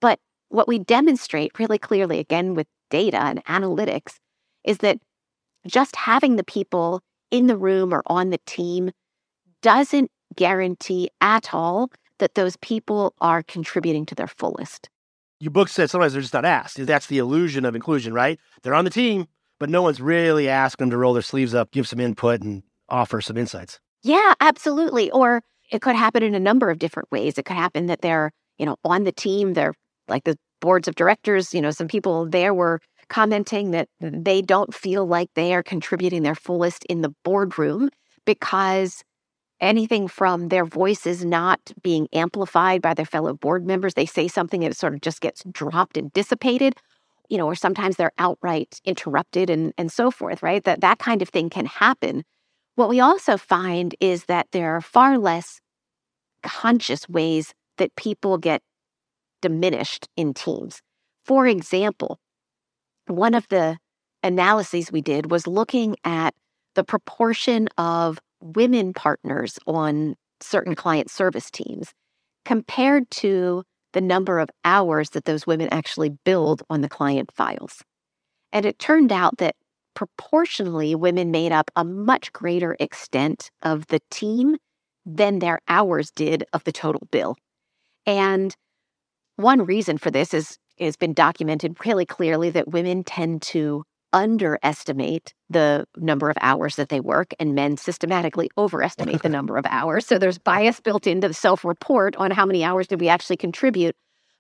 But 0.02 0.20
what 0.50 0.68
we 0.68 0.80
demonstrate 0.80 1.58
really 1.60 1.78
clearly, 1.78 2.20
again, 2.20 2.56
with 2.56 2.68
data 2.90 3.18
and 3.18 3.44
analytics, 3.46 4.16
is 4.64 4.80
that 4.80 4.98
just 5.68 5.96
having 5.96 6.36
the 6.36 6.44
people 6.44 7.02
in 7.32 7.48
the 7.48 7.58
room 7.58 7.94
or 7.94 8.02
on 8.08 8.32
the 8.32 8.40
team 8.46 8.92
doesn't 9.62 10.10
guarantee 10.36 11.10
at 11.22 11.54
all 11.54 11.90
that 12.20 12.36
those 12.36 12.56
people 12.58 13.14
are 13.20 13.44
contributing 13.44 14.06
to 14.08 14.16
their 14.16 14.28
fullest. 14.28 14.90
Your 15.40 15.52
book 15.52 15.70
said 15.70 15.90
sometimes 15.90 16.14
they're 16.14 16.22
just 16.22 16.34
not 16.34 16.46
asked. 16.46 16.86
That's 16.86 17.08
the 17.08 17.18
illusion 17.18 17.66
of 17.66 17.76
inclusion, 17.76 18.14
right? 18.14 18.40
They're 18.62 18.74
on 18.74 18.84
the 18.84 18.92
team, 18.92 19.28
but 19.60 19.70
no 19.70 19.82
one's 19.82 20.02
really 20.02 20.50
asked 20.50 20.78
them 20.78 20.90
to 20.90 20.98
roll 20.98 21.14
their 21.14 21.22
sleeves 21.22 21.54
up, 21.54 21.72
give 21.72 21.88
some 21.88 22.00
input, 22.00 22.42
and 22.42 22.64
offer 22.90 23.22
some 23.22 23.38
insights. 23.38 23.80
Yeah, 24.04 24.34
absolutely. 24.40 25.12
Or 25.12 25.42
it 25.72 25.82
could 25.82 25.96
happen 25.96 26.24
in 26.24 26.36
a 26.36 26.40
number 26.40 26.70
of 26.70 26.80
different 26.80 27.12
ways. 27.12 27.38
It 27.38 27.46
could 27.46 27.56
happen 27.56 27.86
that 27.88 28.02
they're, 28.02 28.32
you 28.58 28.66
know, 28.66 28.76
on 28.84 29.04
the 29.04 29.12
team, 29.12 29.54
they're 29.54 29.74
like 30.08 30.24
the 30.24 30.38
boards 30.60 30.88
of 30.88 30.96
directors, 30.96 31.54
you 31.54 31.62
know, 31.62 31.72
some 31.72 31.88
people 31.88 32.26
there 32.26 32.54
were 32.54 32.82
commenting 33.08 33.72
that 33.72 33.88
they 34.00 34.42
don't 34.42 34.74
feel 34.74 35.06
like 35.06 35.30
they 35.34 35.54
are 35.54 35.64
contributing 35.64 36.24
their 36.24 36.36
fullest 36.36 36.86
in 36.86 37.02
the 37.02 37.14
boardroom 37.24 37.90
because 38.26 39.04
anything 39.62 40.08
from 40.08 40.50
their 40.50 40.66
voices 40.66 41.26
not 41.26 41.60
being 41.84 42.08
amplified 42.14 42.82
by 42.82 42.94
their 42.94 43.06
fellow 43.06 43.34
board 43.34 43.66
members. 43.66 43.94
They 43.96 44.06
say 44.06 44.28
something 44.28 44.64
and 44.64 44.74
it 44.74 44.78
sort 44.78 44.94
of 44.94 45.02
just 45.02 45.22
gets 45.22 45.44
dropped 45.52 45.98
and 45.98 46.12
dissipated, 46.14 46.76
you 47.30 47.38
know, 47.38 47.48
or 47.48 47.56
sometimes 47.56 47.98
they're 47.98 48.12
outright 48.18 48.80
interrupted 48.86 49.50
and, 49.50 49.74
and 49.78 49.92
so 49.92 50.12
forth, 50.12 50.44
right? 50.44 50.64
That 50.64 50.82
that 50.82 51.00
kind 51.00 51.22
of 51.22 51.30
thing 51.30 51.50
can 51.50 51.66
happen 51.66 52.24
What 52.76 52.90
we 52.90 53.00
also 53.02 53.38
find 53.38 53.96
is 54.00 54.26
that 54.26 54.48
there 54.52 54.76
are 54.76 54.82
far 54.82 55.18
less 55.20 55.62
conscious 56.44 57.10
ways 57.10 57.54
that 57.78 57.96
people 57.96 58.38
get 58.38 58.62
diminished 59.42 60.08
in 60.18 60.34
teams. 60.34 60.82
For 61.26 61.48
example, 61.48 62.20
one 63.08 63.34
of 63.34 63.48
the 63.50 63.78
analyses 64.24 64.92
we 64.92 65.02
did 65.02 65.32
was 65.32 65.48
looking 65.48 65.96
at 66.04 66.34
the 66.76 66.84
proportion 66.84 67.68
of 67.78 68.20
women 68.42 68.94
partners 68.94 69.60
on 69.68 70.16
certain 70.42 70.76
client 70.76 71.10
service 71.10 71.52
teams 71.52 71.94
compared 72.46 73.10
to 73.12 73.64
the 73.94 74.02
number 74.02 74.40
of 74.40 74.50
hours 74.64 75.12
that 75.12 75.26
those 75.26 75.48
women 75.48 75.68
actually 75.72 76.10
billed 76.24 76.64
on 76.70 76.82
the 76.82 76.90
client 76.90 77.32
files. 77.34 77.84
And 78.52 78.66
it 78.66 78.80
turned 78.80 79.12
out 79.12 79.38
that 79.38 79.56
proportionally, 79.96 80.96
women 80.96 81.32
made 81.32 81.52
up 81.52 81.70
a 81.76 81.84
much 81.84 82.32
greater 82.32 82.76
extent 82.80 83.50
of 83.64 83.88
the 83.88 84.00
team 84.10 84.58
than 85.06 85.40
their 85.40 85.60
hours 85.68 86.12
did 86.12 86.46
of 86.54 86.64
the 86.64 86.72
total 86.72 87.08
bill. 87.12 87.36
And 88.06 88.56
one 89.36 89.66
reason 89.66 89.98
for 89.98 90.12
this 90.12 90.34
is 90.34 90.58
has 90.80 90.96
been 90.96 91.14
documented 91.14 91.86
really 91.86 92.06
clearly 92.06 92.50
that 92.52 92.70
women 92.70 93.04
tend 93.04 93.42
to 93.42 93.84
underestimate 94.14 95.34
the 95.50 95.86
number 95.98 96.30
of 96.30 96.38
hours 96.42 96.76
that 96.76 96.90
they 96.90 97.00
work 97.00 97.34
and 97.40 97.56
men 97.56 97.78
systematically 97.78 98.50
overestimate 98.58 99.22
the 99.22 99.30
number 99.38 99.58
of 99.58 99.66
hours. 99.68 100.06
So 100.06 100.18
there's 100.18 100.38
bias 100.38 100.80
built 100.80 101.08
into 101.08 101.28
the 101.28 101.34
self-report 101.34 102.16
on 102.18 102.32
how 102.32 102.46
many 102.46 102.64
hours 102.64 102.88
did 102.88 103.00
we 103.00 103.10
actually 103.10 103.38
contribute. 103.38 103.96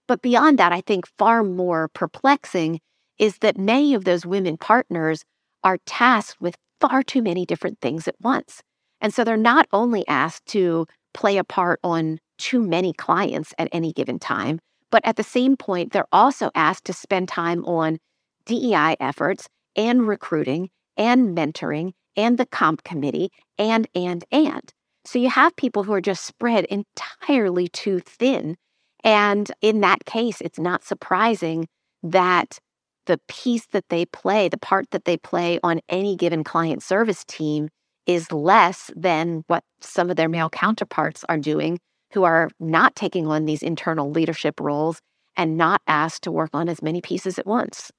But 0.07 0.22
beyond 0.22 0.57
that, 0.59 0.72
I 0.72 0.82
think 0.82 1.05
far 1.17 1.43
more 1.43 1.89
perplexing 1.89 2.80
is 3.20 3.38
that 3.39 3.57
many 3.57 3.93
of 3.93 4.05
those 4.05 4.26
women 4.26 4.57
partners 4.57 5.24
are 5.63 5.78
tasked 5.86 6.41
with 6.41 6.55
far 6.80 7.03
too 7.03 7.22
many 7.22 7.45
different 7.45 7.80
things 7.82 8.07
at 8.07 8.15
once. 8.22 8.61
And 9.01 9.13
so 9.13 9.24
they're 9.24 9.38
not 9.38 9.67
only 9.72 10.07
asked 10.07 10.45
to 10.47 10.88
play 11.13 11.38
a 11.38 11.43
part 11.43 11.80
on 11.84 12.20
too 12.38 12.61
many 12.61 12.93
clients 12.93 13.53
at 13.59 13.70
any 13.72 13.91
given 13.91 14.20
time, 14.20 14.59
but 14.91 15.05
at 15.05 15.17
the 15.17 15.24
same 15.24 15.57
point, 15.57 15.91
they're 15.91 16.07
also 16.11 16.49
asked 16.55 16.86
to 16.86 16.93
spend 16.93 17.28
time 17.28 17.63
on 17.65 17.99
DEI 18.45 18.95
efforts 18.99 19.47
and 19.80 20.05
recruiting 20.05 20.69
and 20.97 21.36
mentoring 21.36 21.93
and 22.17 22.38
the 22.38 22.45
comp 22.45 22.84
committee 22.84 23.32
and, 23.57 23.88
and, 23.95 24.25
and. 24.30 24.73
So 25.05 25.17
you 25.17 25.30
have 25.30 25.55
people 25.55 25.84
who 25.84 25.93
are 25.93 26.01
just 26.01 26.25
spread 26.25 26.65
entirely 26.65 27.69
too 27.69 28.01
thin. 28.01 28.57
And 29.05 29.49
in 29.61 29.80
that 29.80 30.03
case, 30.03 30.41
it's 30.41 30.59
not 30.59 30.84
surprising 30.84 31.67
that 32.03 32.59
the 33.05 33.21
piece 33.30 33.67
that 33.67 33.86
they 33.89 34.05
play, 34.05 34.49
the 34.49 34.57
part 34.57 34.91
that 34.91 35.05
they 35.05 35.15
play 35.15 35.61
on 35.63 35.80
any 35.88 36.17
given 36.17 36.43
client 36.43 36.84
service 36.84 37.23
team 37.23 37.69
is 38.05 38.34
less 38.34 38.91
than 38.97 39.45
what 39.47 39.63
some 39.80 40.09
of 40.09 40.17
their 40.17 40.27
male 40.27 40.49
counterparts 40.49 41.23
are 41.30 41.38
doing 41.38 41.80
who 42.11 42.23
are 42.23 42.49
not 42.59 42.95
taking 42.97 43.27
on 43.27 43.45
these 43.45 43.63
internal 43.63 44.11
leadership 44.11 44.59
roles 44.59 44.99
and 45.38 45.55
not 45.55 45.82
asked 45.88 46.23
to 46.23 46.32
work 46.32 46.49
on 46.53 46.67
as 46.67 46.82
many 46.82 46.99
pieces 46.99 47.39
at 47.39 47.47
once. 47.47 47.91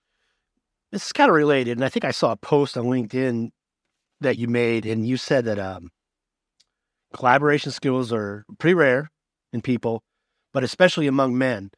This 0.93 1.07
is 1.07 1.13
kind 1.13 1.31
of 1.31 1.37
related, 1.37 1.79
and 1.79 1.85
I 1.85 1.89
think 1.89 2.05
I 2.05 2.11
saw 2.11 2.33
a 2.33 2.37
post 2.37 2.77
on 2.77 2.87
LinkedIn 2.87 3.51
that 4.21 4.39
you 4.39 4.49
made, 4.49 4.87
and 4.87 5.07
you 5.07 5.17
said 5.17 5.45
that 5.45 5.59
um, 5.59 5.91
collaboration 7.15 7.71
skills 7.71 8.13
are 8.13 8.45
pretty 8.59 8.75
rare 8.75 9.11
in 9.53 9.63
people, 9.63 10.03
but 10.53 10.65
especially 10.65 11.07
among 11.07 11.39
men. 11.39 11.71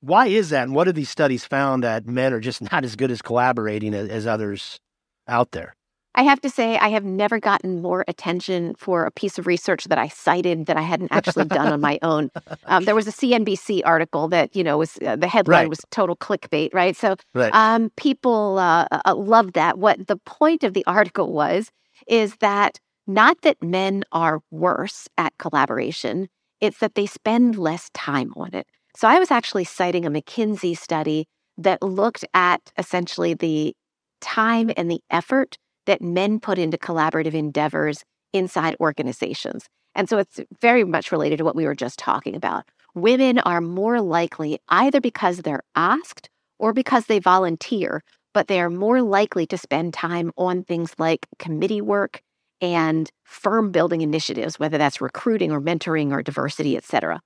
Why 0.00 0.26
is 0.26 0.50
that? 0.50 0.64
And 0.64 0.74
what 0.74 0.86
have 0.86 0.94
these 0.94 1.10
studies 1.10 1.44
found 1.44 1.82
that 1.82 2.06
men 2.06 2.32
are 2.32 2.40
just 2.40 2.62
not 2.70 2.84
as 2.84 2.94
good 2.94 3.10
as 3.10 3.22
collaborating 3.22 3.94
as, 3.94 4.08
as 4.08 4.26
others 4.26 4.78
out 5.26 5.50
there? 5.52 5.74
I 6.14 6.22
have 6.22 6.40
to 6.42 6.50
say, 6.50 6.76
I 6.78 6.88
have 6.88 7.04
never 7.04 7.40
gotten 7.40 7.82
more 7.82 8.04
attention 8.06 8.74
for 8.76 9.04
a 9.04 9.10
piece 9.10 9.38
of 9.38 9.46
research 9.46 9.84
that 9.84 9.98
I 9.98 10.08
cited 10.08 10.66
that 10.66 10.76
I 10.76 10.82
hadn't 10.82 11.10
actually 11.12 11.46
done 11.46 11.72
on 11.72 11.80
my 11.80 11.98
own. 12.02 12.30
Um, 12.66 12.84
there 12.84 12.94
was 12.94 13.08
a 13.08 13.12
CNBC 13.12 13.82
article 13.84 14.28
that 14.28 14.54
you 14.54 14.62
know 14.62 14.78
was 14.78 14.96
uh, 15.04 15.16
the 15.16 15.26
headline 15.28 15.62
Right. 15.62 15.68
was 15.68 15.80
total 15.90 16.16
clickbait, 16.16 16.72
right? 16.72 16.96
So 16.96 17.16
Right. 17.34 17.52
um, 17.52 17.90
people 17.96 18.58
uh, 18.58 18.86
uh, 18.90 19.14
loved 19.14 19.54
that. 19.54 19.78
What 19.78 20.06
the 20.06 20.16
point 20.18 20.62
of 20.64 20.72
the 20.72 20.84
article 20.86 21.32
was 21.32 21.70
is 22.06 22.36
that 22.36 22.78
not 23.06 23.42
that 23.42 23.62
men 23.62 24.04
are 24.12 24.40
worse 24.50 25.08
at 25.18 25.36
collaboration; 25.38 26.28
it's 26.60 26.78
that 26.78 26.94
they 26.94 27.06
spend 27.06 27.58
less 27.58 27.90
time 27.92 28.32
on 28.36 28.54
it. 28.54 28.66
So 28.96 29.08
I 29.08 29.18
was 29.18 29.30
actually 29.30 29.64
citing 29.64 30.06
a 30.06 30.10
McKinsey 30.10 30.78
study 30.78 31.26
that 31.58 31.82
looked 31.82 32.24
at 32.34 32.72
essentially 32.78 33.34
the 33.34 33.74
time 34.20 34.70
and 34.76 34.90
the 34.90 35.00
effort 35.10 35.58
that 35.86 36.02
men 36.02 36.40
put 36.40 36.58
into 36.58 36.78
collaborative 36.78 37.34
endeavors 37.34 38.04
inside 38.32 38.76
organizations. 38.80 39.66
And 39.94 40.08
so 40.08 40.18
it's 40.18 40.40
very 40.60 40.84
much 40.84 41.12
related 41.12 41.38
to 41.38 41.44
what 41.44 41.56
we 41.56 41.66
were 41.66 41.74
just 41.74 41.98
talking 41.98 42.34
about. 42.34 42.64
Women 42.94 43.38
are 43.40 43.60
more 43.60 44.00
likely, 44.00 44.58
either 44.68 45.00
because 45.00 45.38
they're 45.38 45.62
asked 45.74 46.28
or 46.58 46.72
because 46.72 47.06
they 47.06 47.18
volunteer, 47.18 48.02
but 48.32 48.48
they 48.48 48.60
are 48.60 48.70
more 48.70 49.02
likely 49.02 49.46
to 49.46 49.58
spend 49.58 49.94
time 49.94 50.32
on 50.36 50.64
things 50.64 50.94
like 50.98 51.26
committee 51.38 51.80
work 51.80 52.22
and 52.60 53.10
firm 53.24 53.70
building 53.70 54.00
initiatives, 54.00 54.58
whether 54.58 54.78
that's 54.78 55.00
recruiting 55.00 55.52
or 55.52 55.60
mentoring 55.60 56.12
or 56.12 56.22
diversity, 56.22 56.76
et 56.76 56.84
cetera. 56.84 57.20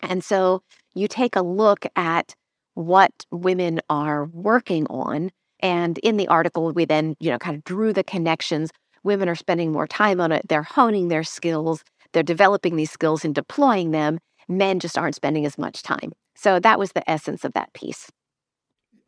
And 0.00 0.24
so 0.24 0.62
you 0.94 1.08
take 1.08 1.36
a 1.36 1.42
look 1.42 1.86
at 1.96 2.34
what 2.74 3.12
women 3.30 3.80
are 3.90 4.26
working 4.26 4.86
on 4.86 5.30
and 5.60 5.98
in 5.98 6.16
the 6.16 6.28
article, 6.28 6.72
we 6.72 6.84
then, 6.84 7.16
you 7.20 7.30
know, 7.30 7.38
kind 7.38 7.56
of 7.56 7.64
drew 7.64 7.92
the 7.92 8.04
connections. 8.04 8.70
Women 9.02 9.28
are 9.28 9.34
spending 9.34 9.72
more 9.72 9.86
time 9.86 10.20
on 10.20 10.32
it. 10.32 10.46
They're 10.48 10.62
honing 10.62 11.08
their 11.08 11.24
skills. 11.24 11.82
They're 12.12 12.22
developing 12.22 12.76
these 12.76 12.90
skills 12.90 13.24
and 13.24 13.34
deploying 13.34 13.90
them. 13.90 14.18
Men 14.48 14.80
just 14.80 14.96
aren't 14.96 15.14
spending 15.14 15.44
as 15.44 15.58
much 15.58 15.82
time. 15.82 16.12
So 16.34 16.60
that 16.60 16.78
was 16.78 16.92
the 16.92 17.08
essence 17.10 17.44
of 17.44 17.52
that 17.52 17.72
piece. 17.72 18.10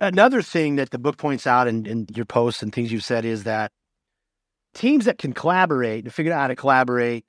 Another 0.00 0.42
thing 0.42 0.76
that 0.76 0.90
the 0.90 0.98
book 0.98 1.18
points 1.18 1.46
out 1.46 1.68
in, 1.68 1.86
in 1.86 2.06
your 2.14 2.24
posts 2.24 2.62
and 2.62 2.72
things 2.72 2.90
you've 2.90 3.04
said 3.04 3.24
is 3.24 3.44
that 3.44 3.70
teams 4.74 5.04
that 5.04 5.18
can 5.18 5.32
collaborate 5.32 6.04
and 6.04 6.12
figure 6.12 6.32
out 6.32 6.40
how 6.40 6.48
to 6.48 6.56
collaborate 6.56 7.24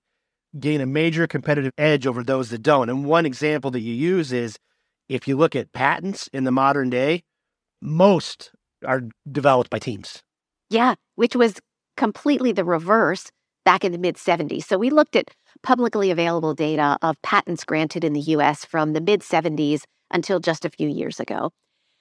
gain 0.59 0.81
a 0.81 0.85
major 0.85 1.27
competitive 1.27 1.73
edge 1.77 2.05
over 2.05 2.23
those 2.23 2.49
that 2.49 2.61
don't. 2.61 2.89
And 2.89 3.05
one 3.05 3.25
example 3.25 3.71
that 3.71 3.79
you 3.79 3.93
use 3.93 4.31
is 4.31 4.57
if 5.07 5.27
you 5.27 5.37
look 5.37 5.55
at 5.55 5.71
patents 5.71 6.27
in 6.33 6.43
the 6.43 6.51
modern 6.51 6.89
day, 6.89 7.23
most 7.81 8.51
are 8.85 9.01
developed 9.31 9.69
by 9.69 9.79
teams. 9.79 10.21
Yeah, 10.69 10.95
which 11.15 11.35
was 11.35 11.59
completely 11.97 12.51
the 12.51 12.63
reverse 12.65 13.31
back 13.65 13.83
in 13.83 13.91
the 13.91 13.97
mid 13.97 14.15
70s. 14.15 14.63
So 14.63 14.77
we 14.77 14.89
looked 14.89 15.15
at 15.15 15.31
publicly 15.63 16.11
available 16.11 16.53
data 16.53 16.97
of 17.01 17.21
patents 17.21 17.63
granted 17.63 18.03
in 18.03 18.13
the 18.13 18.21
US 18.21 18.65
from 18.65 18.93
the 18.93 19.01
mid 19.01 19.21
70s 19.21 19.83
until 20.09 20.39
just 20.39 20.65
a 20.65 20.69
few 20.69 20.87
years 20.87 21.19
ago. 21.19 21.51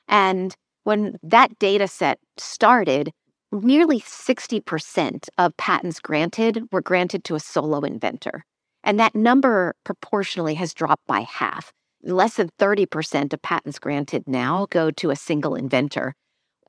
And 0.09 0.55
when 0.85 1.19
that 1.23 1.59
data 1.59 1.87
set 1.87 2.19
started, 2.37 3.13
nearly 3.53 4.01
60% 4.01 5.29
of 5.39 5.57
patents 5.57 6.01
granted 6.01 6.65
were 6.73 6.81
granted 6.81 7.25
to 7.25 7.35
a 7.35 7.41
solo 7.41 7.81
inventor. 7.81 8.45
And 8.83 8.99
that 8.99 9.15
number 9.15 9.75
proportionally 9.85 10.55
has 10.55 10.73
dropped 10.73 11.07
by 11.07 11.21
half. 11.21 11.73
Less 12.03 12.37
than 12.37 12.49
30% 12.59 13.33
of 13.33 13.43
patents 13.43 13.79
granted 13.79 14.25
now 14.27 14.67
go 14.71 14.91
to 14.93 15.11
a 15.11 15.17
single 15.17 15.55
inventor. 15.55 16.15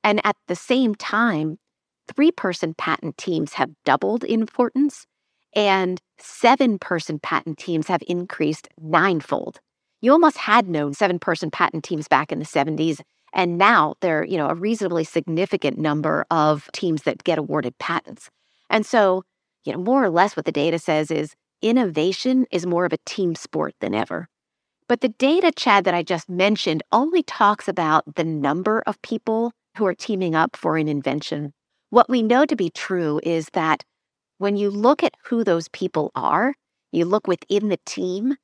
And 0.04 0.20
at 0.24 0.36
the 0.48 0.56
same 0.56 0.94
time, 0.94 1.58
three 2.12 2.32
person 2.32 2.74
patent 2.74 3.16
teams 3.16 3.54
have 3.54 3.70
doubled 3.84 4.24
in 4.24 4.40
importance, 4.40 5.06
and 5.54 6.00
seven 6.18 6.78
person 6.78 7.18
patent 7.18 7.58
teams 7.58 7.88
have 7.88 8.02
increased 8.06 8.68
ninefold. 8.80 9.60
You 10.00 10.12
almost 10.12 10.36
had 10.36 10.68
no 10.68 10.92
seven 10.92 11.18
person 11.18 11.50
patent 11.50 11.84
teams 11.84 12.08
back 12.08 12.32
in 12.32 12.38
the 12.38 12.44
70s. 12.44 13.00
And 13.32 13.56
now 13.56 13.94
there 14.00 14.20
are, 14.20 14.24
you 14.24 14.36
know, 14.36 14.48
a 14.48 14.54
reasonably 14.54 15.04
significant 15.04 15.78
number 15.78 16.26
of 16.30 16.68
teams 16.72 17.02
that 17.04 17.24
get 17.24 17.38
awarded 17.38 17.78
patents. 17.78 18.28
And 18.68 18.84
so, 18.84 19.22
you 19.64 19.72
know, 19.72 19.78
more 19.78 20.04
or 20.04 20.10
less 20.10 20.36
what 20.36 20.44
the 20.44 20.52
data 20.52 20.78
says 20.78 21.10
is 21.10 21.34
innovation 21.62 22.46
is 22.50 22.66
more 22.66 22.84
of 22.84 22.92
a 22.92 22.98
team 23.06 23.34
sport 23.34 23.74
than 23.80 23.94
ever. 23.94 24.28
But 24.88 25.00
the 25.00 25.08
data, 25.08 25.52
Chad, 25.54 25.84
that 25.84 25.94
I 25.94 26.02
just 26.02 26.28
mentioned 26.28 26.82
only 26.90 27.22
talks 27.22 27.68
about 27.68 28.16
the 28.16 28.24
number 28.24 28.82
of 28.86 29.00
people 29.02 29.52
who 29.76 29.86
are 29.86 29.94
teaming 29.94 30.34
up 30.34 30.56
for 30.56 30.76
an 30.76 30.88
invention. 30.88 31.52
What 31.90 32.08
we 32.08 32.22
know 32.22 32.44
to 32.46 32.56
be 32.56 32.70
true 32.70 33.20
is 33.22 33.48
that 33.52 33.84
when 34.38 34.56
you 34.56 34.70
look 34.70 35.02
at 35.02 35.14
who 35.24 35.44
those 35.44 35.68
people 35.68 36.10
are, 36.14 36.54
you 36.90 37.04
look 37.04 37.26
within 37.26 37.68
the 37.68 37.78
team, 37.86 38.36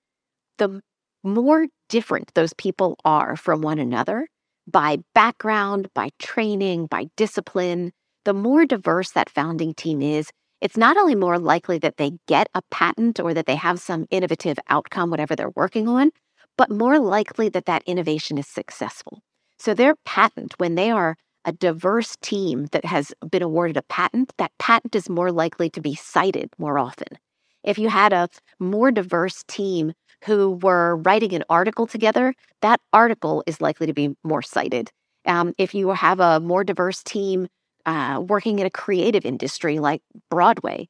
the 0.58 0.80
more 1.22 1.66
different 1.88 2.32
those 2.34 2.52
people 2.52 2.96
are 3.04 3.36
from 3.36 3.62
one 3.62 3.78
another 3.78 4.28
by 4.66 4.98
background, 5.14 5.88
by 5.94 6.10
training, 6.18 6.86
by 6.86 7.06
discipline, 7.16 7.92
the 8.24 8.34
more 8.34 8.66
diverse 8.66 9.12
that 9.12 9.30
founding 9.30 9.72
team 9.74 10.02
is, 10.02 10.30
it's 10.60 10.76
not 10.76 10.96
only 10.96 11.14
more 11.14 11.38
likely 11.38 11.78
that 11.78 11.96
they 11.96 12.12
get 12.26 12.48
a 12.54 12.62
patent 12.70 13.18
or 13.20 13.32
that 13.32 13.46
they 13.46 13.54
have 13.56 13.80
some 13.80 14.06
innovative 14.10 14.58
outcome, 14.68 15.10
whatever 15.10 15.34
they're 15.34 15.52
working 15.56 15.88
on, 15.88 16.10
but 16.56 16.70
more 16.70 16.98
likely 16.98 17.48
that 17.48 17.66
that 17.66 17.82
innovation 17.86 18.36
is 18.36 18.46
successful. 18.46 19.22
So 19.58 19.74
their 19.74 19.94
patent, 20.04 20.54
when 20.58 20.74
they 20.74 20.90
are 20.90 21.16
a 21.44 21.52
diverse 21.52 22.16
team 22.20 22.66
that 22.72 22.84
has 22.84 23.12
been 23.30 23.42
awarded 23.42 23.76
a 23.76 23.82
patent, 23.82 24.32
that 24.38 24.52
patent 24.58 24.94
is 24.94 25.08
more 25.08 25.32
likely 25.32 25.70
to 25.70 25.80
be 25.80 25.94
cited 25.94 26.50
more 26.58 26.78
often. 26.78 27.18
If 27.64 27.78
you 27.78 27.88
had 27.88 28.12
a 28.12 28.28
more 28.58 28.90
diverse 28.90 29.44
team 29.48 29.92
who 30.24 30.52
were 30.62 30.96
writing 30.96 31.34
an 31.34 31.44
article 31.48 31.86
together, 31.86 32.34
that 32.62 32.80
article 32.92 33.42
is 33.46 33.60
likely 33.60 33.86
to 33.86 33.92
be 33.92 34.16
more 34.24 34.42
cited. 34.42 34.90
Um, 35.26 35.54
if 35.58 35.74
you 35.74 35.90
have 35.90 36.20
a 36.20 36.40
more 36.40 36.64
diverse 36.64 37.02
team 37.02 37.48
uh, 37.86 38.22
working 38.26 38.58
in 38.58 38.66
a 38.66 38.70
creative 38.70 39.24
industry 39.24 39.78
like 39.78 40.02
Broadway, 40.30 40.88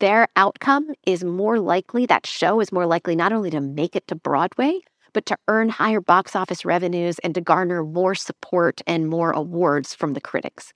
their 0.00 0.28
outcome 0.36 0.92
is 1.06 1.24
more 1.24 1.58
likely, 1.58 2.06
that 2.06 2.26
show 2.26 2.60
is 2.60 2.72
more 2.72 2.86
likely 2.86 3.16
not 3.16 3.32
only 3.32 3.50
to 3.50 3.60
make 3.60 3.96
it 3.96 4.06
to 4.08 4.14
Broadway, 4.14 4.80
but 5.12 5.26
to 5.26 5.36
earn 5.48 5.68
higher 5.68 6.00
box 6.00 6.36
office 6.36 6.64
revenues 6.64 7.18
and 7.20 7.34
to 7.34 7.40
garner 7.40 7.84
more 7.84 8.14
support 8.14 8.80
and 8.86 9.08
more 9.08 9.30
awards 9.30 9.94
from 9.94 10.14
the 10.14 10.20
critics. 10.20 10.72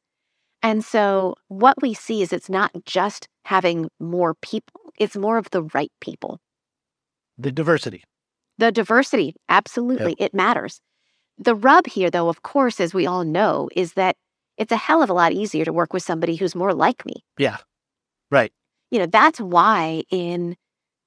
And 0.62 0.84
so 0.84 1.34
what 1.48 1.80
we 1.82 1.92
see 1.92 2.22
is 2.22 2.32
it's 2.32 2.48
not 2.48 2.70
just 2.84 3.28
having 3.44 3.88
more 3.98 4.34
people, 4.34 4.80
it's 4.98 5.16
more 5.16 5.38
of 5.38 5.50
the 5.50 5.62
right 5.74 5.90
people. 6.00 6.38
The 7.36 7.50
diversity. 7.50 8.04
The 8.58 8.70
diversity, 8.70 9.34
absolutely, 9.48 10.14
yep. 10.18 10.30
it 10.30 10.34
matters. 10.34 10.80
The 11.38 11.54
rub 11.54 11.86
here, 11.86 12.10
though, 12.10 12.28
of 12.28 12.42
course, 12.42 12.78
as 12.78 12.94
we 12.94 13.06
all 13.06 13.24
know, 13.24 13.68
is 13.74 13.94
that 13.94 14.16
it's 14.58 14.70
a 14.70 14.76
hell 14.76 15.02
of 15.02 15.10
a 15.10 15.14
lot 15.14 15.32
easier 15.32 15.64
to 15.64 15.72
work 15.72 15.92
with 15.92 16.02
somebody 16.02 16.36
who's 16.36 16.54
more 16.54 16.74
like 16.74 17.04
me. 17.04 17.24
Yeah, 17.38 17.56
right. 18.30 18.52
You 18.90 19.00
know, 19.00 19.06
that's 19.06 19.40
why 19.40 20.02
in 20.10 20.56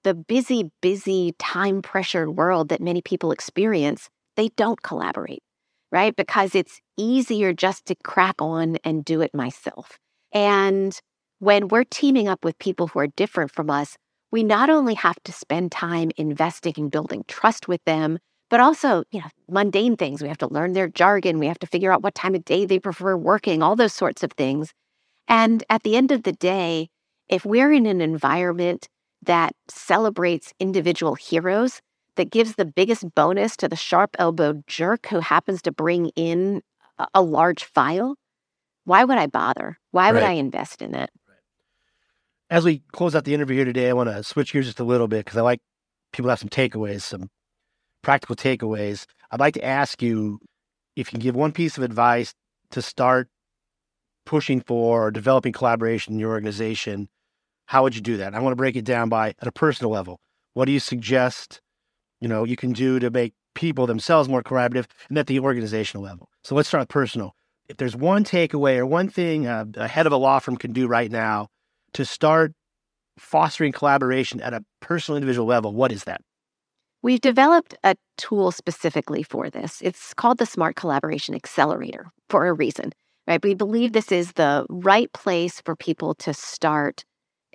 the 0.06 0.14
busy, 0.14 0.72
busy, 0.82 1.34
time 1.40 1.82
pressured 1.82 2.38
world 2.38 2.70
that 2.70 2.80
many 2.80 3.02
people 3.02 3.32
experience, 3.32 4.08
they 4.36 4.50
don't 4.56 4.84
collaborate, 4.84 5.42
right? 5.92 6.16
Because 6.16 6.54
it's 6.54 6.80
easier 6.96 7.54
just 7.54 7.88
to 7.88 7.96
crack 8.04 8.36
on 8.40 8.78
and 8.84 9.04
do 9.04 9.22
it 9.22 9.34
myself. 9.34 9.98
And 10.32 10.98
when 11.40 11.70
we're 11.70 11.86
teaming 11.86 12.28
up 12.28 12.46
with 12.46 12.60
people 12.60 12.88
who 12.88 13.00
are 13.00 13.08
different 13.08 13.52
from 13.52 13.72
us, 13.72 13.98
we 14.32 14.44
not 14.44 14.70
only 14.70 14.94
have 14.94 15.18
to 15.24 15.32
spend 15.32 15.72
time 15.72 16.12
investing 16.18 16.74
in 16.78 16.90
building 16.90 17.26
trust 17.28 17.68
with 17.68 17.84
them, 17.86 18.20
but 18.52 18.60
also, 18.60 19.04
you 19.12 19.22
know, 19.22 19.28
mundane 19.50 19.98
things. 19.98 20.22
We 20.22 20.28
have 20.28 20.38
to 20.38 20.54
learn 20.54 20.74
their 20.74 20.88
jargon. 20.88 21.40
We 21.40 21.48
have 21.48 21.60
to 21.60 21.68
figure 21.68 21.92
out 21.92 22.04
what 22.04 22.14
time 22.14 22.36
of 22.36 22.46
day 22.46 22.66
they 22.66 22.78
prefer 22.78 23.18
working, 23.18 23.64
all 23.64 23.76
those 23.76 23.94
sorts 23.94 24.22
of 24.22 24.32
things. 24.34 24.72
And 25.28 25.64
at 25.68 25.82
the 25.82 25.96
end 25.96 26.12
of 26.12 26.24
the 26.24 26.34
day, 26.34 26.90
if 27.28 27.44
we're 27.44 27.72
in 27.72 27.88
an 27.88 28.02
environment 28.02 28.88
that 29.26 29.54
celebrates 29.70 30.54
individual 30.60 31.16
heroes, 31.16 31.82
that 32.16 32.32
gives 32.32 32.56
the 32.56 32.66
biggest 32.66 33.14
bonus 33.14 33.56
to 33.58 33.68
the 33.68 33.76
sharp 33.76 34.16
elbowed 34.20 34.66
jerk 34.68 35.08
who 35.08 35.20
happens 35.20 35.62
to 35.64 35.72
bring 35.72 36.08
in 36.16 36.62
a, 36.98 37.08
a 37.16 37.22
large 37.22 37.64
file, 37.64 38.16
why 38.86 39.04
would 39.04 39.18
I 39.18 39.28
bother? 39.28 39.78
Why 39.92 40.12
would 40.12 40.22
right. 40.22 40.30
I 40.30 40.34
invest 40.34 40.82
in 40.82 40.96
it? 40.96 41.10
As 42.50 42.64
we 42.64 42.84
close 42.92 43.16
out 43.16 43.26
the 43.26 43.34
interview 43.34 43.58
here 43.58 43.66
today, 43.66 43.90
I 43.90 43.94
want 43.94 44.10
to 44.10 44.24
switch 44.24 44.54
gears 44.54 44.68
just 44.68 44.80
a 44.80 44.84
little 44.84 45.08
bit 45.08 45.26
because 45.26 45.38
I 45.38 45.42
like 45.42 45.60
people 46.14 46.28
to 46.28 46.32
have 46.32 46.40
some 46.40 46.50
takeaways, 46.50 47.02
some 47.02 47.30
practical 48.02 48.36
takeaways. 48.36 49.06
I'd 49.32 49.40
like 49.40 49.56
to 49.56 49.66
ask 49.66 50.02
you 50.02 50.40
if 50.96 51.08
you 51.08 51.12
can 51.12 51.20
give 51.20 51.36
one 51.36 51.52
piece 51.52 51.78
of 51.78 51.84
advice 51.84 52.34
to 52.72 52.82
start 52.82 53.30
pushing 54.26 54.62
for 54.62 55.08
or 55.08 55.12
developing 55.12 55.54
collaboration 55.54 56.14
in 56.14 56.20
your 56.20 56.32
organization 56.32 57.10
how 57.66 57.84
would 57.84 57.96
you 57.96 58.02
do 58.02 58.18
that? 58.18 58.34
I 58.34 58.40
want 58.40 58.52
to 58.52 58.58
break 58.58 58.76
it 58.76 58.86
down 58.86 59.10
by 59.10 59.30
at 59.30 59.48
a 59.48 59.52
personal 59.52 59.92
level. 59.92 60.20
What 60.54 60.66
do 60.66 60.72
you 60.72 60.80
suggest, 60.80 61.62
you 62.22 62.28
know, 62.28 62.44
you 62.44 62.56
can 62.56 62.74
do 62.74 63.00
to 63.00 63.10
make 63.10 63.34
people 63.54 63.88
themselves 63.88 64.30
more 64.30 64.44
collaborative 64.44 64.86
and 65.10 65.18
at 65.18 65.28
the 65.28 65.40
organizational 65.40 66.04
level? 66.04 66.30
So 66.44 66.56
let's 66.56 66.68
start 66.68 66.84
with 66.84 66.90
personal. 66.90 67.36
If 67.68 67.78
there's 67.78 67.96
one 67.96 68.24
takeaway 68.24 68.78
or 68.78 68.86
one 68.86 69.10
thing 69.10 69.48
a, 69.48 69.68
a 69.76 69.88
head 69.88 70.06
of 70.06 70.14
a 70.14 70.18
law 70.18 70.40
firm 70.40 70.58
can 70.58 70.72
do 70.72 70.88
right 70.88 71.12
now 71.12 71.48
to 71.94 72.06
start 72.06 72.54
fostering 73.18 73.72
collaboration 73.72 74.42
at 74.42 74.54
a 74.54 74.64
personal 74.82 75.18
individual 75.18 75.48
level, 75.48 75.74
what 75.74 75.92
is 75.92 76.04
that? 76.04 76.22
We've 77.02 77.22
developed 77.22 77.76
a 77.84 77.96
tool 78.18 78.52
specifically 78.52 79.24
for 79.24 79.50
this. 79.50 79.80
It's 79.82 80.14
called 80.14 80.38
the 80.38 80.46
Smart 80.46 80.76
Collaboration 80.76 81.36
Accelerator 81.36 82.08
for 82.30 82.48
a 82.48 82.54
reason, 82.54 82.94
right? 83.28 83.44
We 83.44 83.54
believe 83.54 83.94
this 83.94 84.12
is 84.12 84.34
the 84.34 84.66
right 84.70 85.12
place 85.14 85.62
for 85.62 85.76
people 85.76 86.16
to 86.16 86.34
start 86.34 87.06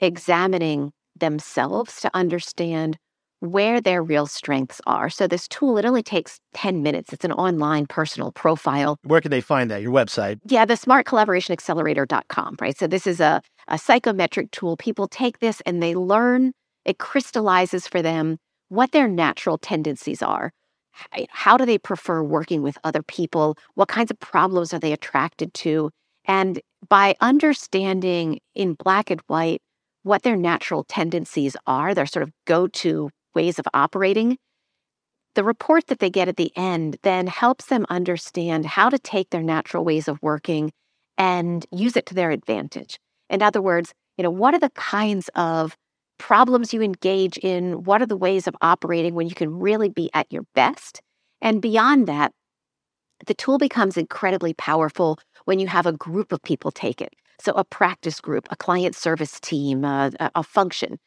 examining 0.00 0.92
themselves 1.16 2.00
to 2.00 2.10
understand 2.14 2.98
where 3.40 3.80
their 3.80 4.02
real 4.02 4.26
strengths 4.26 4.80
are. 4.86 5.08
So 5.08 5.26
this 5.26 5.48
tool, 5.48 5.78
it 5.78 5.84
only 5.86 6.02
takes 6.02 6.38
10 6.54 6.82
minutes. 6.82 7.12
It's 7.12 7.24
an 7.24 7.32
online 7.32 7.86
personal 7.86 8.32
profile. 8.32 8.98
Where 9.02 9.20
can 9.20 9.30
they 9.30 9.40
find 9.40 9.70
that? 9.70 9.82
Your 9.82 9.92
website? 9.92 10.40
Yeah, 10.44 10.66
the 10.66 10.74
smartcollaborationaccelerator.com, 10.74 12.56
right? 12.60 12.76
So 12.76 12.86
this 12.86 13.06
is 13.06 13.18
a, 13.18 13.40
a 13.68 13.78
psychometric 13.78 14.50
tool. 14.50 14.76
People 14.76 15.08
take 15.08 15.38
this 15.38 15.62
and 15.62 15.82
they 15.82 15.94
learn, 15.94 16.52
it 16.84 16.98
crystallizes 16.98 17.86
for 17.86 18.02
them 18.02 18.36
what 18.68 18.92
their 18.92 19.08
natural 19.08 19.58
tendencies 19.58 20.22
are. 20.22 20.52
How 21.30 21.56
do 21.56 21.64
they 21.64 21.78
prefer 21.78 22.22
working 22.22 22.62
with 22.62 22.76
other 22.84 23.02
people? 23.02 23.56
What 23.74 23.88
kinds 23.88 24.10
of 24.10 24.20
problems 24.20 24.74
are 24.74 24.78
they 24.78 24.92
attracted 24.92 25.54
to? 25.54 25.90
And 26.26 26.60
by 26.88 27.16
understanding 27.20 28.40
in 28.54 28.74
black 28.74 29.10
and 29.10 29.20
white 29.26 29.62
what 30.02 30.22
their 30.22 30.36
natural 30.36 30.84
tendencies 30.84 31.56
are, 31.66 31.94
their 31.94 32.06
sort 32.06 32.22
of 32.22 32.30
go 32.46 32.66
to 32.66 33.10
ways 33.34 33.58
of 33.58 33.66
operating, 33.74 34.38
the 35.34 35.44
report 35.44 35.86
that 35.86 36.00
they 36.00 36.10
get 36.10 36.28
at 36.28 36.36
the 36.36 36.52
end 36.56 36.96
then 37.02 37.26
helps 37.26 37.66
them 37.66 37.86
understand 37.88 38.66
how 38.66 38.88
to 38.88 38.98
take 38.98 39.30
their 39.30 39.42
natural 39.42 39.84
ways 39.84 40.08
of 40.08 40.18
working 40.22 40.72
and 41.16 41.66
use 41.70 41.96
it 41.96 42.06
to 42.06 42.14
their 42.14 42.30
advantage. 42.30 42.98
In 43.28 43.42
other 43.42 43.62
words, 43.62 43.92
you 44.16 44.24
know, 44.24 44.30
what 44.30 44.54
are 44.54 44.58
the 44.58 44.70
kinds 44.70 45.30
of 45.34 45.76
problems 46.18 46.74
you 46.74 46.82
engage 46.82 47.38
in? 47.38 47.84
What 47.84 48.02
are 48.02 48.06
the 48.06 48.16
ways 48.16 48.46
of 48.46 48.56
operating 48.60 49.14
when 49.14 49.28
you 49.28 49.34
can 49.34 49.58
really 49.58 49.88
be 49.88 50.10
at 50.14 50.30
your 50.32 50.42
best? 50.54 51.00
And 51.40 51.62
beyond 51.62 52.08
that, 52.08 52.32
the 53.26 53.34
tool 53.34 53.58
becomes 53.58 53.96
incredibly 53.96 54.54
powerful 54.54 55.18
when 55.44 55.58
you 55.58 55.68
have 55.68 55.86
a 55.86 55.92
group 55.92 56.32
of 56.32 56.42
people 56.42 56.70
take 56.70 57.00
it. 57.00 57.14
So, 57.40 57.52
a 57.52 57.64
practice 57.64 58.20
group, 58.20 58.46
a 58.50 58.56
client 58.56 58.94
service 58.94 59.40
team, 59.40 59.84
uh, 59.84 60.10
a, 60.34 60.42
function. 60.42 60.98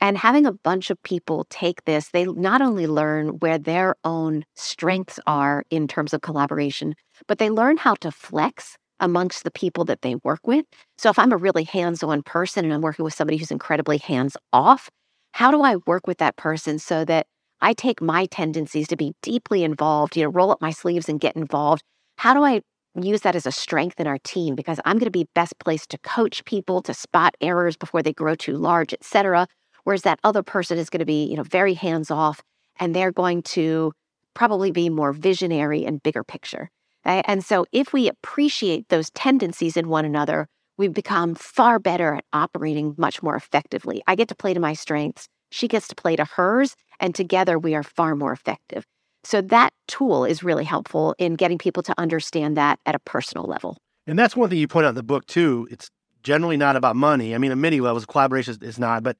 And 0.00 0.18
having 0.18 0.44
a 0.44 0.52
bunch 0.52 0.90
of 0.90 1.02
people 1.02 1.46
take 1.48 1.84
this, 1.84 2.08
they 2.08 2.24
not 2.24 2.60
only 2.60 2.86
learn 2.86 3.38
where 3.38 3.58
their 3.58 3.94
own 4.04 4.44
strengths 4.54 5.18
are 5.26 5.64
in 5.70 5.88
terms 5.88 6.12
of 6.12 6.20
collaboration, 6.20 6.94
but 7.28 7.38
they 7.38 7.50
learn 7.50 7.76
how 7.76 7.94
to 7.96 8.10
flex 8.10 8.76
amongst 9.00 9.44
the 9.44 9.50
people 9.50 9.84
that 9.84 10.02
they 10.02 10.16
work 10.16 10.46
with. 10.46 10.64
So, 10.98 11.10
if 11.10 11.18
I'm 11.18 11.32
a 11.32 11.36
really 11.36 11.64
hands 11.64 12.02
on 12.02 12.22
person 12.22 12.64
and 12.64 12.74
I'm 12.74 12.82
working 12.82 13.04
with 13.04 13.14
somebody 13.14 13.36
who's 13.36 13.50
incredibly 13.50 13.98
hands 13.98 14.36
off, 14.52 14.90
how 15.32 15.50
do 15.50 15.62
I 15.62 15.76
work 15.86 16.06
with 16.06 16.18
that 16.18 16.36
person 16.36 16.78
so 16.78 17.04
that 17.04 17.26
I 17.60 17.72
take 17.72 18.00
my 18.02 18.26
tendencies 18.26 18.88
to 18.88 18.96
be 18.96 19.14
deeply 19.22 19.64
involved, 19.64 20.16
you 20.16 20.24
know, 20.24 20.30
roll 20.30 20.50
up 20.50 20.60
my 20.60 20.70
sleeves 20.70 21.08
and 21.08 21.20
get 21.20 21.36
involved? 21.36 21.82
How 22.18 22.34
do 22.34 22.42
I 22.42 22.62
use 23.04 23.22
that 23.22 23.36
as 23.36 23.46
a 23.46 23.52
strength 23.52 24.00
in 24.00 24.06
our 24.06 24.18
team 24.18 24.54
because 24.54 24.80
I'm 24.84 24.98
going 24.98 25.06
to 25.06 25.10
be 25.10 25.28
best 25.34 25.58
placed 25.58 25.90
to 25.90 25.98
coach 25.98 26.44
people 26.44 26.80
to 26.82 26.94
spot 26.94 27.34
errors 27.40 27.76
before 27.76 28.02
they 28.02 28.12
grow 28.12 28.34
too 28.34 28.56
large, 28.56 28.92
et 28.92 29.04
cetera. 29.04 29.46
Whereas 29.84 30.02
that 30.02 30.18
other 30.24 30.42
person 30.42 30.78
is 30.78 30.90
going 30.90 31.00
to 31.00 31.06
be, 31.06 31.24
you 31.26 31.36
know, 31.36 31.42
very 31.42 31.74
hands 31.74 32.10
off 32.10 32.42
and 32.78 32.94
they're 32.94 33.12
going 33.12 33.42
to 33.42 33.92
probably 34.34 34.70
be 34.70 34.88
more 34.88 35.12
visionary 35.12 35.84
and 35.84 36.02
bigger 36.02 36.24
picture. 36.24 36.70
And 37.04 37.44
so 37.44 37.66
if 37.70 37.92
we 37.92 38.08
appreciate 38.08 38.88
those 38.88 39.10
tendencies 39.10 39.76
in 39.76 39.88
one 39.88 40.04
another, 40.04 40.48
we 40.76 40.88
become 40.88 41.34
far 41.36 41.78
better 41.78 42.14
at 42.14 42.24
operating 42.32 42.94
much 42.98 43.22
more 43.22 43.36
effectively. 43.36 44.02
I 44.06 44.16
get 44.16 44.28
to 44.28 44.34
play 44.34 44.54
to 44.54 44.60
my 44.60 44.74
strengths. 44.74 45.28
She 45.50 45.68
gets 45.68 45.86
to 45.88 45.94
play 45.94 46.16
to 46.16 46.24
hers. 46.24 46.74
And 46.98 47.14
together 47.14 47.58
we 47.58 47.74
are 47.74 47.84
far 47.84 48.16
more 48.16 48.32
effective. 48.32 48.84
So 49.26 49.40
that 49.42 49.72
tool 49.88 50.24
is 50.24 50.44
really 50.44 50.64
helpful 50.64 51.14
in 51.18 51.34
getting 51.34 51.58
people 51.58 51.82
to 51.82 51.94
understand 51.98 52.56
that 52.56 52.78
at 52.86 52.94
a 52.94 53.00
personal 53.00 53.44
level. 53.44 53.76
And 54.06 54.16
that's 54.16 54.36
one 54.36 54.48
thing 54.48 54.58
you 54.58 54.68
point 54.68 54.86
out 54.86 54.90
in 54.90 54.94
the 54.94 55.02
book 55.02 55.26
too. 55.26 55.66
It's 55.70 55.90
generally 56.22 56.56
not 56.56 56.76
about 56.76 56.96
money. 56.96 57.34
I 57.34 57.38
mean, 57.38 57.50
at 57.50 57.58
many 57.58 57.80
levels, 57.80 58.06
collaboration 58.06 58.56
is 58.62 58.78
not, 58.78 59.02
but 59.02 59.16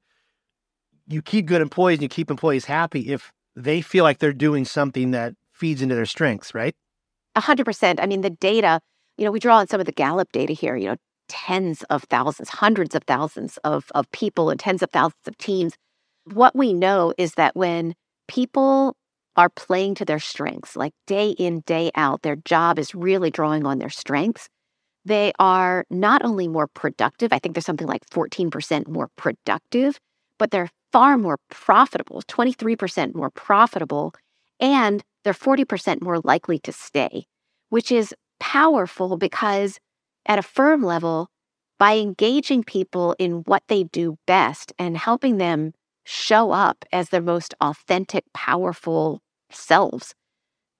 you 1.07 1.21
keep 1.21 1.45
good 1.45 1.61
employees 1.61 1.97
and 1.97 2.03
you 2.03 2.09
keep 2.09 2.29
employees 2.29 2.65
happy 2.65 3.11
if 3.11 3.31
they 3.55 3.81
feel 3.81 4.03
like 4.03 4.19
they're 4.19 4.33
doing 4.33 4.65
something 4.65 5.11
that 5.11 5.33
feeds 5.51 5.81
into 5.81 5.95
their 5.95 6.05
strengths, 6.05 6.53
right? 6.53 6.75
A 7.35 7.41
hundred 7.41 7.65
percent. 7.65 7.99
I 8.01 8.05
mean, 8.05 8.21
the 8.21 8.29
data, 8.29 8.79
you 9.17 9.25
know, 9.25 9.31
we 9.31 9.39
draw 9.39 9.57
on 9.57 9.67
some 9.67 9.79
of 9.79 9.85
the 9.85 9.91
Gallup 9.91 10.31
data 10.31 10.53
here, 10.53 10.75
you 10.75 10.87
know, 10.87 10.95
tens 11.27 11.83
of 11.89 12.03
thousands, 12.03 12.49
hundreds 12.49 12.95
of 12.95 13.03
thousands 13.03 13.57
of, 13.63 13.91
of 13.93 14.09
people 14.11 14.49
and 14.49 14.59
tens 14.59 14.81
of 14.81 14.89
thousands 14.91 15.27
of 15.27 15.37
teams. 15.37 15.73
What 16.25 16.55
we 16.55 16.73
know 16.73 17.13
is 17.17 17.33
that 17.33 17.55
when 17.55 17.93
people 18.27 18.96
are 19.37 19.49
playing 19.49 19.95
to 19.95 20.05
their 20.05 20.19
strengths, 20.19 20.75
like 20.75 20.93
day 21.05 21.29
in, 21.29 21.61
day 21.61 21.91
out. 21.95 22.23
Their 22.23 22.35
job 22.35 22.79
is 22.79 22.95
really 22.95 23.29
drawing 23.29 23.65
on 23.65 23.77
their 23.77 23.89
strengths. 23.89 24.49
They 25.05 25.31
are 25.39 25.85
not 25.89 26.25
only 26.25 26.47
more 26.47 26.67
productive, 26.67 27.31
I 27.31 27.39
think 27.39 27.55
there's 27.55 27.65
something 27.65 27.87
like 27.87 28.09
14% 28.09 28.87
more 28.87 29.09
productive, 29.15 29.99
but 30.37 30.51
they're 30.51 30.69
far 30.91 31.17
more 31.17 31.37
profitable, 31.49 32.23
23% 32.27 33.15
more 33.15 33.29
profitable, 33.29 34.13
and 34.59 35.03
they're 35.23 35.33
40% 35.33 36.01
more 36.01 36.19
likely 36.23 36.59
to 36.59 36.71
stay, 36.71 37.25
which 37.69 37.91
is 37.91 38.13
powerful 38.39 39.17
because 39.17 39.79
at 40.25 40.39
a 40.39 40.43
firm 40.43 40.83
level, 40.83 41.29
by 41.79 41.97
engaging 41.97 42.63
people 42.63 43.15
in 43.19 43.43
what 43.45 43.63
they 43.67 43.83
do 43.83 44.17
best 44.25 44.73
and 44.79 44.97
helping 44.97 45.37
them 45.37 45.73
show 46.05 46.51
up 46.51 46.83
as 46.91 47.09
their 47.09 47.21
most 47.21 47.53
authentic, 47.61 48.23
powerful 48.33 49.21
selves, 49.51 50.13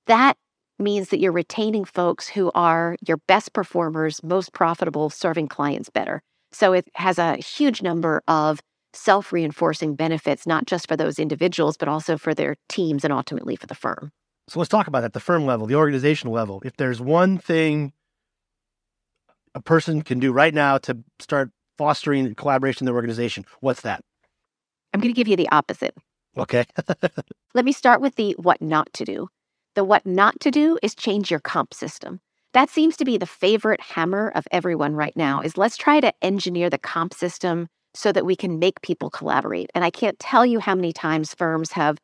that 0.08 0.38
means 0.80 1.10
that 1.10 1.20
you're 1.20 1.32
retaining 1.32 1.86
folks 1.86 2.28
who 2.28 2.52
are 2.54 2.96
your 3.06 3.18
best 3.28 3.54
performers, 3.54 4.22
most 4.24 4.54
profitable, 4.54 5.10
serving 5.10 5.48
clients 5.48 5.90
better. 5.90 6.22
So 6.52 6.74
it 6.74 6.88
has 6.96 7.18
a 7.18 7.36
huge 7.38 7.82
number 7.82 8.22
of 8.28 8.62
self 8.94 9.32
reinforcing 9.32 9.96
benefits, 9.96 10.48
not 10.48 10.66
just 10.66 10.88
for 10.88 10.96
those 10.96 11.20
individuals, 11.20 11.78
but 11.78 11.88
also 11.88 12.18
for 12.18 12.34
their 12.34 12.56
teams 12.70 13.04
and 13.04 13.14
ultimately 13.14 13.56
for 13.56 13.68
the 13.68 13.76
firm. 13.76 14.12
So 14.50 14.60
let's 14.60 14.70
talk 14.70 14.88
about 14.88 15.02
that 15.02 15.14
the 15.14 15.20
firm 15.20 15.46
level, 15.46 15.68
the 15.68 15.76
organizational 15.76 16.34
level. 16.34 16.62
If 16.64 16.78
there's 16.78 17.02
one 17.02 17.38
thing 17.38 17.92
a 19.54 19.62
person 19.62 20.02
can 20.04 20.20
do 20.20 20.32
right 20.32 20.54
now 20.54 20.78
to 20.80 20.98
start 21.20 21.52
fostering 21.78 22.34
collaboration 22.36 22.84
in 22.84 22.86
their 22.86 22.96
organization, 22.96 23.46
what's 23.60 23.82
that? 23.82 24.02
I'm 24.94 25.02
going 25.02 25.14
to 25.14 25.18
give 25.18 25.28
you 25.28 25.36
the 25.36 25.50
opposite. 25.50 25.96
Okay. 26.38 26.66
Let 27.54 27.66
me 27.66 27.72
start 27.72 28.02
with 28.02 28.16
the 28.16 28.36
what 28.38 28.62
not 28.62 28.92
to 28.94 29.06
do. 29.06 29.30
The 29.76 29.84
what 29.84 30.06
not 30.06 30.40
to 30.42 30.52
do 30.52 30.78
is 30.82 30.96
change 30.96 31.32
your 31.32 31.40
comp 31.40 31.74
system. 31.74 32.20
That 32.54 32.70
seems 32.70 32.98
to 32.98 33.06
be 33.06 33.18
the 33.18 33.26
favorite 33.26 33.82
hammer 33.82 34.32
of 34.34 34.48
everyone 34.52 34.96
right 34.96 35.16
now 35.16 35.42
is 35.42 35.58
let's 35.58 35.78
try 35.78 36.00
to 36.00 36.14
engineer 36.24 36.70
the 36.70 36.78
comp 36.78 37.14
system 37.14 37.68
so 37.94 38.12
that 38.12 38.26
we 38.26 38.36
can 38.36 38.60
make 38.60 38.82
people 38.82 39.10
collaborate. 39.10 39.70
And 39.76 39.84
I 39.84 39.90
can't 39.90 40.20
tell 40.20 40.46
you 40.46 40.60
how 40.60 40.76
many 40.76 40.94
times 40.94 41.34
firms 41.34 41.72
have 41.74 41.98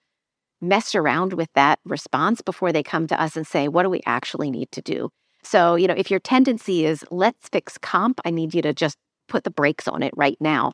messed 0.62 0.96
around 0.96 1.34
with 1.34 1.50
that 1.56 1.80
response 1.86 2.42
before 2.42 2.72
they 2.72 2.84
come 2.84 3.08
to 3.08 3.22
us 3.22 3.36
and 3.36 3.46
say, 3.46 3.68
what 3.68 3.84
do 3.84 3.90
we 3.90 4.02
actually 4.06 4.50
need 4.50 4.72
to 4.72 4.82
do? 4.82 5.10
So, 5.44 5.76
you 5.76 5.88
know, 5.88 5.94
if 5.94 6.10
your 6.10 6.20
tendency 6.20 6.86
is 6.86 7.04
let's 7.12 7.50
fix 7.50 7.78
comp, 7.78 8.22
I 8.26 8.32
need 8.32 8.54
you 8.54 8.62
to 8.62 8.74
just 8.74 8.98
put 9.28 9.44
the 9.44 9.52
brakes 9.52 9.88
on 9.88 10.02
it 10.02 10.14
right 10.16 10.38
now. 10.40 10.74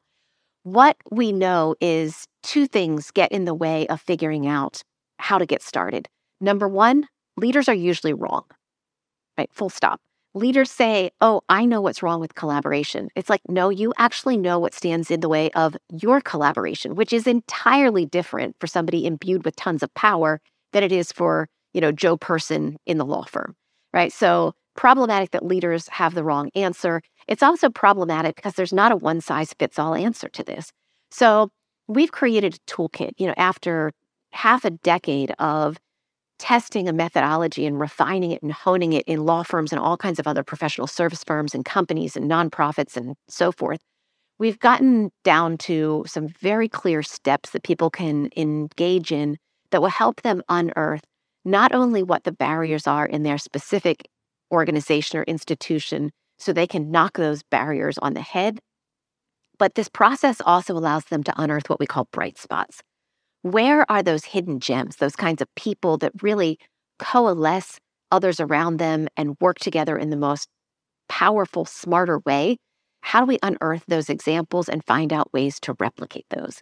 What 0.63 0.97
we 1.09 1.31
know 1.31 1.75
is 1.79 2.27
two 2.43 2.67
things 2.67 3.11
get 3.11 3.31
in 3.31 3.45
the 3.45 3.53
way 3.53 3.87
of 3.87 4.01
figuring 4.01 4.47
out 4.47 4.81
how 5.17 5.37
to 5.37 5.45
get 5.45 5.61
started. 5.61 6.07
Number 6.41 6.67
one, 6.67 7.07
leaders 7.37 7.69
are 7.69 7.73
usually 7.73 8.13
wrong, 8.13 8.43
right? 9.37 9.49
Full 9.53 9.69
stop. 9.69 10.01
Leaders 10.35 10.69
say, 10.69 11.11
Oh, 11.21 11.41
I 11.49 11.65
know 11.65 11.81
what's 11.81 12.03
wrong 12.03 12.19
with 12.19 12.35
collaboration. 12.35 13.09
It's 13.15 13.29
like, 13.29 13.41
no, 13.47 13.69
you 13.69 13.93
actually 13.97 14.37
know 14.37 14.59
what 14.59 14.73
stands 14.73 15.09
in 15.09 15.21
the 15.21 15.29
way 15.29 15.49
of 15.51 15.75
your 15.91 16.21
collaboration, 16.21 16.95
which 16.95 17.13
is 17.13 17.25
entirely 17.25 18.05
different 18.05 18.55
for 18.59 18.67
somebody 18.67 19.05
imbued 19.05 19.45
with 19.45 19.55
tons 19.55 19.81
of 19.81 19.93
power 19.95 20.39
than 20.73 20.83
it 20.83 20.91
is 20.91 21.11
for, 21.11 21.47
you 21.73 21.81
know, 21.81 21.91
Joe 21.91 22.15
person 22.15 22.77
in 22.85 22.97
the 22.97 23.05
law 23.05 23.23
firm, 23.23 23.55
right? 23.93 24.13
So 24.13 24.53
problematic 24.75 25.31
that 25.31 25.45
leaders 25.45 25.87
have 25.89 26.13
the 26.13 26.23
wrong 26.23 26.51
answer. 26.55 27.01
It's 27.29 27.43
also 27.43 27.69
problematic 27.69 28.35
because 28.35 28.55
there's 28.55 28.73
not 28.73 28.91
a 28.91 28.95
one 28.95 29.21
size 29.21 29.53
fits 29.53 29.77
all 29.77 29.93
answer 29.93 30.27
to 30.29 30.43
this. 30.43 30.71
So 31.11 31.51
we've 31.87 32.11
created 32.11 32.55
a 32.55 32.71
toolkit, 32.71 33.11
you 33.17 33.27
know, 33.27 33.35
after 33.37 33.91
half 34.31 34.65
a 34.65 34.71
decade 34.71 35.31
of 35.37 35.77
testing 36.39 36.89
a 36.89 36.93
methodology 36.93 37.67
and 37.67 37.79
refining 37.79 38.31
it 38.31 38.41
and 38.41 38.51
honing 38.51 38.93
it 38.93 39.03
in 39.05 39.25
law 39.25 39.43
firms 39.43 39.71
and 39.71 39.79
all 39.79 39.95
kinds 39.95 40.17
of 40.17 40.25
other 40.25 40.43
professional 40.43 40.87
service 40.87 41.23
firms 41.23 41.53
and 41.53 41.65
companies 41.65 42.15
and 42.15 42.29
nonprofits 42.29 42.97
and 42.97 43.15
so 43.27 43.51
forth, 43.51 43.79
we've 44.39 44.57
gotten 44.57 45.11
down 45.23 45.55
to 45.59 46.03
some 46.07 46.29
very 46.41 46.67
clear 46.67 47.03
steps 47.03 47.51
that 47.51 47.61
people 47.61 47.91
can 47.91 48.29
engage 48.35 49.11
in 49.11 49.37
that 49.69 49.83
will 49.83 49.89
help 49.89 50.23
them 50.23 50.41
unearth 50.49 51.03
not 51.45 51.73
only 51.73 52.01
what 52.01 52.23
the 52.23 52.31
barriers 52.31 52.87
are 52.87 53.05
in 53.05 53.21
their 53.21 53.37
specific 53.37 54.07
organization 54.51 55.19
or 55.19 55.23
institution 55.23 56.09
so 56.39 56.53
they 56.53 56.67
can 56.67 56.91
knock 56.91 57.17
those 57.17 57.43
barriers 57.43 57.97
on 57.99 58.13
the 58.13 58.21
head, 58.21 58.59
but 59.57 59.75
this 59.75 59.89
process 59.89 60.41
also 60.45 60.73
allows 60.73 61.05
them 61.05 61.23
to 61.23 61.33
unearth 61.37 61.69
what 61.69 61.79
we 61.79 61.85
call 61.85 62.07
bright 62.11 62.37
spots. 62.37 62.81
Where 63.41 63.89
are 63.91 64.03
those 64.03 64.25
hidden 64.25 64.59
gems, 64.59 64.97
those 64.97 65.15
kinds 65.15 65.41
of 65.41 65.53
people 65.55 65.97
that 65.99 66.23
really 66.23 66.59
coalesce 66.99 67.79
others 68.11 68.39
around 68.39 68.77
them 68.77 69.07
and 69.17 69.37
work 69.41 69.59
together 69.59 69.97
in 69.97 70.09
the 70.09 70.17
most 70.17 70.49
powerful, 71.09 71.65
smarter 71.65 72.19
way? 72.25 72.57
How 73.01 73.21
do 73.21 73.25
we 73.27 73.39
unearth 73.43 73.85
those 73.87 74.09
examples 74.09 74.69
and 74.69 74.85
find 74.85 75.13
out 75.13 75.33
ways 75.33 75.59
to 75.61 75.75
replicate 75.79 76.25
those? 76.29 76.61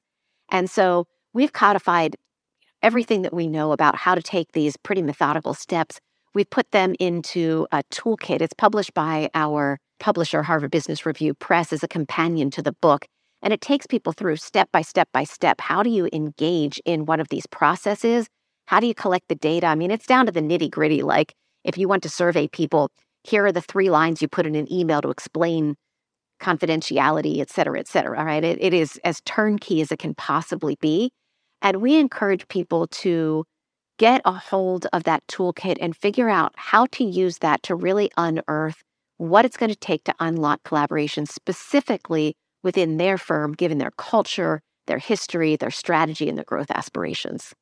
And 0.52 0.70
so 0.70 1.08
we've 1.34 1.54
codified 1.54 2.16
everything 2.82 3.24
that 3.24 3.34
we 3.34 3.48
know 3.48 3.72
about 3.72 3.96
how 3.96 4.16
to 4.16 4.22
take 4.22 4.52
these 4.54 4.78
pretty 4.78 5.02
methodical 5.02 5.54
steps. 5.54 6.00
We've 6.34 6.50
put 6.50 6.72
them 6.72 6.96
into 7.00 7.68
a 7.72 7.84
toolkit. 7.92 8.42
It's 8.42 8.54
published 8.54 8.94
by 8.94 9.30
our 9.34 9.80
publisher, 10.00 10.44
Harvard 10.44 10.72
Business 10.72 11.06
Review 11.06 11.34
Press, 11.34 11.74
as 11.74 11.84
a 11.84 11.88
companion 11.88 12.52
to 12.52 12.62
the 12.62 12.74
book. 12.74 13.06
And 13.42 13.54
it 13.54 13.62
takes 13.62 13.88
people 13.88 14.14
through 14.14 14.38
step 14.38 14.70
by 14.72 14.82
step 14.82 15.10
by 15.14 15.24
step. 15.24 15.62
How 15.62 15.84
do 15.84 15.90
you 15.90 16.10
engage 16.12 16.80
in 16.86 17.06
one 17.06 17.20
of 17.20 17.30
these 17.30 17.48
processes? 17.48 18.28
How 18.66 18.80
do 18.80 18.88
you 18.88 18.94
collect 18.94 19.30
the 19.30 19.36
data? 19.36 19.68
I 19.68 19.76
mean, 19.76 19.92
it's 19.92 20.06
down 20.06 20.26
to 20.26 20.32
the 20.32 20.42
nitty 20.42 20.70
gritty. 20.70 21.02
Like, 21.02 21.34
if 21.64 21.78
you 21.78 21.88
want 21.88 22.04
to 22.04 22.10
survey 22.10 22.48
people, 22.48 22.90
here 23.24 23.46
are 23.46 23.52
the 23.52 23.62
three 23.62 23.90
lines 23.90 24.22
you 24.22 24.28
put 24.28 24.46
in 24.46 24.56
an 24.56 24.72
email 24.72 25.02
to 25.02 25.10
explain 25.10 25.76
confidentiality, 26.40 27.40
et 27.40 27.50
cetera, 27.50 27.80
et 27.80 27.88
cetera. 27.88 28.24
Right? 28.24 28.44
It, 28.44 28.58
it 28.62 28.74
is 28.74 29.00
as 29.04 29.22
turnkey 29.22 29.82
as 29.82 29.92
it 29.92 30.00
can 30.00 30.14
possibly 30.14 30.78
be. 30.82 31.12
And 31.62 31.78
we 31.78 31.98
encourage 31.98 32.48
people 32.48 32.88
to 32.88 33.46
get 33.98 34.22
a 34.26 34.32
hold 34.34 34.88
of 34.94 35.04
that 35.04 35.26
toolkit 35.28 35.78
and 35.82 35.96
figure 35.96 36.30
out 36.30 36.54
how 36.56 36.86
to 36.88 37.04
use 37.04 37.40
that 37.40 37.64
to 37.64 37.76
really 37.76 38.12
unearth 38.18 38.84
what 39.18 39.46
it's 39.46 39.58
going 39.58 39.72
to 39.72 39.76
take 39.76 40.04
to 40.04 40.16
unlock 40.20 40.64
collaboration 40.64 41.26
specifically 41.26 42.36
within 42.64 42.98
their 42.98 43.18
firm, 43.18 43.54
given 43.54 43.78
their 43.78 43.92
culture, 43.98 44.62
their 44.86 45.00
history, 45.00 45.56
their 45.56 45.72
strategy, 45.72 46.30
and 46.30 46.38
their 46.38 46.46
growth 46.46 46.72
aspirations. 46.72 47.54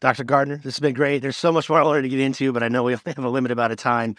Dr. 0.00 0.24
Gardner, 0.24 0.56
this 0.56 0.76
has 0.76 0.80
been 0.80 0.94
great. 0.94 1.20
There's 1.20 1.36
so 1.36 1.50
much 1.50 1.68
more 1.68 1.80
I 1.80 1.84
wanted 1.84 2.02
to 2.02 2.08
get 2.08 2.20
into, 2.20 2.52
but 2.52 2.62
I 2.62 2.68
know 2.68 2.84
we 2.84 2.92
only 2.92 3.02
have 3.06 3.24
a 3.24 3.28
limited 3.28 3.52
amount 3.52 3.72
of 3.72 3.78
time. 3.78 4.14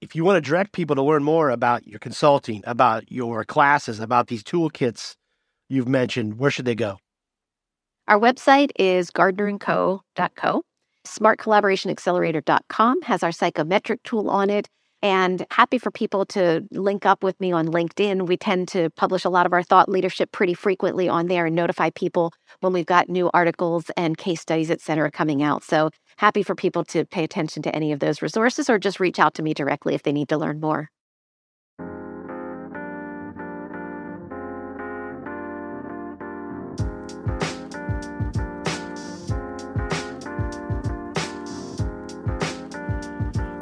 If 0.00 0.16
you 0.16 0.24
want 0.24 0.42
to 0.42 0.48
direct 0.48 0.72
people 0.72 0.96
to 0.96 1.02
learn 1.02 1.22
more 1.22 1.50
about 1.50 1.86
your 1.86 2.00
consulting, 2.00 2.62
about 2.66 3.10
your 3.12 3.44
classes, 3.44 4.00
about 4.00 4.26
these 4.26 4.42
toolkits 4.42 5.14
you've 5.68 5.86
mentioned, 5.86 6.38
where 6.38 6.50
should 6.50 6.64
they 6.64 6.74
go? 6.74 6.98
Our 8.08 8.18
website 8.18 8.70
is 8.76 9.10
gardnerandco.co. 9.10 10.62
Smartcollaborationaccelerator.com 11.06 13.02
has 13.02 13.22
our 13.22 13.32
psychometric 13.32 14.02
tool 14.02 14.28
on 14.28 14.50
it 14.50 14.68
and 15.02 15.46
happy 15.50 15.78
for 15.78 15.90
people 15.90 16.24
to 16.26 16.64
link 16.70 17.06
up 17.06 17.24
with 17.24 17.38
me 17.40 17.52
on 17.52 17.66
LinkedIn. 17.68 18.26
We 18.26 18.36
tend 18.36 18.68
to 18.68 18.90
publish 18.90 19.24
a 19.24 19.28
lot 19.28 19.46
of 19.46 19.52
our 19.52 19.62
thought 19.62 19.88
leadership 19.88 20.30
pretty 20.32 20.54
frequently 20.54 21.08
on 21.08 21.26
there 21.26 21.46
and 21.46 21.56
notify 21.56 21.90
people 21.90 22.32
when 22.60 22.72
we've 22.72 22.86
got 22.86 23.08
new 23.08 23.30
articles 23.34 23.90
and 23.96 24.16
case 24.16 24.40
studies, 24.40 24.70
et 24.70 24.80
cetera, 24.80 25.10
coming 25.10 25.42
out. 25.42 25.64
So 25.64 25.90
happy 26.16 26.42
for 26.42 26.54
people 26.54 26.84
to 26.86 27.04
pay 27.04 27.24
attention 27.24 27.62
to 27.64 27.74
any 27.74 27.92
of 27.92 28.00
those 28.00 28.22
resources 28.22 28.70
or 28.70 28.78
just 28.78 29.00
reach 29.00 29.18
out 29.18 29.34
to 29.34 29.42
me 29.42 29.54
directly 29.54 29.94
if 29.94 30.02
they 30.02 30.12
need 30.12 30.28
to 30.28 30.38
learn 30.38 30.60
more. 30.60 30.88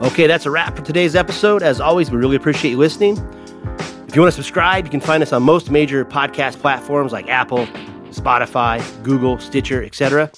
Okay, 0.03 0.27
that's 0.27 0.47
a 0.47 0.51
wrap 0.51 0.75
for 0.75 0.83
today's 0.83 1.15
episode. 1.15 1.63
As 1.63 1.79
always, 1.79 2.11
we 2.11 2.17
really 2.17 2.37
appreciate 2.37 2.71
you 2.71 2.79
listening. 2.79 3.19
If 4.09 4.17
you 4.17 4.23
want 4.23 4.33
to 4.33 4.37
subscribe, 4.37 4.87
you 4.87 4.91
can 4.91 5.01
find 5.01 5.23
us 5.23 5.31
on 5.31 5.43
most 5.43 5.71
major 5.71 6.07
podcast 6.07 6.59
platforms 6.59 7.13
like 7.13 7.29
Apple, 7.29 7.67
Spotify, 8.09 8.81
Google, 9.03 9.39
Stitcher, 9.39 9.85
etc. 9.85 10.33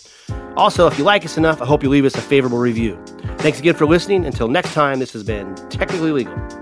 Also, 0.56 0.88
if 0.88 0.98
you 0.98 1.04
like 1.04 1.24
us 1.24 1.36
enough, 1.36 1.62
I 1.62 1.66
hope 1.66 1.84
you 1.84 1.90
leave 1.90 2.04
us 2.04 2.16
a 2.16 2.20
favorable 2.20 2.58
review. 2.58 2.98
Thanks 3.38 3.60
again 3.60 3.74
for 3.74 3.86
listening. 3.86 4.26
Until 4.26 4.48
next 4.48 4.74
time, 4.74 4.98
this 4.98 5.12
has 5.12 5.22
been 5.22 5.54
Technically 5.70 6.10
Legal. 6.10 6.61